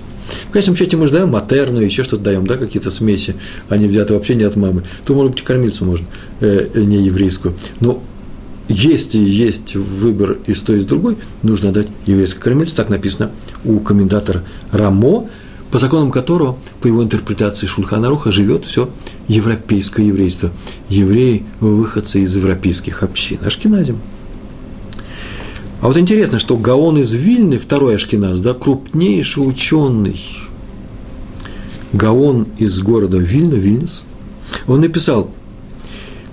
В 0.49 0.51
конечном 0.51 0.75
счете 0.75 0.97
мы 0.97 1.07
же 1.07 1.13
даем 1.13 1.29
матерную, 1.29 1.85
еще 1.85 2.03
что-то 2.03 2.23
даем, 2.23 2.47
да, 2.47 2.55
какие-то 2.57 2.91
смеси, 2.91 3.35
они 3.69 3.87
взяты 3.87 4.13
вообще 4.13 4.35
не 4.35 4.43
от 4.43 4.55
мамы. 4.55 4.83
То, 5.05 5.13
может 5.13 5.33
быть, 5.33 5.43
кормильцу 5.43 5.85
можно, 5.85 6.05
э, 6.39 6.69
не 6.75 6.97
еврейскую. 7.05 7.55
Но 7.79 8.01
если 8.67 9.19
есть 9.19 9.75
выбор 9.75 10.37
из 10.47 10.61
той, 10.63 10.79
и 10.79 10.81
с 10.81 10.85
другой, 10.85 11.17
нужно 11.43 11.71
дать 11.71 11.87
еврейской 12.05 12.39
кормильце, 12.39 12.75
так 12.75 12.89
написано 12.89 13.31
у 13.63 13.79
комментатора 13.79 14.43
Рамо, 14.71 15.29
по 15.71 15.79
законам 15.79 16.11
которого, 16.11 16.57
по 16.81 16.87
его 16.87 17.03
интерпретации 17.03 17.67
Шульхана 17.67 18.09
Руха, 18.09 18.31
живет 18.31 18.65
все 18.65 18.89
европейское 19.27 20.05
еврейство. 20.05 20.51
Евреи– 20.89 21.45
выходцы 21.59 22.21
из 22.21 22.35
европейских 22.35 23.03
общин. 23.03 23.39
Ашкеназим. 23.45 23.99
А 25.85 25.87
вот 25.87 25.97
интересно, 25.97 26.39
что 26.39 26.57
Гаон 26.57 26.97
из 26.97 27.13
Вильны, 27.13 27.59
второй 27.59 27.97
Ашкеназ, 27.97 28.39
да, 28.39 28.55
крупнейший 28.55 29.47
ученый, 29.47 30.19
Гаон 31.93 32.47
из 32.57 32.81
города 32.81 33.17
Вильна, 33.17 33.53
Вильнюс, 33.53 34.03
он 34.65 34.81
написал, 34.81 35.29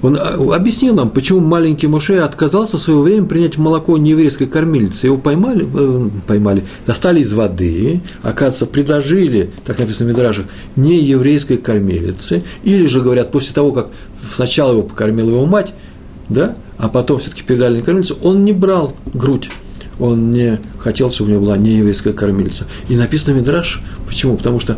он 0.00 0.16
а, 0.18 0.56
объяснил 0.56 0.94
нам, 0.94 1.10
почему 1.10 1.40
маленький 1.40 1.86
Моше 1.86 2.20
отказался 2.20 2.78
в 2.78 2.80
свое 2.80 3.00
время 3.00 3.26
принять 3.26 3.58
молоко 3.58 3.98
нееврейской 3.98 4.46
кормилицы. 4.46 5.08
Его 5.08 5.18
поймали, 5.18 5.68
э, 5.70 6.08
поймали, 6.26 6.64
достали 6.86 7.20
из 7.20 7.34
воды, 7.34 8.00
оказывается, 8.22 8.64
предложили, 8.64 9.50
так 9.66 9.78
написано 9.78 10.08
в 10.08 10.14
Мидрашах, 10.14 10.46
нееврейской 10.76 11.58
кормилице, 11.58 12.42
или 12.64 12.86
же, 12.86 13.02
говорят, 13.02 13.30
после 13.30 13.52
того, 13.52 13.72
как 13.72 13.88
сначала 14.34 14.72
его 14.72 14.82
покормила 14.82 15.28
его 15.28 15.44
мать, 15.44 15.74
да, 16.30 16.56
а 16.82 16.88
потом 16.88 17.20
все-таки 17.20 17.44
передали 17.44 17.78
на 17.78 17.82
кормилицу, 17.82 18.18
он 18.22 18.44
не 18.44 18.52
брал 18.52 18.92
грудь 19.14 19.48
он 20.00 20.32
не 20.32 20.58
хотел, 20.78 21.10
чтобы 21.10 21.30
у 21.30 21.32
него 21.34 21.44
была 21.44 21.56
нееврейская 21.56 22.12
кормилица. 22.12 22.66
И 22.88 22.96
написано 22.96 23.36
Мидраш, 23.36 23.80
почему? 24.06 24.36
Потому 24.36 24.58
что 24.58 24.76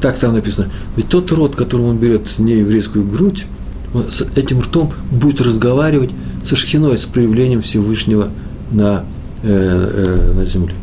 так 0.00 0.16
там 0.16 0.34
написано, 0.34 0.68
ведь 0.96 1.08
тот 1.08 1.30
род, 1.30 1.54
которым 1.54 1.86
он 1.86 1.98
берет 1.98 2.38
нееврейскую 2.38 3.06
грудь, 3.06 3.46
он 3.94 4.10
с 4.10 4.22
этим 4.36 4.60
ртом 4.60 4.92
будет 5.10 5.40
разговаривать 5.40 6.10
со 6.42 6.56
шхиной, 6.56 6.98
с 6.98 7.04
проявлением 7.04 7.62
Всевышнего 7.62 8.30
на, 8.72 9.04
э, 9.42 9.48
э, 9.48 10.32
на 10.32 10.44
земле. 10.44 10.74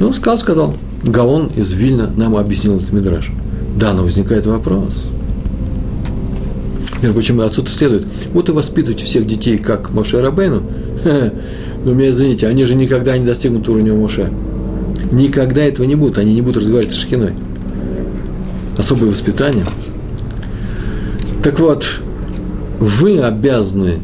Ну, 0.00 0.12
сказал, 0.12 0.38
сказал. 0.38 0.74
Гаон 1.04 1.48
из 1.54 1.72
Вильна 1.72 2.10
нам 2.16 2.34
объяснил 2.34 2.76
этот 2.76 2.92
мидраж. 2.92 3.30
Да, 3.76 3.92
но 3.92 4.02
возникает 4.02 4.46
вопрос. 4.46 5.06
Между 7.02 7.12
прочим, 7.12 7.40
отсюда 7.40 7.70
следует, 7.70 8.06
вот 8.32 8.48
и 8.48 8.52
воспитывайте 8.52 9.04
всех 9.04 9.26
детей, 9.26 9.58
как 9.58 9.90
Моше 9.90 10.20
Рабейну. 10.20 10.62
Но 11.84 11.92
меня 11.92 12.10
извините, 12.10 12.48
они 12.48 12.64
же 12.64 12.74
никогда 12.74 13.16
не 13.16 13.24
достигнут 13.24 13.68
уровня 13.68 13.92
Моше. 13.92 14.32
Никогда 15.12 15.62
этого 15.62 15.86
не 15.86 15.94
будут, 15.94 16.18
они 16.18 16.34
не 16.34 16.42
будут 16.42 16.62
разговаривать 16.62 16.92
с 16.92 16.98
Шхиной. 16.98 17.32
Особое 18.76 19.10
воспитание– 19.10 19.66
так 21.46 21.60
вот, 21.60 21.86
вы 22.80 23.20
обязаны 23.20 24.00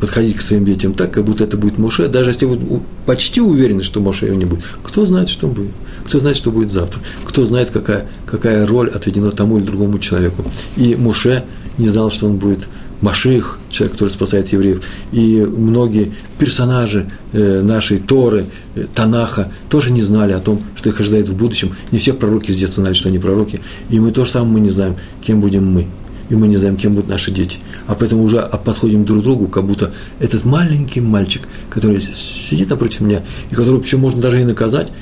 подходить 0.00 0.36
к 0.36 0.40
своим 0.40 0.64
детям 0.64 0.92
так, 0.92 1.10
как 1.10 1.24
будто 1.24 1.42
это 1.42 1.56
будет 1.56 1.78
Моше, 1.78 2.06
даже 2.06 2.30
если 2.30 2.46
вы 2.46 2.80
почти 3.06 3.40
уверены, 3.40 3.82
что 3.82 4.00
Моше 4.00 4.26
его 4.26 4.36
не 4.36 4.44
будет. 4.44 4.62
Кто 4.84 5.04
знает, 5.04 5.28
что 5.28 5.48
будет? 5.48 5.72
Кто 6.06 6.20
знает, 6.20 6.36
что 6.36 6.52
будет 6.52 6.70
завтра? 6.70 7.00
Кто 7.24 7.44
знает, 7.44 7.72
какая, 7.72 8.06
какая 8.24 8.64
роль 8.68 8.88
отведена 8.88 9.32
тому 9.32 9.58
или 9.58 9.64
другому 9.64 9.98
человеку? 9.98 10.44
И 10.76 10.94
Моше 10.94 11.42
не 11.78 11.88
знал, 11.88 12.10
что 12.10 12.26
он 12.26 12.36
будет 12.36 12.66
Маших, 13.02 13.58
человек, 13.68 13.92
который 13.92 14.08
спасает 14.08 14.52
евреев, 14.52 14.82
и 15.12 15.44
многие 15.44 16.12
персонажи 16.38 17.06
э, 17.32 17.60
нашей 17.60 17.98
Торы, 17.98 18.46
э, 18.74 18.86
Танаха, 18.94 19.52
тоже 19.68 19.92
не 19.92 20.00
знали 20.00 20.32
о 20.32 20.40
том, 20.40 20.62
что 20.74 20.88
их 20.88 20.98
ожидает 20.98 21.28
в 21.28 21.36
будущем. 21.36 21.76
Не 21.92 21.98
все 21.98 22.14
пророки 22.14 22.52
с 22.52 22.56
детства 22.56 22.82
знали, 22.82 22.94
что 22.94 23.10
они 23.10 23.18
пророки, 23.18 23.60
и 23.90 24.00
мы 24.00 24.12
тоже 24.12 24.30
самое 24.30 24.52
мы 24.52 24.60
не 24.60 24.70
знаем, 24.70 24.96
кем 25.20 25.42
будем 25.42 25.66
мы 25.66 25.86
и 26.28 26.34
мы 26.34 26.48
не 26.48 26.56
знаем, 26.56 26.76
кем 26.76 26.94
будут 26.94 27.08
наши 27.08 27.30
дети. 27.30 27.58
А 27.86 27.94
поэтому 27.94 28.24
уже 28.24 28.40
подходим 28.64 29.04
друг 29.04 29.20
к 29.20 29.24
другу, 29.24 29.46
как 29.46 29.64
будто 29.64 29.92
этот 30.18 30.44
маленький 30.44 31.00
мальчик, 31.00 31.42
который 31.70 32.00
сидит 32.00 32.70
напротив 32.70 33.00
меня, 33.00 33.22
и 33.50 33.54
которого 33.54 33.80
причем 33.80 34.00
можно 34.00 34.20
даже 34.20 34.40
и 34.40 34.44
наказать, 34.44 34.92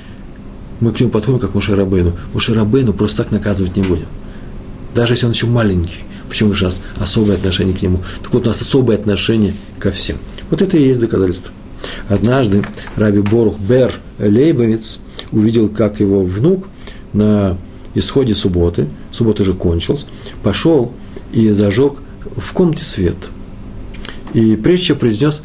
мы 0.80 0.92
к 0.92 1.00
нему 1.00 1.10
подходим, 1.10 1.38
как 1.38 1.54
Муше 1.54 1.74
Рабейну. 1.74 2.12
Муше 2.32 2.52
Рабейну 2.52 2.92
просто 2.92 3.22
так 3.22 3.32
наказывать 3.32 3.76
не 3.76 3.82
будем. 3.82 4.06
Даже 4.94 5.14
если 5.14 5.26
он 5.26 5.32
еще 5.32 5.46
маленький. 5.46 6.00
Почему? 6.28 6.50
У 6.50 6.64
нас 6.64 6.80
особое 6.98 7.36
отношение 7.36 7.76
к 7.76 7.82
нему. 7.82 8.00
Так 8.22 8.32
вот, 8.32 8.44
у 8.44 8.48
нас 8.48 8.60
особое 8.60 8.96
отношение 8.96 9.54
ко 9.78 9.90
всем. 9.90 10.16
Вот 10.50 10.62
это 10.62 10.76
и 10.76 10.86
есть 10.86 11.00
доказательство. 11.00 11.52
Однажды 12.08 12.64
Раби 12.96 13.20
Борух 13.20 13.58
Бер 13.58 13.92
Лейбовец 14.18 14.98
увидел, 15.32 15.68
как 15.68 16.00
его 16.00 16.22
внук 16.22 16.66
на 17.12 17.56
исходе 17.94 18.34
субботы, 18.34 18.88
суббота 19.12 19.44
же 19.44 19.54
кончилась, 19.54 20.06
пошел 20.42 20.92
и 21.32 21.50
зажег 21.50 21.94
в 22.36 22.52
комнате 22.52 22.84
свет. 22.84 23.16
И 24.32 24.56
прежде 24.56 24.86
чем 24.86 24.98
произнес 24.98 25.42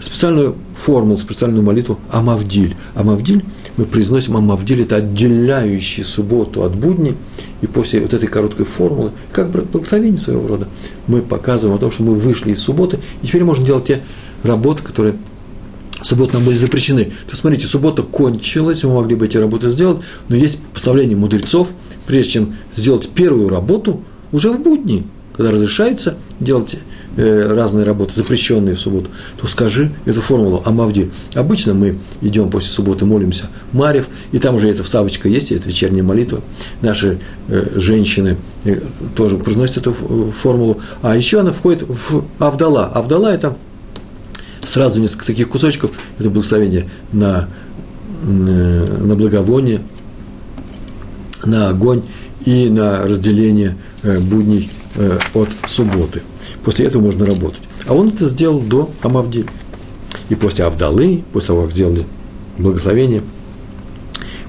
специальную 0.00 0.56
формулу, 0.74 1.18
специальную 1.18 1.62
молитву 1.62 1.98
Амавдиль. 2.10 2.76
Амавдиль, 2.94 3.44
мы 3.76 3.84
произносим 3.84 4.36
Амавдиль, 4.36 4.82
это 4.82 4.96
отделяющий 4.96 6.04
субботу 6.04 6.62
от 6.62 6.76
будней, 6.76 7.14
и 7.60 7.66
после 7.66 8.00
вот 8.00 8.14
этой 8.14 8.28
короткой 8.28 8.66
формулы, 8.66 9.10
как 9.32 9.50
благословение 9.50 10.18
своего 10.18 10.46
рода, 10.46 10.68
мы 11.06 11.22
показываем 11.22 11.76
о 11.76 11.80
том, 11.80 11.90
что 11.90 12.02
мы 12.02 12.14
вышли 12.14 12.52
из 12.52 12.60
субботы, 12.60 13.00
и 13.22 13.26
теперь 13.26 13.44
можем 13.44 13.64
делать 13.64 13.86
те 13.86 14.00
работы, 14.42 14.82
которые 14.82 15.16
субботы 16.02 16.36
нам 16.36 16.46
были 16.46 16.56
запрещены. 16.56 17.04
То 17.04 17.30
есть, 17.30 17.40
смотрите, 17.40 17.66
суббота 17.66 18.02
кончилась, 18.02 18.84
мы 18.84 18.94
могли 18.94 19.16
бы 19.16 19.26
эти 19.26 19.36
работы 19.36 19.68
сделать, 19.68 19.98
но 20.28 20.36
есть 20.36 20.58
постановление 20.72 21.16
мудрецов, 21.16 21.68
прежде 22.06 22.32
чем 22.32 22.56
сделать 22.76 23.08
первую 23.08 23.48
работу, 23.48 24.02
уже 24.30 24.50
в 24.52 24.60
будни– 24.60 25.04
когда 25.38 25.52
разрешается 25.52 26.16
делать 26.40 26.74
разные 27.18 27.84
работы, 27.84 28.14
запрещенные 28.14 28.74
в 28.74 28.80
субботу, 28.80 29.10
то 29.40 29.46
скажи 29.46 29.90
эту 30.06 30.20
формулу 30.20 30.62
Амавди. 30.64 31.10
Обычно 31.34 31.74
мы 31.74 31.98
идем 32.20 32.50
после 32.50 32.70
субботы, 32.70 33.04
молимся 33.04 33.46
Марев, 33.72 34.08
и 34.32 34.38
там 34.38 34.54
уже 34.54 34.68
эта 34.68 34.84
вставочка 34.84 35.28
есть, 35.28 35.50
это 35.50 35.68
вечерняя 35.68 36.02
молитва. 36.02 36.40
Наши 36.80 37.18
э, 37.48 37.66
женщины 37.76 38.36
э, 38.64 38.80
тоже 39.16 39.36
произносят 39.36 39.78
эту 39.78 39.94
формулу. 40.40 40.80
А 41.02 41.16
еще 41.16 41.40
она 41.40 41.52
входит 41.52 41.82
в 41.82 42.24
Авдала. 42.38 42.86
Авдала– 42.86 43.32
это 43.34 43.56
сразу 44.64 45.00
несколько 45.00 45.26
таких 45.26 45.48
кусочков, 45.48 45.90
это 46.18 46.30
благословение 46.30 46.88
на, 47.12 47.48
на 48.22 49.14
благовоние, 49.16 49.80
на 51.44 51.68
огонь 51.68 52.02
и 52.44 52.68
на 52.68 53.02
разделение 53.04 53.76
будней 54.02 54.70
Э, 55.00 55.16
от 55.34 55.48
субботы. 55.66 56.22
После 56.64 56.86
этого 56.86 57.02
можно 57.02 57.24
работать. 57.24 57.62
А 57.86 57.94
он 57.94 58.08
это 58.08 58.28
сделал 58.28 58.58
до 58.58 58.90
Амавдиль. 59.00 59.46
И 60.28 60.34
после 60.34 60.64
Авдалы, 60.64 61.22
после 61.32 61.46
того, 61.48 61.62
как 61.62 61.72
сделали 61.72 62.04
благословение, 62.58 63.22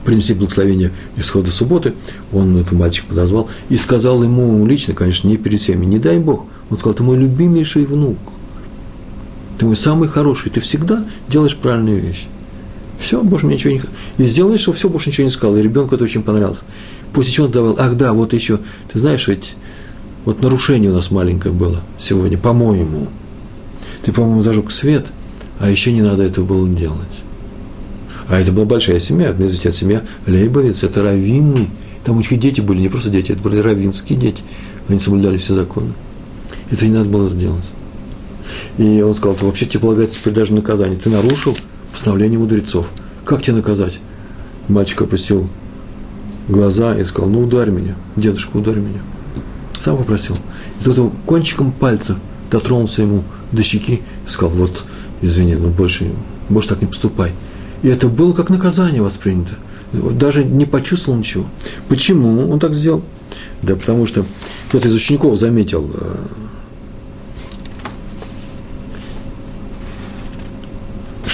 принесли 0.05 0.33
благословение 0.33 0.91
исхода 1.17 1.51
субботы, 1.51 1.93
он 2.33 2.57
этого 2.57 2.79
мальчика 2.79 3.09
подозвал 3.09 3.47
и 3.69 3.77
сказал 3.77 4.23
ему 4.23 4.65
лично, 4.65 4.95
конечно, 4.95 5.27
не 5.27 5.37
перед 5.37 5.61
всеми, 5.61 5.85
не 5.85 5.99
дай 5.99 6.17
Бог, 6.17 6.45
он 6.71 6.77
сказал, 6.77 6.95
ты 6.95 7.03
мой 7.03 7.17
любимейший 7.17 7.85
внук, 7.85 8.17
ты 9.59 9.65
мой 9.65 9.75
самый 9.75 10.09
хороший, 10.09 10.49
ты 10.49 10.61
всегда 10.61 11.05
делаешь 11.27 11.55
правильную 11.55 12.01
вещь. 12.01 12.27
Все, 12.99 13.23
больше 13.23 13.45
мне 13.45 13.55
ничего 13.55 13.73
не... 13.73 13.81
И 14.17 14.27
сделаешь, 14.27 14.61
что 14.61 14.73
все, 14.73 14.89
больше 14.89 15.09
ничего 15.09 15.25
не 15.25 15.31
сказал. 15.31 15.57
И 15.57 15.61
ребенку 15.61 15.95
это 15.95 16.03
очень 16.03 16.21
понравилось. 16.21 16.59
После 17.13 17.31
чего 17.31 17.45
он 17.47 17.51
добавил, 17.51 17.75
ах 17.79 17.95
да, 17.95 18.13
вот 18.13 18.33
еще, 18.33 18.59
ты 18.91 18.99
знаешь, 18.99 19.27
ведь 19.27 19.55
вот 20.25 20.41
нарушение 20.41 20.91
у 20.91 20.93
нас 20.93 21.09
маленькое 21.09 21.53
было 21.53 21.81
сегодня, 21.97 22.37
по-моему. 22.37 23.07
Ты, 24.03 24.11
по-моему, 24.11 24.41
зажег 24.41 24.69
свет, 24.71 25.07
а 25.59 25.69
еще 25.69 25.91
не 25.91 26.01
надо 26.01 26.23
этого 26.23 26.45
было 26.45 26.69
делать. 26.69 27.23
А 28.27 28.39
это 28.39 28.51
была 28.51 28.65
большая 28.65 28.99
семья, 28.99 29.33
мне 29.33 29.47
от 29.47 29.75
семья 29.75 30.03
Лейбовец, 30.27 30.83
это 30.83 31.01
раввины. 31.01 31.67
Там 32.03 32.15
у 32.15 32.19
них 32.19 32.39
дети 32.39 32.61
были, 32.61 32.79
не 32.79 32.89
просто 32.89 33.09
дети, 33.09 33.31
это 33.31 33.41
были 33.41 33.57
раввинские 33.57 34.19
дети. 34.19 34.43
Они 34.87 34.99
соблюдали 34.99 35.37
все 35.37 35.55
законы. 35.55 35.93
Это 36.69 36.85
не 36.85 36.93
надо 36.93 37.09
было 37.09 37.29
сделать. 37.29 37.65
И 38.77 39.01
он 39.01 39.15
сказал, 39.15 39.35
вообще 39.41 39.65
тебе 39.65 39.79
полагается 39.79 40.29
даже 40.31 40.53
наказание. 40.53 40.97
Ты 40.97 41.09
нарушил 41.09 41.57
постановление 41.99 42.39
мудрецов. 42.39 42.87
Как 43.25 43.41
тебя 43.41 43.57
наказать? 43.57 43.99
Мальчик 44.69 45.01
опустил 45.01 45.49
глаза 46.47 46.97
и 46.97 47.03
сказал, 47.03 47.29
ну 47.29 47.41
ударь 47.41 47.71
меня, 47.71 47.95
дедушка, 48.15 48.55
ударь 48.55 48.77
меня. 48.77 49.01
Сам 49.81 49.97
попросил. 49.97 50.37
И 50.79 50.83
тут 50.85 50.97
он 50.97 51.11
кончиком 51.25 51.73
пальца 51.73 52.15
дотронулся 52.49 53.01
ему 53.01 53.25
до 53.51 53.63
щеки 53.63 53.95
и 54.25 54.29
сказал, 54.29 54.55
вот, 54.55 54.85
извини, 55.21 55.55
но 55.55 55.67
больше, 55.67 56.09
больше 56.47 56.69
так 56.69 56.81
не 56.81 56.87
поступай. 56.87 57.33
И 57.81 57.89
это 57.89 58.07
было 58.07 58.31
как 58.31 58.49
наказание 58.49 59.01
воспринято. 59.01 59.55
Даже 59.91 60.45
не 60.45 60.65
почувствовал 60.65 61.19
ничего. 61.19 61.43
Почему 61.89 62.49
он 62.49 62.61
так 62.61 62.75
сделал? 62.75 63.03
Да 63.61 63.75
потому 63.75 64.07
что 64.07 64.25
кто-то 64.69 64.87
из 64.87 64.95
учеников 64.95 65.37
заметил, 65.37 65.91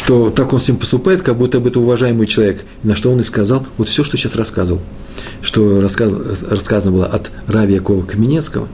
что 0.06 0.30
так 0.30 0.54
он 0.54 0.62
с 0.62 0.68
ним 0.68 0.78
поступает, 0.78 1.24
как 1.24 1.36
будто 1.36 1.60
бы 1.60 1.70
это 1.70 1.80
уважаемый 1.80 2.28
человек. 2.28 2.64
На 2.84 2.96
что 2.96 3.12
он 3.12 3.22
и 3.22 3.24
сказал, 3.24 3.66
вот 3.78 3.90
все, 3.90 4.04
что 4.04 4.18
сейчас 4.18 4.36
рассказывал, 4.36 4.80
что 5.42 5.82
рассказ, 5.82 6.44
рассказано 6.48 6.92
было 6.92 7.06
от 7.08 7.32
Рави 7.48 7.74
Якова 7.74 8.06
Каменецкого, 8.06 8.68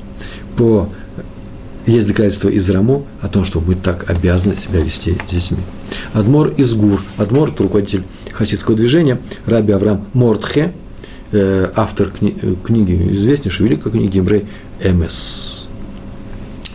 по, 0.58 0.90
есть 1.88 2.08
доказательство 2.10 2.50
из 2.50 2.70
Рамо 2.70 3.06
о 3.22 3.30
том, 3.30 3.46
что 3.46 3.62
мы 3.62 3.76
так 3.76 4.10
обязаны 4.10 4.58
себя 4.58 4.82
вести 4.82 5.16
с 5.30 5.32
детьми. 5.32 5.60
Адмор 6.12 6.50
из 6.50 6.74
Гур. 6.74 7.02
Адмор– 7.16 7.50
это 7.52 7.64
руководитель 7.64 8.04
хасидского 8.34 8.76
движения, 8.76 9.18
Раби 9.46 9.72
Авраам 9.72 10.06
Мортхе, 10.12 10.74
э, 11.32 11.72
автор 11.78 12.12
кни, 12.12 12.36
книги, 12.62 13.14
известнейшей 13.14 13.68
великой 13.68 13.94
книги 13.94 14.20
Имрей 14.20 14.48
Эмес. 14.84 15.70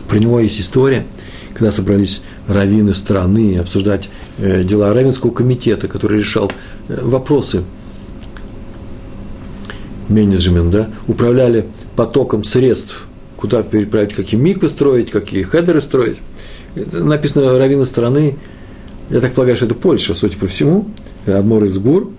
Про 0.07 0.17
него 0.17 0.39
есть 0.39 0.59
история, 0.59 1.05
когда 1.53 1.71
собрались 1.71 2.21
раввины 2.47 2.93
страны 2.93 3.57
обсуждать 3.57 4.09
э, 4.37 4.63
дела 4.63 4.93
Равенского 4.93 5.31
комитета, 5.31 5.87
который 5.87 6.19
решал 6.19 6.51
э, 6.87 6.99
вопросы 7.01 7.63
менеджмент, 10.09 10.71
да, 10.71 10.89
управляли 11.07 11.67
потоком 11.95 12.43
средств, 12.43 13.07
куда 13.35 13.63
переправить, 13.63 14.13
какие 14.13 14.39
миквы 14.39 14.69
строить, 14.69 15.11
какие 15.11 15.43
хедеры 15.43 15.81
строить. 15.81 16.17
Написано 16.75 17.57
раввины 17.57 17.85
страны, 17.85 18.37
я 19.09 19.19
так 19.19 19.33
полагаю, 19.33 19.57
что 19.57 19.65
это 19.65 19.75
Польша, 19.75 20.13
судя 20.13 20.37
по 20.37 20.47
всему, 20.47 20.87
Адмор 21.25 21.65
из 21.65 21.77
Гур, 21.77 22.11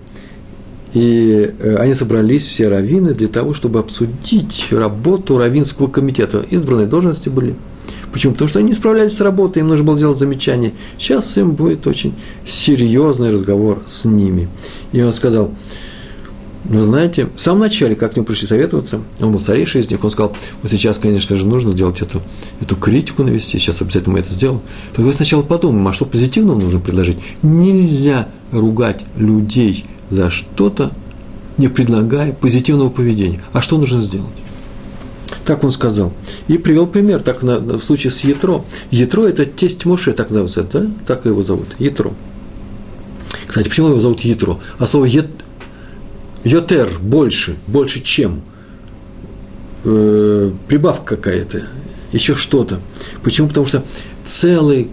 и 0.93 1.51
э, 1.59 1.75
они 1.77 1.93
собрались, 1.93 2.45
все 2.45 2.67
раввины, 2.67 3.13
для 3.13 3.27
того, 3.27 3.53
чтобы 3.53 3.79
обсудить 3.79 4.67
работу 4.71 5.37
раввинского 5.37 5.87
комитета. 5.87 6.43
Избранные 6.49 6.87
должности 6.87 7.29
были. 7.29 7.55
Почему? 8.11 8.33
Потому 8.33 8.49
что 8.49 8.59
они 8.59 8.69
не 8.69 8.73
справлялись 8.75 9.15
с 9.15 9.21
работой, 9.21 9.59
им 9.59 9.67
нужно 9.67 9.85
было 9.85 9.97
делать 9.97 10.17
замечания. 10.17 10.73
Сейчас 10.97 11.37
им 11.37 11.51
будет 11.51 11.85
очень 11.87 12.13
серьезный 12.45 13.31
разговор 13.31 13.83
с 13.87 14.05
ними. 14.05 14.49
И 14.91 15.01
он 15.01 15.13
сказал, 15.13 15.51
вы 16.65 16.83
знаете, 16.83 17.27
в 17.35 17.39
самом 17.39 17.61
начале, 17.61 17.95
как 17.95 18.13
к 18.13 18.15
нему 18.15 18.25
пришли 18.25 18.47
советоваться, 18.47 18.99
он 19.21 19.31
был 19.31 19.39
старейший 19.39 19.81
из 19.81 19.89
них, 19.89 20.03
он 20.03 20.09
сказал, 20.09 20.35
вот 20.61 20.71
сейчас, 20.71 20.97
конечно 20.97 21.37
же, 21.37 21.45
нужно 21.45 21.71
сделать 21.71 22.01
эту, 22.01 22.21
эту 22.61 22.75
критику 22.75 23.23
навести, 23.23 23.57
сейчас 23.57 23.81
обязательно 23.81 24.13
мы 24.13 24.19
это 24.19 24.31
сделаем. 24.31 24.61
То 24.93 25.01
давай 25.01 25.13
сначала 25.13 25.41
подумаем, 25.41 25.87
а 25.87 25.93
что 25.93 26.05
позитивного 26.05 26.59
нужно 26.59 26.79
предложить? 26.79 27.17
Нельзя 27.41 28.27
ругать 28.51 29.03
людей 29.15 29.85
за 30.09 30.29
что-то, 30.29 30.91
не 31.57 31.69
предлагая 31.69 32.33
позитивного 32.33 32.89
поведения. 32.89 33.41
А 33.53 33.61
что 33.61 33.77
нужно 33.77 34.01
сделать? 34.01 34.27
Так 35.49 35.63
он 35.63 35.71
сказал. 35.71 36.13
И 36.47 36.59
привел 36.59 36.85
пример, 36.85 37.23
так 37.23 37.41
на, 37.41 37.57
в 37.57 37.81
случае 37.81 38.11
с 38.11 38.19
Ятро. 38.19 38.63
Ятро– 38.91 39.23
это 39.27 39.45
тесть 39.47 39.83
Моше, 39.83 40.11
так 40.13 40.29
называется, 40.29 40.61
да? 40.71 40.91
Так 41.07 41.25
его 41.25 41.41
зовут, 41.41 41.65
Ятро. 41.79 42.13
Кстати, 43.47 43.67
почему 43.67 43.87
его 43.87 43.99
зовут 43.99 44.21
Ятро? 44.21 44.59
А 44.77 44.85
слово 44.85 45.05
Ет, 45.05 45.25
Йотер– 46.43 46.99
больше, 47.01 47.55
больше 47.65 48.01
чем. 48.01 48.43
Э, 49.85 50.51
прибавка 50.67 51.15
какая-то, 51.15 51.63
еще 52.11 52.35
что-то. 52.35 52.79
Почему? 53.23 53.47
Потому 53.47 53.65
что 53.65 53.83
целый, 54.23 54.91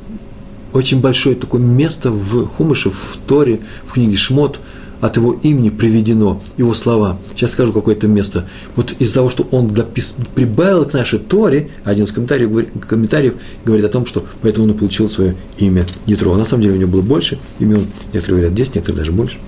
очень 0.73 1.03
большое 1.03 1.37
такое 1.37 1.61
место 1.61 2.11
в 2.11 2.47
Хумыше, 2.47 2.89
в 2.89 3.19
Торе, 3.27 3.61
в 3.87 3.93
книге 3.93 4.17
Шмот– 4.17 4.59
от 5.01 5.17
его 5.17 5.33
имени 5.43 5.71
приведено, 5.71 6.43
его 6.57 6.75
слова. 6.75 7.19
Сейчас 7.35 7.53
скажу 7.53 7.73
какое-то 7.73 8.09
место. 8.09 8.49
Вот 8.75 8.93
из-за 8.99 9.15
того, 9.15 9.31
что 9.31 9.47
он 9.51 9.69
допис... 9.69 10.15
прибавил 10.35 10.85
к 10.85 10.93
нашей 10.93 11.19
Торе, 11.19 11.71
один 11.85 12.05
из 12.05 12.13
комментариев, 12.13 12.51
говорит, 12.51 12.71
комментариев 12.87 13.35
говорит 13.65 13.85
о 13.85 13.89
том, 13.89 14.07
что 14.07 14.25
поэтому 14.43 14.67
он 14.67 14.73
и 14.73 14.79
получил 14.79 15.11
свое 15.11 15.37
имя 15.59 15.85
Ятро. 16.07 16.35
На 16.37 16.45
самом 16.45 16.63
деле 16.63 16.75
у 16.75 16.79
него 16.79 16.91
было 16.91 17.03
больше 17.03 17.39
имен, 17.59 17.87
некоторые 18.13 18.41
говорят 18.41 18.55
10, 18.55 18.75
некоторые 18.77 18.99
даже 19.01 19.13
больше. 19.13 19.39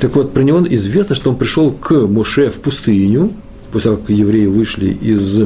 Так 0.00 0.16
вот, 0.16 0.32
про 0.32 0.42
него 0.42 0.66
известно, 0.68 1.14
что 1.14 1.30
он 1.30 1.36
пришел 1.36 1.70
к 1.70 1.92
Моше 1.92 2.50
в 2.50 2.60
пустыню, 2.60 3.32
после 3.70 3.90
того, 3.90 4.02
как 4.02 4.10
евреи 4.10 4.46
вышли 4.46 4.90
из, 4.90 5.42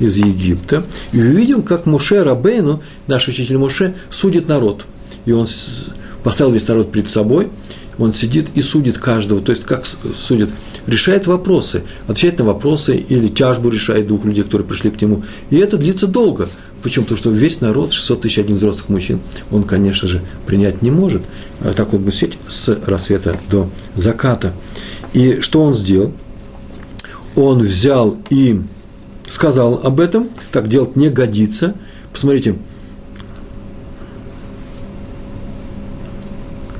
из 0.00 0.16
Египта, 0.16 0.84
и 1.12 1.20
увидел, 1.20 1.62
как 1.62 1.86
Моше 1.86 2.22
Рабейну, 2.22 2.82
наш 3.06 3.28
учитель 3.28 3.58
Моше, 3.58 3.94
судит 4.10 4.48
народ. 4.48 4.86
И 5.26 5.32
он 5.32 5.46
поставил 6.24 6.52
весь 6.52 6.66
народ 6.66 6.90
перед 6.90 7.08
собой– 7.08 7.48
он 8.00 8.14
сидит 8.14 8.48
и 8.54 8.62
судит 8.62 8.98
каждого, 8.98 9.42
то 9.42 9.52
есть 9.52 9.64
как 9.64 9.84
судит, 9.86 10.48
решает 10.86 11.26
вопросы, 11.26 11.82
отвечает 12.06 12.38
на 12.38 12.46
вопросы 12.46 12.96
или 12.96 13.28
тяжбу 13.28 13.68
решает 13.68 14.06
двух 14.06 14.24
людей, 14.24 14.42
которые 14.42 14.66
пришли 14.66 14.90
к 14.90 15.00
нему. 15.00 15.22
И 15.50 15.56
это 15.56 15.76
длится 15.76 16.06
долго. 16.06 16.48
Почему? 16.82 17.04
Потому 17.04 17.18
что 17.18 17.30
весь 17.30 17.60
народ, 17.60 17.92
600 17.92 18.22
тысяч 18.22 18.38
одних 18.38 18.56
взрослых 18.56 18.88
мужчин, 18.88 19.20
он, 19.50 19.64
конечно 19.64 20.08
же, 20.08 20.22
принять 20.46 20.80
не 20.80 20.90
может. 20.90 21.20
А 21.60 21.72
так 21.74 21.92
вот 21.92 22.00
будет 22.00 22.14
сидеть 22.14 22.38
с 22.48 22.68
рассвета 22.86 23.38
до 23.50 23.68
заката. 23.94 24.54
И 25.12 25.40
что 25.40 25.62
он 25.62 25.74
сделал? 25.74 26.14
Он 27.36 27.60
взял 27.60 28.16
и 28.30 28.62
сказал 29.28 29.82
об 29.84 30.00
этом, 30.00 30.30
так 30.52 30.68
делать 30.68 30.96
не 30.96 31.10
годится. 31.10 31.74
Посмотрите, 32.12 32.56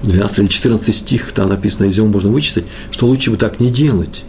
12 0.02 0.38
или 0.38 0.46
14 0.46 0.94
стих, 0.94 1.32
там 1.32 1.48
написано, 1.50 1.86
из 1.86 1.96
него 1.96 2.08
можно 2.08 2.30
вычитать, 2.30 2.64
что 2.90 3.06
лучше 3.06 3.30
бы 3.30 3.36
так 3.36 3.60
не 3.60 3.70
делать. 3.70 4.24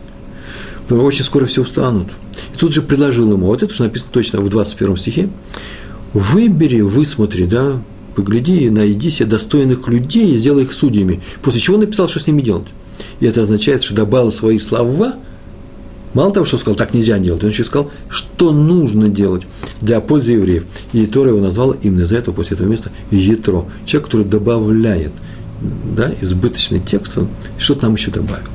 Очень 0.90 1.24
скоро 1.24 1.46
все 1.46 1.62
устанут. 1.62 2.08
И 2.54 2.58
тут 2.58 2.74
же 2.74 2.82
предложил 2.82 3.32
ему, 3.32 3.46
вот 3.46 3.64
это 3.64 3.72
уже 3.72 3.84
написано 3.84 4.12
точно 4.12 4.42
в 4.42 4.50
21 4.50 4.98
стихе, 4.98 5.30
выбери, 6.14 6.82
высмотри, 6.82 7.46
да, 7.46 7.82
погляди, 8.16 8.70
найди 8.70 9.10
себе 9.10 9.28
достойных 9.28 9.88
людей 9.88 10.34
и 10.34 10.36
сделай 10.36 10.64
их 10.64 10.74
судьями. 10.74 11.22
После 11.42 11.62
чего 11.62 11.78
написал, 11.78 12.10
что 12.10 12.20
с 12.20 12.28
ними 12.28 12.42
делать. 12.42 12.68
И 13.22 13.26
это 13.26 13.42
означает, 13.42 13.84
что 13.84 13.96
добавил 13.96 14.34
свои 14.34 14.60
слова, 14.60 15.16
мало 16.14 16.34
того, 16.34 16.46
что 16.46 16.58
сказал, 16.58 16.76
так 16.76 16.94
нельзя 16.94 17.18
делать, 17.20 17.42
он 17.42 17.52
еще 17.52 17.64
сказал, 17.64 17.90
что 18.10 18.52
нужно 18.52 19.08
делать 19.08 19.44
для 19.80 20.02
пользы 20.02 20.34
евреев. 20.34 20.66
И 20.92 21.06
Тора 21.06 21.30
его 21.30 21.40
назвала 21.40 21.78
именно 21.82 22.02
из-за 22.02 22.18
этого, 22.18 22.36
после 22.36 22.56
этого 22.56 22.68
места, 22.68 22.92
Етро, 23.12 23.64
человек, 23.86 24.08
который 24.08 24.26
добавляет– 24.26 25.14
да, 25.62 26.12
избыточный 26.22 26.80
текст, 26.80 27.18
он 27.18 27.28
что-то 27.58 27.84
нам 27.84 27.96
еще 27.96 28.12
добавил. 28.12 28.48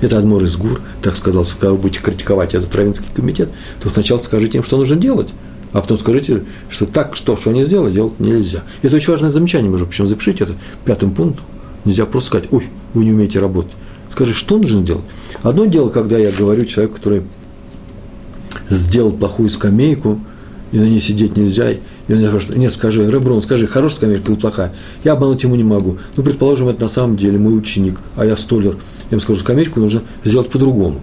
Это 0.00 0.18
Адмор 0.18 0.44
из 0.44 0.56
Гур, 0.56 0.80
так 1.02 1.16
сказал, 1.16 1.44
когда 1.44 1.72
вы 1.72 1.78
будете 1.78 2.00
критиковать 2.00 2.54
этот 2.54 2.74
Равинский 2.74 3.08
комитет, 3.14 3.48
то 3.82 3.88
сначала 3.88 4.18
скажите 4.18 4.58
им, 4.58 4.64
что 4.64 4.76
нужно 4.76 4.96
делать, 4.96 5.30
а 5.72 5.80
потом 5.80 5.98
скажите, 5.98 6.44
что 6.70 6.86
так, 6.86 7.16
что, 7.16 7.36
что 7.36 7.50
они 7.50 7.64
сделали, 7.64 7.92
делать 7.92 8.20
нельзя. 8.20 8.62
Это 8.82 8.96
очень 8.96 9.10
важное 9.10 9.30
замечание, 9.30 9.70
можно 9.70 9.86
причем 9.86 10.06
запишите 10.06 10.44
это 10.44 10.54
пятым 10.84 11.14
пунктом. 11.14 11.44
Нельзя 11.84 12.06
просто 12.06 12.28
сказать, 12.28 12.48
ой, 12.52 12.68
вы 12.94 13.04
не 13.04 13.12
умеете 13.12 13.40
работать. 13.40 13.72
Скажи, 14.10 14.34
что 14.34 14.58
нужно 14.58 14.82
делать. 14.82 15.04
Одно 15.42 15.64
дело, 15.66 15.90
когда 15.90 16.16
я 16.18 16.30
говорю 16.30 16.64
человеку, 16.64 16.96
который 16.96 17.22
сделал 18.68 19.12
плохую 19.12 19.50
скамейку, 19.50 20.20
и 20.72 20.78
на 20.78 20.84
ней 20.84 21.00
сидеть 21.00 21.36
нельзя, 21.36 21.70
и 21.70 21.78
он 22.08 22.16
мне 22.16 22.28
спрашивает, 22.28 22.58
нет, 22.58 22.72
скажи, 22.72 23.10
Реброн, 23.10 23.42
скажи, 23.42 23.66
хорошая 23.66 23.98
скамейка 23.98 24.32
или 24.32 24.38
плохая? 24.38 24.74
Я 25.04 25.12
обмануть 25.12 25.42
ему 25.42 25.54
не 25.54 25.64
могу. 25.64 25.98
Ну, 26.16 26.22
предположим, 26.22 26.68
это 26.68 26.82
на 26.82 26.88
самом 26.88 27.16
деле 27.16 27.38
мой 27.38 27.56
ученик, 27.56 27.98
а 28.16 28.24
я 28.24 28.36
столер. 28.36 28.74
Я 28.74 29.10
ему 29.12 29.20
скажу, 29.20 29.40
скамейку 29.40 29.80
нужно 29.80 30.02
сделать 30.24 30.50
по-другому. 30.50 31.00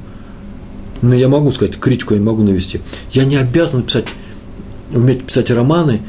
Но 1.02 1.16
я 1.16 1.28
могу 1.30 1.52
сказать, 1.52 1.78
критику 1.80 2.14
я 2.14 2.20
не 2.20 2.26
могу 2.26 2.44
навести. 2.44 2.82
Я 3.12 3.26
не 3.26 3.36
обязан 3.36 3.84
писать, 3.84 4.06
уметь 4.94 5.24
писать 5.26 5.52
романы 5.52 6.02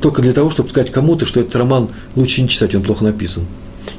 только 0.00 0.22
для 0.22 0.32
того, 0.32 0.50
чтобы 0.50 0.68
сказать 0.70 0.90
кому-то, 0.90 1.26
что 1.26 1.40
этот 1.40 1.54
роман 1.56 1.88
лучше 2.14 2.42
не 2.42 2.48
читать, 2.48 2.74
он 2.74 2.82
плохо 2.82 3.04
написан. 3.04 3.44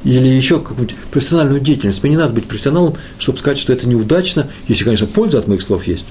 Или 0.04 0.28
еще 0.28 0.58
какую-нибудь 0.58 0.96
профессиональную 1.10 1.60
деятельность. 1.60 2.02
Мне 2.02 2.12
не 2.12 2.18
надо 2.18 2.32
быть 2.32 2.46
профессионалом, 2.46 2.94
чтобы 3.18 3.38
сказать, 3.38 3.58
что 3.58 3.72
это 3.72 3.88
неудачно, 3.88 4.46
если, 4.68 4.84
конечно, 4.84 5.06
польза 5.06 5.38
от 5.38 5.48
моих 5.48 5.62
слов 5.62 5.86
есть. 5.86 6.06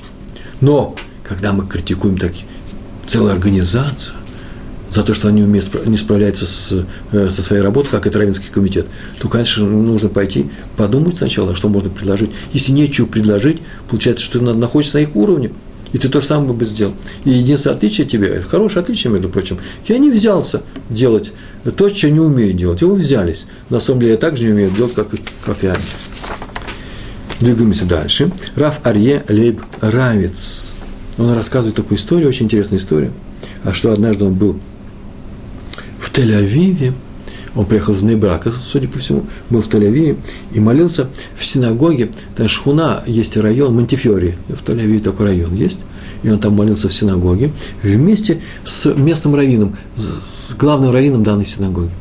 Но 0.61 0.95
когда 1.23 1.53
мы 1.53 1.65
критикуем 1.65 2.17
такие 2.17 2.45
целую 3.09 3.33
организацию 3.33 4.15
за 4.91 5.03
то, 5.03 5.13
что 5.13 5.27
они 5.27 5.41
не 5.41 5.97
справляются 5.97 6.45
с, 6.45 6.85
э, 7.11 7.29
со 7.29 7.43
своей 7.43 7.61
работой, 7.61 7.89
как 7.89 8.07
это 8.07 8.17
Равенский 8.17 8.49
комитет, 8.51 8.87
то, 9.19 9.27
конечно, 9.27 9.65
нужно 9.65 10.09
пойти 10.09 10.49
подумать 10.77 11.17
сначала, 11.17 11.55
что 11.55 11.69
можно 11.69 11.89
предложить. 11.89 12.31
Если 12.53 12.71
нечего 12.71 13.05
предложить, 13.05 13.59
получается, 13.87 14.23
что 14.23 14.39
ты 14.39 14.45
находишься 14.45 14.97
на 14.97 15.01
их 15.01 15.15
уровне, 15.15 15.51
и 15.91 15.97
ты 15.97 16.07
то 16.07 16.21
же 16.21 16.27
самое 16.27 16.53
бы 16.53 16.65
сделал. 16.65 16.93
И 17.23 17.31
единственное 17.31 17.75
отличие 17.75 18.05
тебе, 18.05 18.27
это 18.27 18.47
хорошее 18.47 18.83
отличие, 18.83 19.11
между 19.11 19.29
прочим, 19.29 19.57
я 19.87 19.97
не 19.97 20.11
взялся 20.11 20.61
делать 20.89 21.31
то, 21.75 21.89
что 21.89 22.09
не 22.09 22.19
умею 22.19 22.53
делать. 22.53 22.81
Его 22.81 22.95
взялись. 22.95 23.45
На 23.69 23.79
самом 23.79 24.01
деле 24.01 24.13
я 24.13 24.17
также 24.17 24.45
не 24.45 24.51
умею 24.51 24.71
делать, 24.71 24.93
как, 24.93 25.09
как 25.43 25.63
и 25.63 25.67
они. 25.67 25.81
Двигаемся 27.39 27.85
дальше. 27.85 28.31
Раф 28.55 28.81
Арье 28.83 29.23
Лейб 29.29 29.61
Равец 29.81 30.73
он 31.19 31.33
рассказывает 31.33 31.75
такую 31.75 31.97
историю, 31.97 32.29
очень 32.29 32.45
интересную 32.45 32.79
историю, 32.79 33.11
а 33.63 33.73
что 33.73 33.91
однажды 33.91 34.25
он 34.25 34.35
был 34.35 34.57
в 35.99 36.11
Тель-Авиве, 36.11 36.93
он 37.55 37.65
приехал 37.65 37.93
из 37.93 38.01
Нейбрака, 38.01 38.53
судя 38.63 38.87
по 38.87 38.99
всему, 38.99 39.25
был 39.49 39.61
в 39.61 39.67
Тель-Авиве 39.67 40.17
и 40.53 40.59
молился 40.59 41.09
в 41.37 41.45
синагоге, 41.45 42.09
там 42.37 42.47
Шхуна, 42.47 43.03
есть 43.05 43.35
район 43.35 43.75
Монтифьори, 43.75 44.35
в 44.47 44.63
Тель-Авиве 44.63 45.01
такой 45.01 45.27
район 45.27 45.53
есть, 45.55 45.79
и 46.23 46.29
он 46.29 46.39
там 46.39 46.53
молился 46.53 46.87
в 46.87 46.93
синагоге 46.93 47.51
вместе 47.83 48.41
с 48.63 48.93
местным 48.95 49.35
раввином, 49.35 49.75
с 49.97 50.53
главным 50.55 50.91
раввином 50.91 51.23
данной 51.23 51.45
синагоги. 51.45 51.91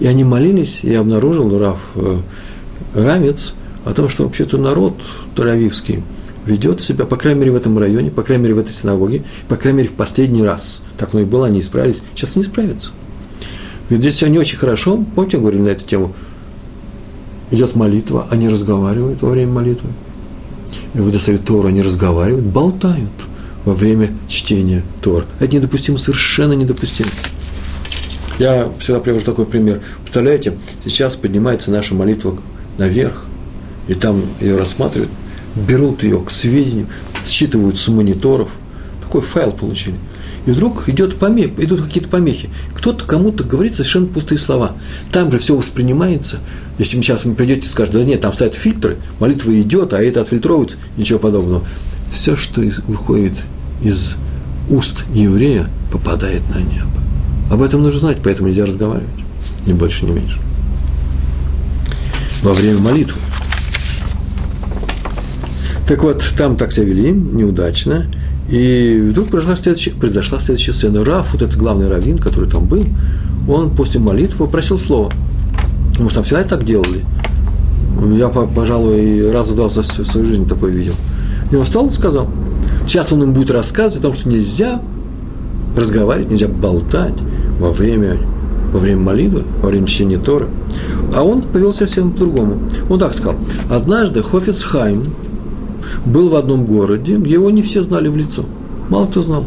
И 0.00 0.06
они 0.06 0.24
молились, 0.24 0.80
и 0.82 0.94
обнаружил 0.94 1.58
Раф 1.58 1.78
э, 1.96 2.18
Равец 2.94 3.54
о 3.84 3.92
том, 3.92 4.08
что 4.08 4.24
вообще-то 4.24 4.58
народ 4.58 4.94
тель-авивский– 5.36 6.02
ведет 6.48 6.80
себя, 6.80 7.04
по 7.04 7.16
крайней 7.16 7.40
мере, 7.40 7.52
в 7.52 7.56
этом 7.56 7.78
районе, 7.78 8.10
по 8.10 8.22
крайней 8.22 8.44
мере, 8.44 8.54
в 8.54 8.58
этой 8.58 8.72
синагоге, 8.72 9.22
по 9.48 9.56
крайней 9.56 9.78
мере, 9.78 9.88
в 9.90 9.92
последний 9.92 10.42
раз. 10.42 10.82
Так 10.96 11.12
оно 11.12 11.22
и 11.22 11.24
было, 11.24 11.46
они 11.46 11.60
исправились. 11.60 12.00
Сейчас 12.14 12.36
не 12.36 12.44
справятся. 12.44 12.90
Говорит, 13.88 14.12
здесь 14.12 14.22
они 14.22 14.38
очень 14.38 14.58
хорошо, 14.58 15.04
помните, 15.14 15.38
говорили 15.38 15.62
на 15.62 15.68
эту 15.68 15.84
тему, 15.84 16.14
идет 17.50 17.74
молитва, 17.74 18.26
они 18.30 18.48
разговаривают 18.48 19.22
во 19.22 19.30
время 19.30 19.52
молитвы. 19.52 19.90
И 20.94 20.98
выдостают 20.98 21.44
Тору, 21.44 21.68
они 21.68 21.82
разговаривают, 21.82 22.44
болтают 22.44 23.10
во 23.64 23.74
время 23.74 24.10
чтения 24.28 24.82
Тор. 25.02 25.26
Это 25.40 25.54
недопустимо, 25.54 25.98
совершенно 25.98 26.52
недопустимо. 26.54 27.10
Я 28.38 28.68
всегда 28.78 29.00
привожу 29.00 29.24
такой 29.24 29.46
пример. 29.46 29.80
Представляете, 30.02 30.56
сейчас 30.84 31.16
поднимается 31.16 31.70
наша 31.70 31.94
молитва 31.94 32.38
наверх, 32.78 33.26
и 33.88 33.94
там 33.94 34.22
ее 34.40 34.56
рассматривают, 34.56 35.10
берут 35.66 36.02
ее 36.02 36.20
к 36.20 36.30
сведению, 36.30 36.86
считывают 37.26 37.78
с 37.78 37.88
мониторов. 37.88 38.50
Такой 39.02 39.22
файл 39.22 39.52
получили. 39.52 39.96
И 40.46 40.50
вдруг 40.50 40.88
идет 40.88 41.16
помех, 41.16 41.50
идут 41.58 41.82
какие-то 41.82 42.08
помехи. 42.08 42.48
Кто-то 42.74 43.04
кому-то 43.04 43.44
говорит 43.44 43.74
совершенно 43.74 44.06
пустые 44.06 44.38
слова. 44.38 44.72
Там 45.12 45.30
же 45.30 45.38
все 45.38 45.56
воспринимается. 45.56 46.38
Если 46.78 46.96
вы 46.96 47.02
сейчас 47.02 47.24
вы 47.24 47.34
придете 47.34 47.66
и 47.66 47.68
скажете, 47.68 47.98
да 47.98 48.04
нет, 48.04 48.20
там 48.20 48.32
стоят 48.32 48.54
фильтры, 48.54 48.98
молитва 49.20 49.60
идет, 49.60 49.92
а 49.92 50.02
это 50.02 50.22
отфильтровывается, 50.22 50.78
ничего 50.96 51.18
подобного. 51.18 51.64
Все, 52.10 52.36
что 52.36 52.62
выходит 52.86 53.34
из 53.82 54.16
уст 54.70 55.04
еврея, 55.12 55.68
попадает 55.92 56.42
на 56.54 56.60
небо. 56.60 56.88
Об 57.50 57.62
этом 57.62 57.82
нужно 57.82 58.00
знать, 58.00 58.18
поэтому 58.22 58.48
нельзя 58.48 58.64
разговаривать. 58.64 59.08
Ни 59.66 59.72
больше, 59.72 60.06
ни 60.06 60.12
меньше. 60.12 60.38
Во 62.42 62.54
время 62.54 62.78
молитвы. 62.78 63.18
Так 65.88 66.02
вот, 66.02 66.22
там 66.36 66.56
так 66.58 66.70
себя 66.70 66.84
вели, 66.84 67.12
неудачно. 67.12 68.04
И 68.50 69.08
вдруг 69.10 69.28
произошла 69.28 69.56
следующая, 69.56 69.90
произошла 69.92 70.38
следующая 70.38 70.74
сцена. 70.74 71.02
Раф, 71.02 71.32
вот 71.32 71.40
этот 71.40 71.56
главный 71.56 71.88
раввин, 71.88 72.18
который 72.18 72.48
там 72.48 72.66
был, 72.66 72.84
он 73.48 73.74
после 73.74 73.98
молитвы 73.98 74.44
попросил 74.44 74.76
слова. 74.76 75.10
Может, 75.98 76.14
там 76.14 76.24
всегда 76.24 76.44
так 76.44 76.66
делали? 76.66 77.04
Я, 78.16 78.28
пожалуй, 78.28 79.32
раз 79.32 79.48
два 79.48 79.70
за 79.70 79.82
всю 79.82 80.04
свою 80.04 80.26
жизнь 80.26 80.46
такое 80.46 80.72
видел. 80.72 80.94
И 81.50 81.56
он 81.56 81.64
встал 81.64 81.86
и 81.88 81.90
сказал. 81.90 82.28
Сейчас 82.86 83.10
он 83.10 83.22
им 83.22 83.32
будет 83.32 83.50
рассказывать 83.50 83.98
о 83.98 84.02
том, 84.02 84.14
что 84.14 84.28
нельзя 84.28 84.82
разговаривать, 85.74 86.30
нельзя 86.30 86.48
болтать 86.48 87.14
во 87.58 87.72
время, 87.72 88.18
во 88.72 88.78
время 88.78 89.00
молитвы, 89.00 89.44
во 89.62 89.70
время 89.70 89.86
чтения 89.86 90.18
Торы. 90.18 90.48
А 91.16 91.22
он 91.22 91.40
повел 91.40 91.72
себя 91.72 91.86
совсем 91.86 92.12
по-другому. 92.12 92.58
Он 92.90 92.98
так 92.98 93.14
сказал. 93.14 93.36
Однажды 93.70 94.22
Хофицхайм 94.22 95.04
был 96.04 96.30
в 96.30 96.34
одном 96.34 96.64
городе, 96.64 97.12
его 97.12 97.50
не 97.50 97.62
все 97.62 97.82
знали 97.82 98.08
в 98.08 98.16
лицо. 98.16 98.44
Мало 98.88 99.06
кто 99.06 99.22
знал. 99.22 99.46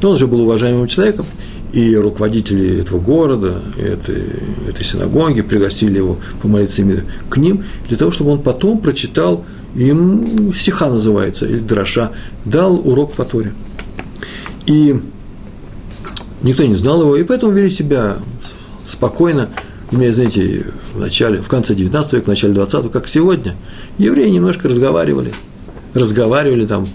Но 0.00 0.10
он 0.10 0.16
же 0.16 0.26
был 0.26 0.42
уважаемым 0.42 0.88
человеком, 0.88 1.26
и 1.72 1.96
руководители 1.96 2.80
этого 2.80 3.00
города, 3.00 3.60
этой, 3.76 4.22
этой 4.68 4.84
синагоги 4.84 5.42
пригласили 5.42 5.98
его 5.98 6.18
помолиться 6.40 6.82
именно 6.82 7.02
к 7.28 7.36
ним, 7.36 7.64
для 7.88 7.96
того, 7.96 8.12
чтобы 8.12 8.30
он 8.30 8.42
потом 8.42 8.78
прочитал 8.78 9.44
им 9.74 10.54
стиха 10.54 10.88
называется, 10.88 11.46
или 11.46 11.58
дроша, 11.58 12.12
дал 12.44 12.76
урок 12.76 13.12
по 13.14 13.24
Торе. 13.24 13.52
И 14.66 15.00
никто 16.42 16.64
не 16.64 16.76
знал 16.76 17.02
его, 17.02 17.16
и 17.16 17.24
поэтому 17.24 17.52
вели 17.52 17.70
себя 17.70 18.16
спокойно. 18.86 19.48
Меня, 19.94 20.12
знаете, 20.12 20.66
в 20.92 20.98
начале, 20.98 21.40
в 21.40 21.48
конце 21.48 21.72
19 21.72 22.14
века, 22.14 22.24
в 22.24 22.28
начале 22.28 22.52
20 22.52 22.90
как 22.90 23.06
сегодня, 23.06 23.54
евреи 23.96 24.28
немножко 24.28 24.68
разговаривали, 24.68 25.32
разговаривали 25.94 26.66
там, 26.66 26.88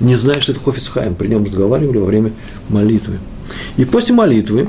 не 0.00 0.16
зная, 0.16 0.38
что 0.40 0.52
это 0.52 0.60
Хофицхайм, 0.60 1.14
при 1.14 1.28
нем 1.28 1.44
разговаривали 1.44 1.96
во 1.96 2.04
время 2.04 2.32
молитвы. 2.68 3.18
И 3.78 3.86
после 3.86 4.14
молитвы, 4.14 4.68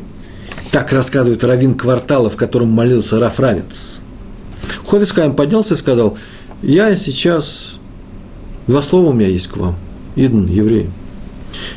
так 0.71 0.93
рассказывает 0.93 1.43
равин 1.43 1.75
квартала, 1.75 2.29
в 2.29 2.37
котором 2.37 2.69
молился 2.69 3.19
Раф 3.19 3.41
Равенц, 3.41 3.99
Хофицхайм 4.87 5.35
поднялся 5.35 5.73
и 5.73 5.77
сказал, 5.77 6.17
я 6.61 6.95
сейчас, 6.95 7.75
два 8.67 8.81
слова 8.81 9.09
у 9.09 9.13
меня 9.13 9.27
есть 9.27 9.47
к 9.47 9.57
вам, 9.57 9.75
Идн, 10.15 10.45
евреи. 10.45 10.89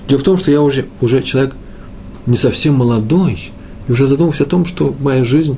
Дело 0.07 0.21
в 0.21 0.23
том, 0.23 0.39
что 0.39 0.53
я 0.53 0.63
уже, 0.63 0.87
уже 1.01 1.21
человек 1.25 1.55
не 2.27 2.37
совсем 2.37 2.75
молодой, 2.75 3.51
и 3.89 3.93
уже 3.93 4.07
задумался 4.07 4.45
о 4.45 4.47
том, 4.47 4.65
что 4.65 4.95
моя 5.01 5.25
жизнь, 5.25 5.57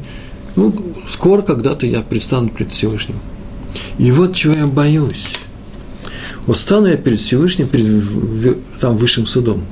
ну, 0.58 0.74
скоро 1.06 1.42
когда-то 1.42 1.86
я 1.86 2.02
предстану 2.02 2.48
перед 2.48 2.72
Всевышним. 2.72 3.14
И 3.96 4.10
вот 4.10 4.34
чего 4.34 4.54
я 4.54 4.66
боюсь. 4.66 5.26
Вот 6.46 6.58
стану 6.58 6.86
я 6.88 6.96
перед 6.96 7.20
Всевышним, 7.20 7.68
перед 7.68 8.02
там 8.80 8.96
высшим 8.96 9.26
судом, 9.26 9.64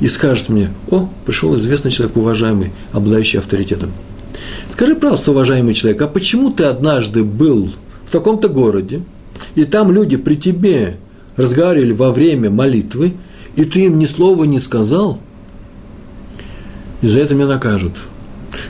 и 0.00 0.08
скажет 0.08 0.48
мне, 0.48 0.72
о, 0.90 1.10
пришел 1.26 1.58
известный 1.58 1.90
человек, 1.90 2.16
уважаемый, 2.16 2.72
обладающий 2.92 3.38
авторитетом. 3.38 3.92
Скажи, 4.70 4.94
пожалуйста, 4.94 5.32
уважаемый 5.32 5.74
человек, 5.74 6.00
а 6.00 6.06
почему 6.06 6.50
ты 6.50 6.64
однажды 6.64 7.22
был 7.22 7.70
в 8.06 8.10
таком-то 8.10 8.48
городе, 8.48 9.02
и 9.56 9.64
там 9.64 9.92
люди 9.92 10.16
при 10.16 10.36
тебе 10.36 10.96
разговаривали 11.36 11.92
во 11.92 12.12
время 12.12 12.48
молитвы, 12.48 13.12
и 13.56 13.64
ты 13.64 13.86
им 13.86 13.98
ни 13.98 14.06
слова 14.06 14.44
не 14.44 14.60
сказал, 14.60 15.18
и 17.02 17.08
за 17.08 17.18
это 17.18 17.34
меня 17.34 17.48
накажут. 17.48 17.92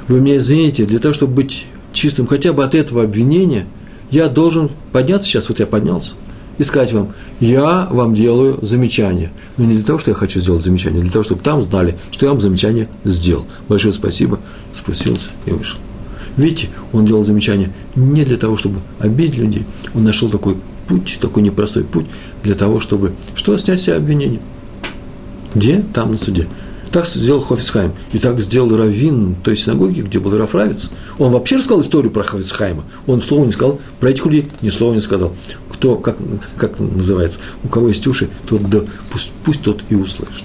Вы 0.08 0.20
меня 0.20 0.36
извините, 0.36 0.84
для 0.84 0.98
того, 0.98 1.14
чтобы 1.14 1.34
быть 1.34 1.66
чистым 1.92 2.26
хотя 2.26 2.52
бы 2.52 2.64
от 2.64 2.74
этого 2.74 3.02
обвинения, 3.02 3.66
я 4.10 4.28
должен 4.28 4.70
подняться 4.92 5.28
сейчас, 5.28 5.48
вот 5.48 5.60
я 5.60 5.66
поднялся, 5.66 6.12
и 6.58 6.64
сказать 6.64 6.92
вам, 6.92 7.12
я 7.40 7.88
вам 7.90 8.14
делаю 8.14 8.58
замечание. 8.60 9.32
Но 9.56 9.64
не 9.64 9.74
для 9.74 9.84
того, 9.84 9.98
что 9.98 10.10
я 10.10 10.14
хочу 10.14 10.40
сделать 10.40 10.62
замечание, 10.62 11.00
а 11.00 11.02
для 11.02 11.12
того, 11.12 11.22
чтобы 11.22 11.42
там 11.42 11.62
знали, 11.62 11.96
что 12.10 12.26
я 12.26 12.32
вам 12.32 12.40
замечание 12.40 12.88
сделал. 13.04 13.46
Большое 13.68 13.94
спасибо, 13.94 14.38
спустился 14.74 15.30
и 15.46 15.52
вышел. 15.52 15.78
Видите, 16.36 16.68
он 16.92 17.06
делал 17.06 17.24
замечание 17.24 17.72
не 17.94 18.24
для 18.24 18.36
того, 18.36 18.56
чтобы 18.56 18.80
обидеть 18.98 19.38
людей, 19.38 19.64
он 19.94 20.04
нашел 20.04 20.28
такой 20.28 20.56
путь, 20.86 21.18
такой 21.20 21.42
непростой 21.42 21.84
путь 21.84 22.06
для 22.42 22.54
того, 22.54 22.80
чтобы 22.80 23.12
что 23.34 23.56
снять 23.56 23.80
себе 23.80 23.96
обвинение. 23.96 24.40
Где? 25.54 25.84
Там 25.94 26.12
на 26.12 26.18
суде. 26.18 26.46
Так 26.92 27.06
сделал 27.06 27.40
Хофицхайм. 27.40 27.92
И 28.12 28.18
так 28.18 28.40
сделал 28.40 28.76
Равин 28.76 29.36
той 29.44 29.56
синагоги, 29.56 30.00
где 30.00 30.18
был 30.18 30.36
Рафравец. 30.36 30.90
Он 31.18 31.30
вообще 31.30 31.56
рассказал 31.56 31.82
историю 31.82 32.10
про 32.10 32.24
Хофицхайма. 32.24 32.84
Он 33.06 33.22
слова 33.22 33.44
не 33.44 33.52
сказал, 33.52 33.80
про 34.00 34.10
этих 34.10 34.26
людей 34.26 34.50
ни 34.60 34.70
слова 34.70 34.94
не 34.94 35.00
сказал. 35.00 35.32
Кто, 35.70 35.96
как, 35.96 36.16
как 36.56 36.80
называется, 36.80 37.38
у 37.62 37.68
кого 37.68 37.88
есть 37.88 38.06
уши, 38.06 38.28
тот 38.46 38.68
да, 38.68 38.80
пусть, 39.10 39.30
пусть 39.44 39.62
тот 39.62 39.82
и 39.88 39.94
услышит. 39.94 40.44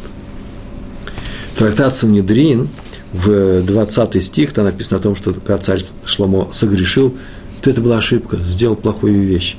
Трактат 1.58 1.96
Санедрин– 1.96 2.68
в 3.16 3.62
20 3.62 4.24
стих, 4.24 4.54
там 4.54 4.66
написано 4.66 5.00
о 5.00 5.02
том, 5.02 5.16
что 5.16 5.34
когда 5.34 5.58
царь 5.58 5.84
Шломо 6.04 6.50
согрешил, 6.52 7.16
то 7.62 7.70
это 7.70 7.82
была 7.82 7.98
ошибка, 7.98 8.38
сделал 8.44 8.76
плохую 8.76 9.22
вещь. 9.22 9.58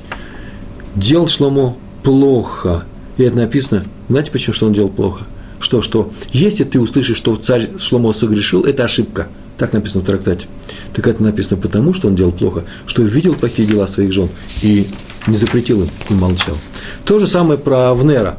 Делал 0.95 1.27
Шломо 1.27 1.75
плохо. 2.03 2.85
И 3.17 3.23
это 3.23 3.37
написано, 3.37 3.83
знаете 4.09 4.31
почему, 4.31 4.53
что 4.53 4.67
он 4.67 4.73
делал 4.73 4.89
плохо? 4.89 5.25
Что, 5.67 5.81
что, 5.81 6.13
если 6.31 6.63
ты 6.63 6.79
услышишь, 6.79 7.17
что 7.17 7.35
царь 7.35 7.71
Шломо 7.77 8.13
согрешил, 8.13 8.61
это 8.63 8.85
ошибка. 8.85 9.27
Так 9.57 9.73
написано 9.73 10.01
в 10.01 10.07
трактате. 10.07 10.47
Так 10.93 11.05
это 11.05 11.21
написано 11.21 11.61
потому, 11.61 11.93
что 11.93 12.07
он 12.07 12.15
делал 12.15 12.31
плохо, 12.31 12.63
что 12.85 13.03
видел 13.03 13.35
плохие 13.35 13.67
дела 13.67 13.85
своих 13.85 14.13
жен 14.13 14.29
и 14.61 14.87
не 15.27 15.35
запретил 15.35 15.81
им 15.81 15.89
и 16.09 16.13
молчал. 16.13 16.55
То 17.03 17.19
же 17.19 17.27
самое 17.27 17.59
про 17.59 17.89
Авнера. 17.89 18.37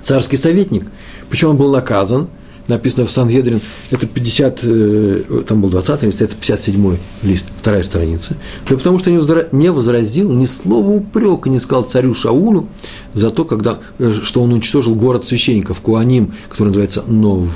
Царский 0.00 0.38
советник. 0.38 0.86
Почему 1.28 1.50
он 1.50 1.56
был 1.58 1.70
наказан– 1.70 2.28
написано 2.70 3.04
в 3.04 3.10
Сангедрин, 3.10 3.60
это 3.90 4.06
50, 4.06 4.60
э, 4.62 5.42
там 5.46 5.60
был 5.60 5.68
20 5.68 6.02
лист, 6.04 6.22
это 6.22 6.34
57 6.34 6.96
лист, 7.22 7.46
вторая 7.60 7.82
страница. 7.82 8.36
Да 8.68 8.76
потому 8.76 8.98
что 8.98 9.10
не 9.10 9.70
возразил, 9.70 10.32
ни 10.32 10.46
слова 10.46 10.88
упрека 10.88 11.50
не 11.50 11.60
сказал 11.60 11.84
царю 11.84 12.14
Шаулю 12.14 12.68
за 13.12 13.30
то, 13.30 13.44
когда, 13.44 13.78
э, 13.98 14.12
что 14.22 14.42
он 14.42 14.52
уничтожил 14.52 14.94
город 14.94 15.26
священников, 15.26 15.80
Куаним, 15.80 16.32
который 16.48 16.68
называется 16.68 17.02
Нов. 17.06 17.48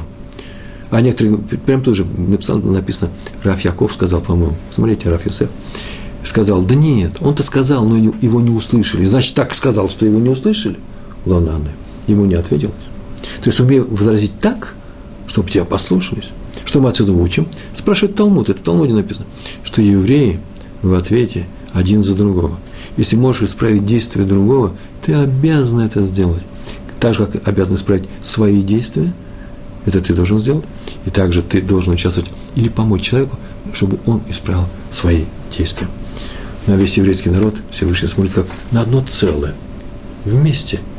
А 0.91 1.01
некоторые, 1.01 1.39
прям 1.39 1.83
тоже 1.83 2.05
написано, 2.05 2.71
написано, 2.71 3.11
Раф 3.43 3.61
Яков 3.63 3.93
сказал, 3.93 4.21
по-моему, 4.21 4.55
смотрите, 4.71 5.09
Раф 5.09 5.25
Юсеф, 5.27 5.49
сказал, 6.25 6.63
да 6.63 6.75
нет, 6.75 7.17
он-то 7.21 7.43
сказал, 7.43 7.85
но 7.85 7.97
его 7.97 8.41
не 8.41 8.51
услышали. 8.51 9.05
Значит, 9.05 9.35
так 9.35 9.55
сказал, 9.55 9.89
что 9.89 10.07
его 10.07 10.19
не 10.19 10.29
услышали, 10.29 10.77
Лонаны, 11.27 11.71
ему 12.07 12.27
не 12.27 12.35
ответилось. 12.35 12.75
То 13.43 13.51
есть, 13.51 13.61
умею 13.61 13.87
возразить 13.91 14.39
так, 14.39 14.75
чтобы 15.35 15.51
тебя 15.51 15.65
послушались. 15.65 16.31
Что 16.65 16.81
мы 16.81 16.91
отсюда 16.91 17.13
учим? 17.13 17.49
Спрашивает 17.75 18.15
Талмуд, 18.15 18.51
это 18.51 18.61
в 18.61 18.63
Талмуде 18.63 18.95
написано, 18.95 19.27
что 19.65 19.83
евреи 19.83 20.39
в 20.81 20.95
ответе 20.95 21.47
один 21.73 22.05
за 22.05 22.15
другого. 22.15 22.57
Если 22.97 23.17
можешь 23.17 23.43
исправить 23.43 23.85
действие 23.85 24.27
другого, 24.27 24.77
ты 25.05 25.13
обязан 25.13 25.81
это 25.81 26.07
сделать. 26.07 26.45
Так 27.01 27.15
же, 27.15 27.27
как 27.27 27.49
обязан 27.49 27.75
исправить 27.75 28.05
свои 28.23 28.63
действия, 28.63 29.13
это 29.87 30.01
ты 30.01 30.15
должен 30.15 30.39
сделать, 30.39 30.65
и 31.05 31.11
также 31.11 31.43
ты 31.43 31.61
должен 31.61 31.95
участвовать 31.95 32.31
или 32.55 32.69
помочь 32.69 33.03
человеку, 33.03 33.37
чтобы 33.73 33.99
он 34.07 34.23
исправил 34.29 34.69
свои 34.93 35.25
действия. 35.51 35.89
На 36.69 36.77
весь 36.77 36.97
еврейский 36.97 37.31
народ 37.31 37.57
Всевышний 37.73 38.07
смотрит 38.07 38.35
как 38.35 38.47
на 38.71 38.83
одно 38.83 39.05
целое, 39.05 39.55
вместе– 40.25 40.79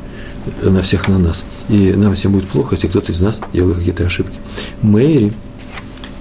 на 0.63 0.81
всех 0.81 1.07
на 1.07 1.19
нас. 1.19 1.43
И 1.69 1.93
нам 1.93 2.15
всем 2.15 2.31
будет 2.31 2.47
плохо, 2.47 2.75
если 2.75 2.87
кто-то 2.87 3.11
из 3.11 3.21
нас 3.21 3.39
делает 3.53 3.77
какие-то 3.77 4.05
ошибки. 4.05 4.37
Мэри, 4.81 5.33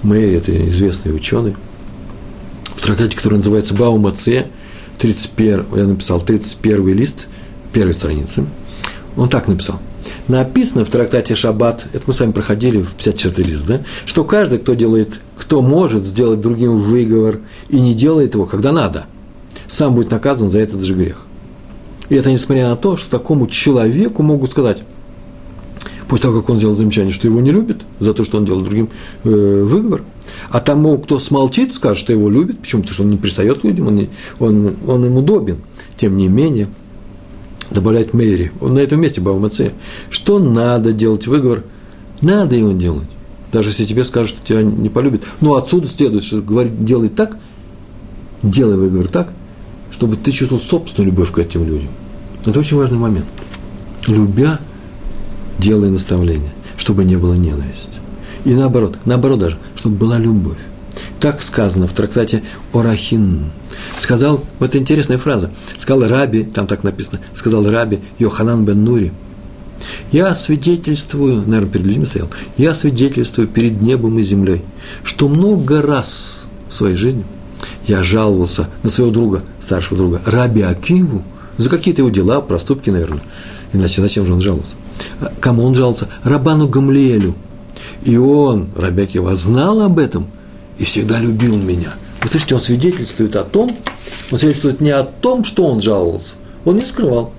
Мэри– 0.02 0.36
это 0.36 0.68
известный 0.68 1.14
ученый, 1.14 1.56
в 2.74 2.82
трактате, 2.82 3.16
который 3.16 3.36
называется 3.36 3.74
Баума 3.74 4.12
Це, 4.12 4.46
31, 4.98 5.66
я 5.76 5.84
написал 5.84 6.20
31 6.20 6.94
лист, 6.94 7.26
первой 7.72 7.94
страницы, 7.94 8.46
он 9.16 9.28
так 9.28 9.48
написал. 9.48 9.80
Написано 10.28 10.84
в 10.84 10.88
трактате 10.88 11.34
Шаббат, 11.34 11.86
это 11.92 12.04
мы 12.06 12.14
с 12.14 12.20
вами 12.20 12.32
проходили 12.32 12.80
в 12.80 12.92
54 12.92 13.48
лист, 13.48 13.66
да, 13.66 13.80
что 14.06 14.24
каждый, 14.24 14.58
кто 14.58 14.74
делает, 14.74 15.20
кто 15.36 15.60
может 15.60 16.04
сделать 16.04 16.40
другим 16.40 16.78
выговор 16.78 17.40
и 17.68 17.80
не 17.80 17.94
делает 17.94 18.34
его, 18.34 18.46
когда 18.46 18.72
надо, 18.72 19.06
сам 19.68 19.94
будет 19.94 20.10
наказан 20.10 20.50
за 20.50 20.60
этот 20.60 20.82
же 20.82 20.94
грех. 20.94 21.26
И 22.08 22.14
это 22.14 22.30
несмотря 22.30 22.68
на 22.68 22.76
то, 22.76 22.96
что 22.96 23.10
такому 23.10 23.46
человеку 23.46 24.22
могут 24.22 24.50
сказать, 24.50 24.82
после 26.08 26.24
того, 26.24 26.40
как 26.40 26.50
он 26.50 26.58
сделал 26.58 26.76
замечание, 26.76 27.12
что 27.12 27.26
его 27.26 27.40
не 27.40 27.50
любит 27.50 27.82
за 27.98 28.14
то, 28.14 28.24
что 28.24 28.38
он 28.38 28.44
делал 28.44 28.60
другим 28.60 28.90
э, 29.24 29.28
выговор, 29.28 30.02
а 30.50 30.60
тому, 30.60 30.98
кто 30.98 31.18
смолчит, 31.18 31.74
скажет, 31.74 31.98
что 31.98 32.12
его 32.12 32.30
любит, 32.30 32.60
почему? 32.60 32.82
Потому 32.82 32.94
что 32.94 33.02
он 33.04 33.10
не 33.10 33.16
пристает 33.16 33.60
к 33.60 33.64
людям, 33.64 33.88
он, 33.88 33.96
не, 33.96 34.10
он, 34.38 34.76
он 34.86 35.06
им 35.06 35.16
удобен. 35.16 35.58
Тем 35.96 36.16
не 36.16 36.28
менее, 36.28 36.68
добавляет 37.70 38.14
Мэри, 38.14 38.52
он 38.60 38.74
на 38.74 38.80
этом 38.80 39.00
месте, 39.00 39.20
Баумаце, 39.20 39.72
что 40.10 40.38
надо 40.38 40.92
делать 40.92 41.26
выговор, 41.26 41.64
надо 42.20 42.54
его 42.54 42.72
делать. 42.72 43.08
Даже 43.52 43.70
если 43.70 43.84
тебе 43.84 44.04
скажут, 44.04 44.36
что 44.36 44.46
тебя 44.46 44.62
не 44.62 44.88
полюбит. 44.88 45.22
Но 45.40 45.54
отсюда 45.54 45.86
следует, 45.86 46.24
что 46.24 46.42
говорит, 46.42 46.84
делай 46.84 47.08
так, 47.08 47.38
делай 48.42 48.76
выговор 48.76 49.08
так, 49.08 49.32
чтобы 49.94 50.16
ты 50.16 50.32
чувствовал 50.32 50.60
собственную 50.60 51.12
любовь 51.12 51.30
к 51.30 51.38
этим 51.38 51.64
людям. 51.64 51.90
Это 52.44 52.58
очень 52.58 52.76
важный 52.76 52.98
момент. 52.98 53.26
Любя, 54.08 54.58
делай 55.58 55.88
наставление, 55.88 56.52
чтобы 56.76 57.04
не 57.04 57.16
было 57.16 57.34
ненависти. 57.34 57.98
И 58.44 58.50
наоборот, 58.50 58.98
наоборот 59.04 59.38
даже, 59.38 59.58
чтобы 59.76 59.96
была 59.96 60.18
любовь. 60.18 60.58
Так 61.20 61.42
сказано 61.42 61.86
в 61.86 61.92
трактате 61.92 62.42
Орахин. 62.72 63.44
Сказал, 63.96 64.44
вот 64.58 64.74
интересная 64.74 65.16
фраза, 65.16 65.52
сказал 65.78 66.08
Раби, 66.08 66.42
там 66.42 66.66
так 66.66 66.82
написано, 66.82 67.20
сказал 67.32 67.64
Раби 67.66 68.00
Йоханан 68.18 68.64
бен 68.64 68.84
Нури, 68.84 69.12
я 70.10 70.34
свидетельствую, 70.34 71.42
наверное, 71.46 71.70
перед 71.70 71.86
людьми 71.86 72.06
стоял, 72.06 72.28
я 72.56 72.74
свидетельствую 72.74 73.48
перед 73.48 73.80
небом 73.80 74.18
и 74.18 74.22
землей, 74.22 74.62
что 75.02 75.28
много 75.28 75.82
раз 75.82 76.48
в 76.68 76.74
своей 76.74 76.96
жизни 76.96 77.24
я 77.86 78.02
жаловался 78.02 78.68
на 78.82 78.90
своего 78.90 79.12
друга, 79.12 79.42
старшего 79.60 79.96
друга, 79.96 80.20
Раби 80.24 80.62
Акиву, 80.62 81.22
за 81.56 81.70
какие-то 81.70 82.02
его 82.02 82.10
дела, 82.10 82.40
проступки, 82.40 82.90
наверное. 82.90 83.20
Иначе 83.72 84.00
зачем 84.00 84.24
же 84.24 84.32
он 84.32 84.40
жаловался? 84.40 84.74
А 85.20 85.32
кому 85.40 85.64
он 85.64 85.74
жаловался? 85.74 86.08
Рабану 86.22 86.68
Гамлиэлю. 86.68 87.34
И 88.04 88.16
он, 88.16 88.68
Раби 88.76 89.02
Акива, 89.02 89.34
знал 89.36 89.80
об 89.82 89.98
этом 89.98 90.26
и 90.78 90.84
всегда 90.84 91.18
любил 91.18 91.56
меня. 91.56 91.94
Вы 92.22 92.28
слышите, 92.28 92.54
он 92.54 92.60
свидетельствует 92.60 93.36
о 93.36 93.44
том, 93.44 93.68
он 94.30 94.38
свидетельствует 94.38 94.80
не 94.80 94.90
о 94.90 95.02
том, 95.02 95.44
что 95.44 95.66
он 95.66 95.80
жаловался, 95.82 96.34
он 96.64 96.76
не 96.76 96.80
скрывал, 96.80 97.32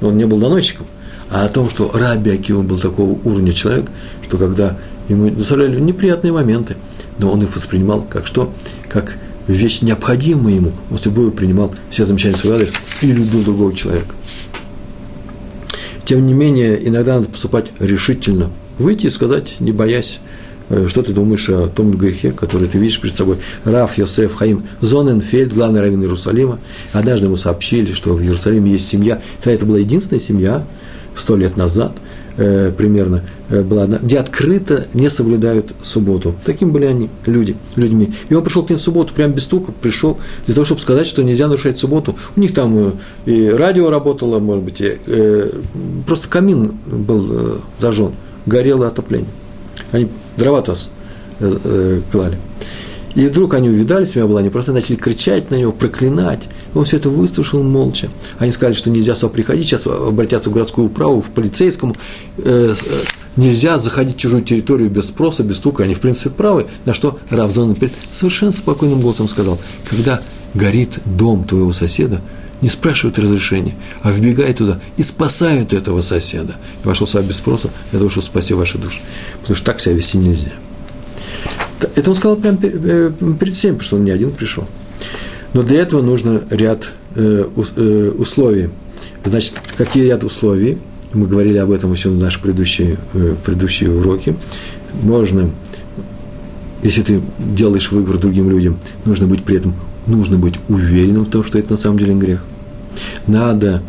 он 0.00 0.18
не 0.18 0.26
был 0.26 0.38
доносчиком, 0.38 0.86
а 1.30 1.44
о 1.44 1.48
том, 1.48 1.70
что 1.70 1.90
Раби 1.94 2.30
Акива 2.30 2.62
был 2.62 2.78
такого 2.78 3.18
уровня 3.24 3.52
человек, 3.52 3.86
что 4.22 4.36
когда 4.36 4.76
ему 5.08 5.30
доставляли 5.30 5.80
неприятные 5.80 6.32
моменты, 6.32 6.76
но 7.18 7.30
он 7.30 7.42
их 7.42 7.54
воспринимал 7.54 8.02
как 8.02 8.26
что? 8.26 8.52
Как 8.88 9.16
вещь 9.46 9.80
необходимая 9.82 10.54
ему, 10.54 10.72
он 10.90 10.98
с 10.98 11.04
любовью 11.04 11.32
принимал 11.32 11.74
все 11.90 12.04
замечания 12.04 12.36
своего 12.36 12.56
адрес 12.56 12.72
и 13.00 13.06
любил 13.06 13.42
другого 13.42 13.74
человека. 13.74 14.14
Тем 16.04 16.26
не 16.26 16.34
менее, 16.34 16.86
иногда 16.86 17.14
надо 17.14 17.28
поступать 17.28 17.66
решительно, 17.78 18.50
выйти 18.78 19.06
и 19.06 19.10
сказать, 19.10 19.56
не 19.60 19.72
боясь, 19.72 20.18
э, 20.68 20.86
что 20.88 21.02
ты 21.02 21.12
думаешь 21.12 21.48
о 21.48 21.68
том 21.68 21.92
грехе, 21.92 22.32
который 22.32 22.68
ты 22.68 22.78
видишь 22.78 23.00
перед 23.00 23.14
собой. 23.14 23.38
Раф 23.64 23.98
Йосеф 23.98 24.34
Хаим 24.34 24.64
Зоненфельд, 24.80 25.54
главный 25.54 25.80
раввин 25.80 26.02
Иерусалима, 26.02 26.58
однажды 26.92 27.26
ему 27.26 27.36
сообщили, 27.36 27.92
что 27.92 28.14
в 28.14 28.22
Иерусалиме 28.22 28.72
есть 28.72 28.88
семья, 28.88 29.22
тогда 29.38 29.52
это 29.52 29.66
была 29.66 29.78
единственная 29.78 30.22
семья, 30.22 30.66
сто 31.16 31.36
лет 31.36 31.56
назад– 31.56 31.92
э, 32.36 32.72
примерно 32.76 33.22
э, 33.48 33.62
была 33.62 33.84
одна, 33.84 33.98
где 33.98 34.18
открыто 34.18 34.86
не 34.94 35.10
соблюдают 35.10 35.72
субботу. 35.82 36.34
Таким 36.44 36.72
были 36.72 36.86
они, 36.86 37.10
люди, 37.26 37.56
людьми. 37.76 38.14
И 38.28 38.34
он 38.34 38.42
пришел 38.44 38.64
к 38.64 38.70
ним 38.70 38.78
в 38.78 38.82
субботу, 38.82 39.12
прям 39.14 39.32
без 39.32 39.44
стука 39.44 39.72
пришел, 39.72 40.18
для 40.46 40.54
того, 40.54 40.64
чтобы 40.64 40.80
сказать, 40.80 41.06
что 41.06 41.22
нельзя 41.22 41.48
нарушать 41.48 41.78
субботу. 41.78 42.16
У 42.36 42.40
них 42.40 42.54
там 42.54 42.76
э, 42.78 42.92
и 43.26 43.48
радио 43.48 43.90
работало, 43.90 44.38
может 44.38 44.64
быть, 44.64 44.80
и, 44.80 44.96
э, 45.06 45.50
просто 46.06 46.28
камин 46.28 46.72
был 46.86 47.26
э, 47.30 47.58
зажжен, 47.78 48.12
горело 48.46 48.86
отопление. 48.88 49.30
Они 49.92 50.08
дрова-то 50.36 50.74
э, 51.40 51.58
э, 51.64 52.00
клали. 52.10 52.38
И 53.14 53.26
вдруг 53.26 53.54
они 53.54 53.68
увидали, 53.68 54.04
семья 54.04 54.26
была 54.26 54.42
непростая, 54.42 54.74
начали 54.74 54.96
кричать 54.96 55.50
на 55.50 55.56
него, 55.56 55.72
проклинать. 55.72 56.48
Он 56.74 56.84
все 56.84 56.96
это 56.96 57.10
выслушал 57.10 57.62
молча. 57.62 58.08
Они 58.38 58.50
сказали, 58.50 58.74
что 58.74 58.90
нельзя 58.90 59.14
сюда 59.14 59.28
приходить, 59.28 59.68
сейчас 59.68 59.86
обратятся 59.86 60.50
в 60.50 60.52
городскую 60.52 60.86
управу, 60.86 61.20
в 61.20 61.30
полицейскому. 61.30 61.94
Э, 62.38 62.74
э, 62.74 63.02
нельзя 63.36 63.78
заходить 63.78 64.16
в 64.16 64.18
чужую 64.18 64.42
территорию 64.42 64.90
без 64.90 65.06
спроса, 65.06 65.42
без 65.42 65.56
стука. 65.56 65.84
Они, 65.84 65.94
в 65.94 66.00
принципе, 66.00 66.30
правы. 66.30 66.66
На 66.84 66.94
что 66.94 67.18
Равзон 67.28 67.76
совершенно 68.10 68.52
спокойным 68.52 69.00
голосом 69.00 69.28
сказал, 69.28 69.58
когда 69.88 70.22
горит 70.54 71.00
дом 71.04 71.44
твоего 71.44 71.72
соседа, 71.72 72.20
не 72.62 72.68
спрашивают 72.68 73.18
разрешения, 73.18 73.74
а 74.02 74.12
вбегай 74.12 74.54
туда 74.54 74.80
и 74.96 75.02
спасают 75.02 75.72
этого 75.72 76.00
соседа. 76.00 76.56
И 76.82 76.86
вошел 76.86 77.06
сюда 77.06 77.22
без 77.22 77.36
спроса 77.36 77.70
для 77.90 77.98
того, 77.98 78.08
чтобы 78.08 78.24
спасти 78.24 78.54
ваши 78.54 78.78
души. 78.78 79.00
Потому 79.40 79.56
что 79.56 79.66
так 79.66 79.80
себя 79.80 79.94
вести 79.94 80.16
нельзя. 80.16 80.52
Это 81.94 82.10
он 82.10 82.16
сказал 82.16 82.36
прямо 82.36 82.58
э, 82.62 83.10
перед 83.38 83.54
всем, 83.54 83.74
потому 83.74 83.86
что 83.86 83.96
он 83.96 84.04
не 84.04 84.10
один 84.10 84.30
пришел. 84.30 84.64
Но 85.52 85.62
для 85.62 85.80
этого 85.80 86.02
нужно 86.02 86.42
ряд 86.50 86.90
э, 87.14 87.44
э, 87.76 88.10
условий. 88.16 88.70
Значит, 89.24 89.54
какие 89.76 90.04
ряд 90.04 90.24
условий? 90.24 90.78
Мы 91.12 91.26
говорили 91.26 91.58
об 91.58 91.70
этом 91.70 91.92
еще 91.92 92.08
в 92.08 92.18
наши 92.18 92.40
предыдущие, 92.40 92.96
предыдущие 93.44 93.90
уроки. 93.90 94.34
Можно, 95.02 95.50
если 96.82 97.02
ты 97.02 97.20
делаешь 97.38 97.92
выговор 97.92 98.18
другим 98.18 98.48
людям, 98.48 98.78
нужно 99.04 99.26
быть 99.26 99.44
при 99.44 99.58
этом, 99.58 99.74
нужно 100.06 100.38
быть 100.38 100.54
уверенным 100.68 101.26
в 101.26 101.30
том, 101.30 101.44
что 101.44 101.58
это 101.58 101.72
на 101.72 101.76
самом 101.76 101.98
деле 101.98 102.14
грех. 102.14 102.42
Надо 103.26 103.82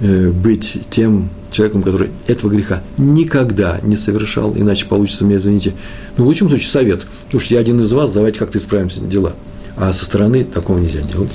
быть 0.00 0.78
тем 0.90 1.30
человеком, 1.50 1.82
который 1.82 2.10
этого 2.26 2.50
греха 2.50 2.82
никогда 2.98 3.78
не 3.82 3.96
совершал, 3.96 4.54
иначе 4.56 4.86
получится 4.86 5.24
мне, 5.24 5.36
извините, 5.36 5.74
ну, 6.16 6.24
в 6.24 6.26
лучшем 6.26 6.48
случае 6.48 6.68
совет. 6.68 7.06
Слушайте, 7.30 7.54
я 7.56 7.60
один 7.60 7.80
из 7.80 7.92
вас, 7.92 8.10
давайте 8.12 8.38
как-то 8.38 8.58
исправимся 8.58 9.00
дела. 9.00 9.34
А 9.76 9.92
со 9.92 10.06
стороны 10.06 10.42
такого 10.44 10.78
нельзя 10.78 11.00
делать. 11.02 11.30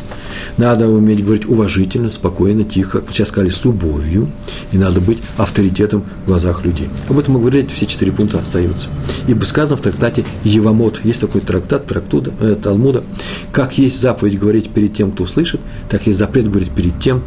Надо 0.58 0.88
уметь 0.88 1.24
говорить 1.24 1.48
уважительно, 1.48 2.10
спокойно, 2.10 2.64
тихо, 2.64 3.04
сейчас 3.12 3.28
сказали, 3.28 3.52
с 3.52 3.64
любовью. 3.64 4.32
И 4.72 4.78
надо 4.78 5.00
быть 5.00 5.20
авторитетом 5.38 6.04
в 6.24 6.28
глазах 6.28 6.66
людей. 6.66 6.90
Об 7.08 7.20
этом 7.20 7.36
мы 7.36 7.40
говорили, 7.40 7.68
все 7.68 7.86
четыре 7.86 8.12
пункта 8.12 8.40
остаются. 8.40 8.88
Ибо 9.28 9.44
сказано 9.44 9.78
в 9.78 9.82
трактате 9.82 10.26
Евамот, 10.44 11.02
есть 11.04 11.22
такой 11.22 11.42
трактат, 11.42 11.86
трактуда, 11.86 12.34
э, 12.40 12.56
Талмуда, 12.62 13.04
как 13.52 13.78
есть 13.78 14.02
заповедь 14.02 14.40
говорить 14.40 14.72
перед 14.72 14.94
тем, 14.94 15.12
кто 15.12 15.26
услышит, 15.26 15.62
так 15.90 16.08
есть 16.08 16.18
запрет 16.18 16.50
говорить 16.50 16.72
перед 16.72 17.00
тем, 17.00 17.22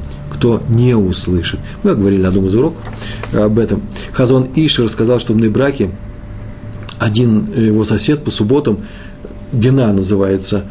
кто 0.45 0.62
не 0.68 0.95
услышит. 0.95 1.59
Мы 1.84 1.95
говорили 1.95 2.20
на 2.20 2.28
одном 2.28 2.49
из 2.49 2.55
уроков 2.55 2.84
об 3.32 3.59
этом. 3.59 3.80
Хазон 4.12 4.47
Ишер 4.55 4.90
сказал, 4.90 5.18
что 5.18 5.32
в 5.32 5.51
браке 5.51 5.90
один 6.99 7.51
его 7.57 7.82
сосед 7.84 8.22
по 8.22 8.30
субботам, 8.30 8.80
Гена 9.55 9.90
называется, 9.95 10.64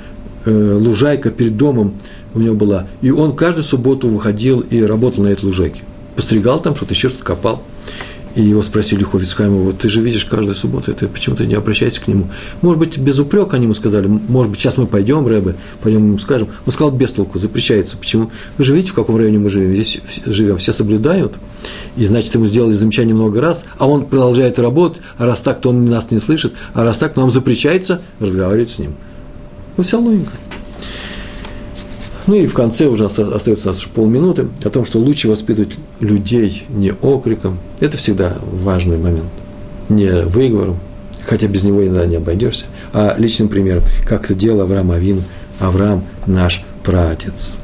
э, 0.46 0.78
лужайка 0.80 1.32
перед 1.32 1.58
домом 1.58 1.96
у 2.36 2.40
него 2.40 2.54
была, 2.54 2.86
и 3.02 3.10
он 3.10 3.36
каждую 3.36 3.64
субботу 3.64 4.10
выходил 4.10 4.60
и 4.60 4.80
работал 4.84 5.24
на 5.24 5.30
этой 5.30 5.46
лужайке. 5.46 5.82
Постригал 6.16 6.60
там 6.60 6.76
что-то, 6.76 6.94
еще 6.94 7.10
что-то 7.10 7.24
копал. 7.24 7.64
И 8.36 8.42
его 8.42 8.64
спросили 8.64 9.04
Хофицхайма, 9.04 9.58
вот 9.58 9.78
ты 9.80 9.90
же 9.90 10.02
видишь 10.02 10.26
каждую 10.26 10.56
субботу, 10.56 10.90
это 10.90 11.08
почему 11.08 11.36
ты 11.36 11.46
не 11.46 11.54
обращайся 11.54 12.02
к 12.02 12.08
нему? 12.08 12.30
Может 12.62 12.80
быть, 12.80 12.98
без 12.98 13.20
упрека 13.20 13.58
они 13.58 13.66
ему 13.66 13.76
сказали, 13.76 14.08
может 14.08 14.52
быть, 14.52 14.60
сейчас 14.60 14.78
мы 14.78 14.88
пойдем, 14.88 15.28
Рэбе, 15.28 15.56
пойдем 15.82 16.08
ему 16.08 16.18
скажем. 16.18 16.48
Он 16.66 16.72
сказал, 16.72 16.92
без 16.92 17.12
толку, 17.12 17.38
запрещается. 17.38 17.96
Почему? 17.96 18.32
Вы 18.58 18.64
же 18.64 18.74
видите, 18.74 18.92
в 18.92 18.96
каком 18.96 19.18
районе 19.18 19.38
мы 19.38 19.50
живем? 19.50 19.74
Здесь 19.74 20.00
живем, 20.26 20.58
все 20.58 20.74
соблюдают, 20.74 21.34
и 21.96 22.06
значит, 22.06 22.34
ему 22.34 22.48
сделали 22.48 22.74
замечание 22.74 23.14
много 23.14 23.40
раз, 23.40 23.66
а 23.78 23.88
он 23.88 24.06
продолжает 24.06 24.58
работать, 24.58 25.02
а 25.18 25.28
раз 25.28 25.42
так, 25.42 25.62
то 25.62 25.70
он 25.70 25.86
нас 25.86 26.10
не 26.10 26.20
слышит, 26.20 26.54
а 26.74 26.84
раз 26.84 26.98
так, 26.98 27.14
то 27.14 27.20
нам 27.20 27.30
запрещается 27.30 28.02
разговаривать 28.20 28.72
с 28.72 28.80
ним. 28.80 28.96
Ну, 29.78 29.84
вся 29.84 30.00
логика. 30.00 30.32
Ну 32.28 32.36
и 32.36 32.48
в 32.48 32.54
конце 32.54 32.88
уже 32.88 33.06
остается 33.06 33.70
у 33.70 33.72
нас 33.72 33.84
полминуты 33.84 34.48
о 34.64 34.70
том, 34.70 34.86
что 34.86 35.00
лучше 35.00 35.28
воспитывать 35.28 35.74
людей 36.00 36.66
не 36.70 36.92
окриком. 36.92 37.60
Это 37.80 37.98
всегда 37.98 38.38
важный 38.52 38.98
момент. 38.98 39.30
Не 39.90 40.24
выговором, 40.24 40.80
хотя 41.22 41.48
без 41.48 41.64
него 41.64 41.86
иногда 41.86 42.06
не 42.06 42.16
обойдешься, 42.16 42.66
а 42.94 43.16
личным 43.18 43.50
примером, 43.50 43.84
как 44.08 44.26
это 44.26 44.34
делал 44.34 44.62
Авраам 44.62 44.92
Авин, 44.92 45.24
Авраам 45.60 46.06
наш 46.26 46.64
пратец. 46.84 47.58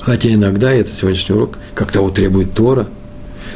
Хотя 0.00 0.32
иногда, 0.32 0.72
это 0.72 0.90
сегодняшний 0.90 1.34
урок, 1.34 1.58
как 1.74 1.92
того 1.92 2.10
требует 2.10 2.52
Тора– 2.54 2.88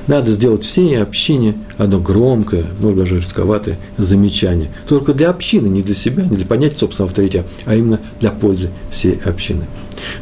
надо 0.07 0.33
сделать 0.33 0.65
всей 0.65 1.01
общине 1.01 1.55
одно 1.79 1.99
громкое, 1.99 2.65
может 2.81 2.99
даже 2.99 3.17
рисковатое 3.19 3.79
замечание. 3.97 4.69
Только 4.89 5.15
для 5.15 5.31
общины, 5.31 5.67
не 5.69 5.83
для 5.83 5.95
себя, 5.95 6.25
не 6.25 6.37
для 6.37 6.47
поднятия 6.47 6.77
собственного 6.77 7.11
авторитета, 7.11 7.47
а 7.65 7.75
именно 7.75 8.01
для 8.21 8.31
пользы 8.31 8.71
всей 8.91 9.15
общины. 9.25 9.67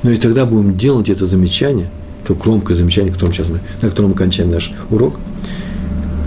Ну 0.03 0.11
и 0.11 0.17
тогда 0.17 0.47
будем 0.47 0.77
делать 0.77 1.09
это 1.09 1.27
замечание, 1.27 1.91
то 2.27 2.35
громкое 2.35 2.75
замечание, 2.75 3.13
которым 3.13 3.35
сейчас 3.35 3.49
мы, 3.49 3.61
на 3.81 3.89
котором 3.89 4.11
мы 4.11 4.17
кончаем 4.17 4.51
наш 4.51 4.73
урок. 4.91 5.19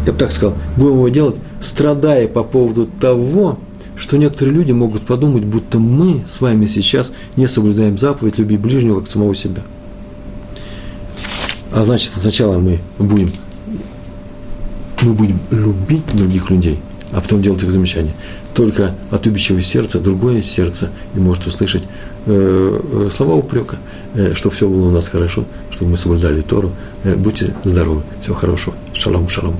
Я 0.05 0.11
бы 0.11 0.17
так 0.17 0.31
сказал, 0.31 0.55
будем 0.75 0.95
его 0.95 1.09
делать, 1.09 1.35
страдая 1.61 2.27
по 2.27 2.43
поводу 2.43 2.87
того, 2.99 3.57
что 3.95 4.17
некоторые 4.17 4.55
люди 4.55 4.71
могут 4.71 5.03
подумать, 5.03 5.45
будто 5.45 5.79
мы 5.79 6.23
с 6.27 6.41
вами 6.41 6.67
сейчас 6.67 7.11
не 7.37 7.47
соблюдаем 7.47 7.97
заповедь 7.97 8.37
«люби 8.37 8.57
ближнего 8.57 8.99
как 8.99 9.09
самого 9.09 9.33
себя». 9.33 9.63
А 11.71 11.83
значит, 11.83 12.11
сначала 12.13 12.59
мы 12.59 12.79
будем, 12.99 13.31
мы 15.05 15.13
будем 15.13 15.39
любить 15.51 16.05
других 16.13 16.49
людей, 16.49 16.79
а 17.11 17.21
потом 17.21 17.41
делать 17.41 17.63
их 17.63 17.71
замечания. 17.71 18.13
Только 18.53 18.95
от 19.11 19.25
любящего 19.25 19.61
сердца 19.61 19.99
другое 19.99 20.41
сердце 20.41 20.89
и 21.13 21.19
может 21.19 21.45
услышать 21.45 21.83
э, 22.25 22.79
э, 23.07 23.09
слова 23.11 23.35
упрека, 23.35 23.77
э, 24.13 24.33
что 24.33 24.49
все 24.49 24.67
было 24.67 24.87
у 24.87 24.91
нас 24.91 25.07
хорошо, 25.07 25.45
чтобы 25.71 25.91
мы 25.91 25.97
соблюдали 25.97 26.41
Тору. 26.41 26.71
Э, 27.03 27.15
будьте 27.15 27.53
здоровы, 27.63 28.03
всего 28.21 28.35
хорошего. 28.35 28.75
Шалом, 28.93 29.29
шалом. 29.29 29.55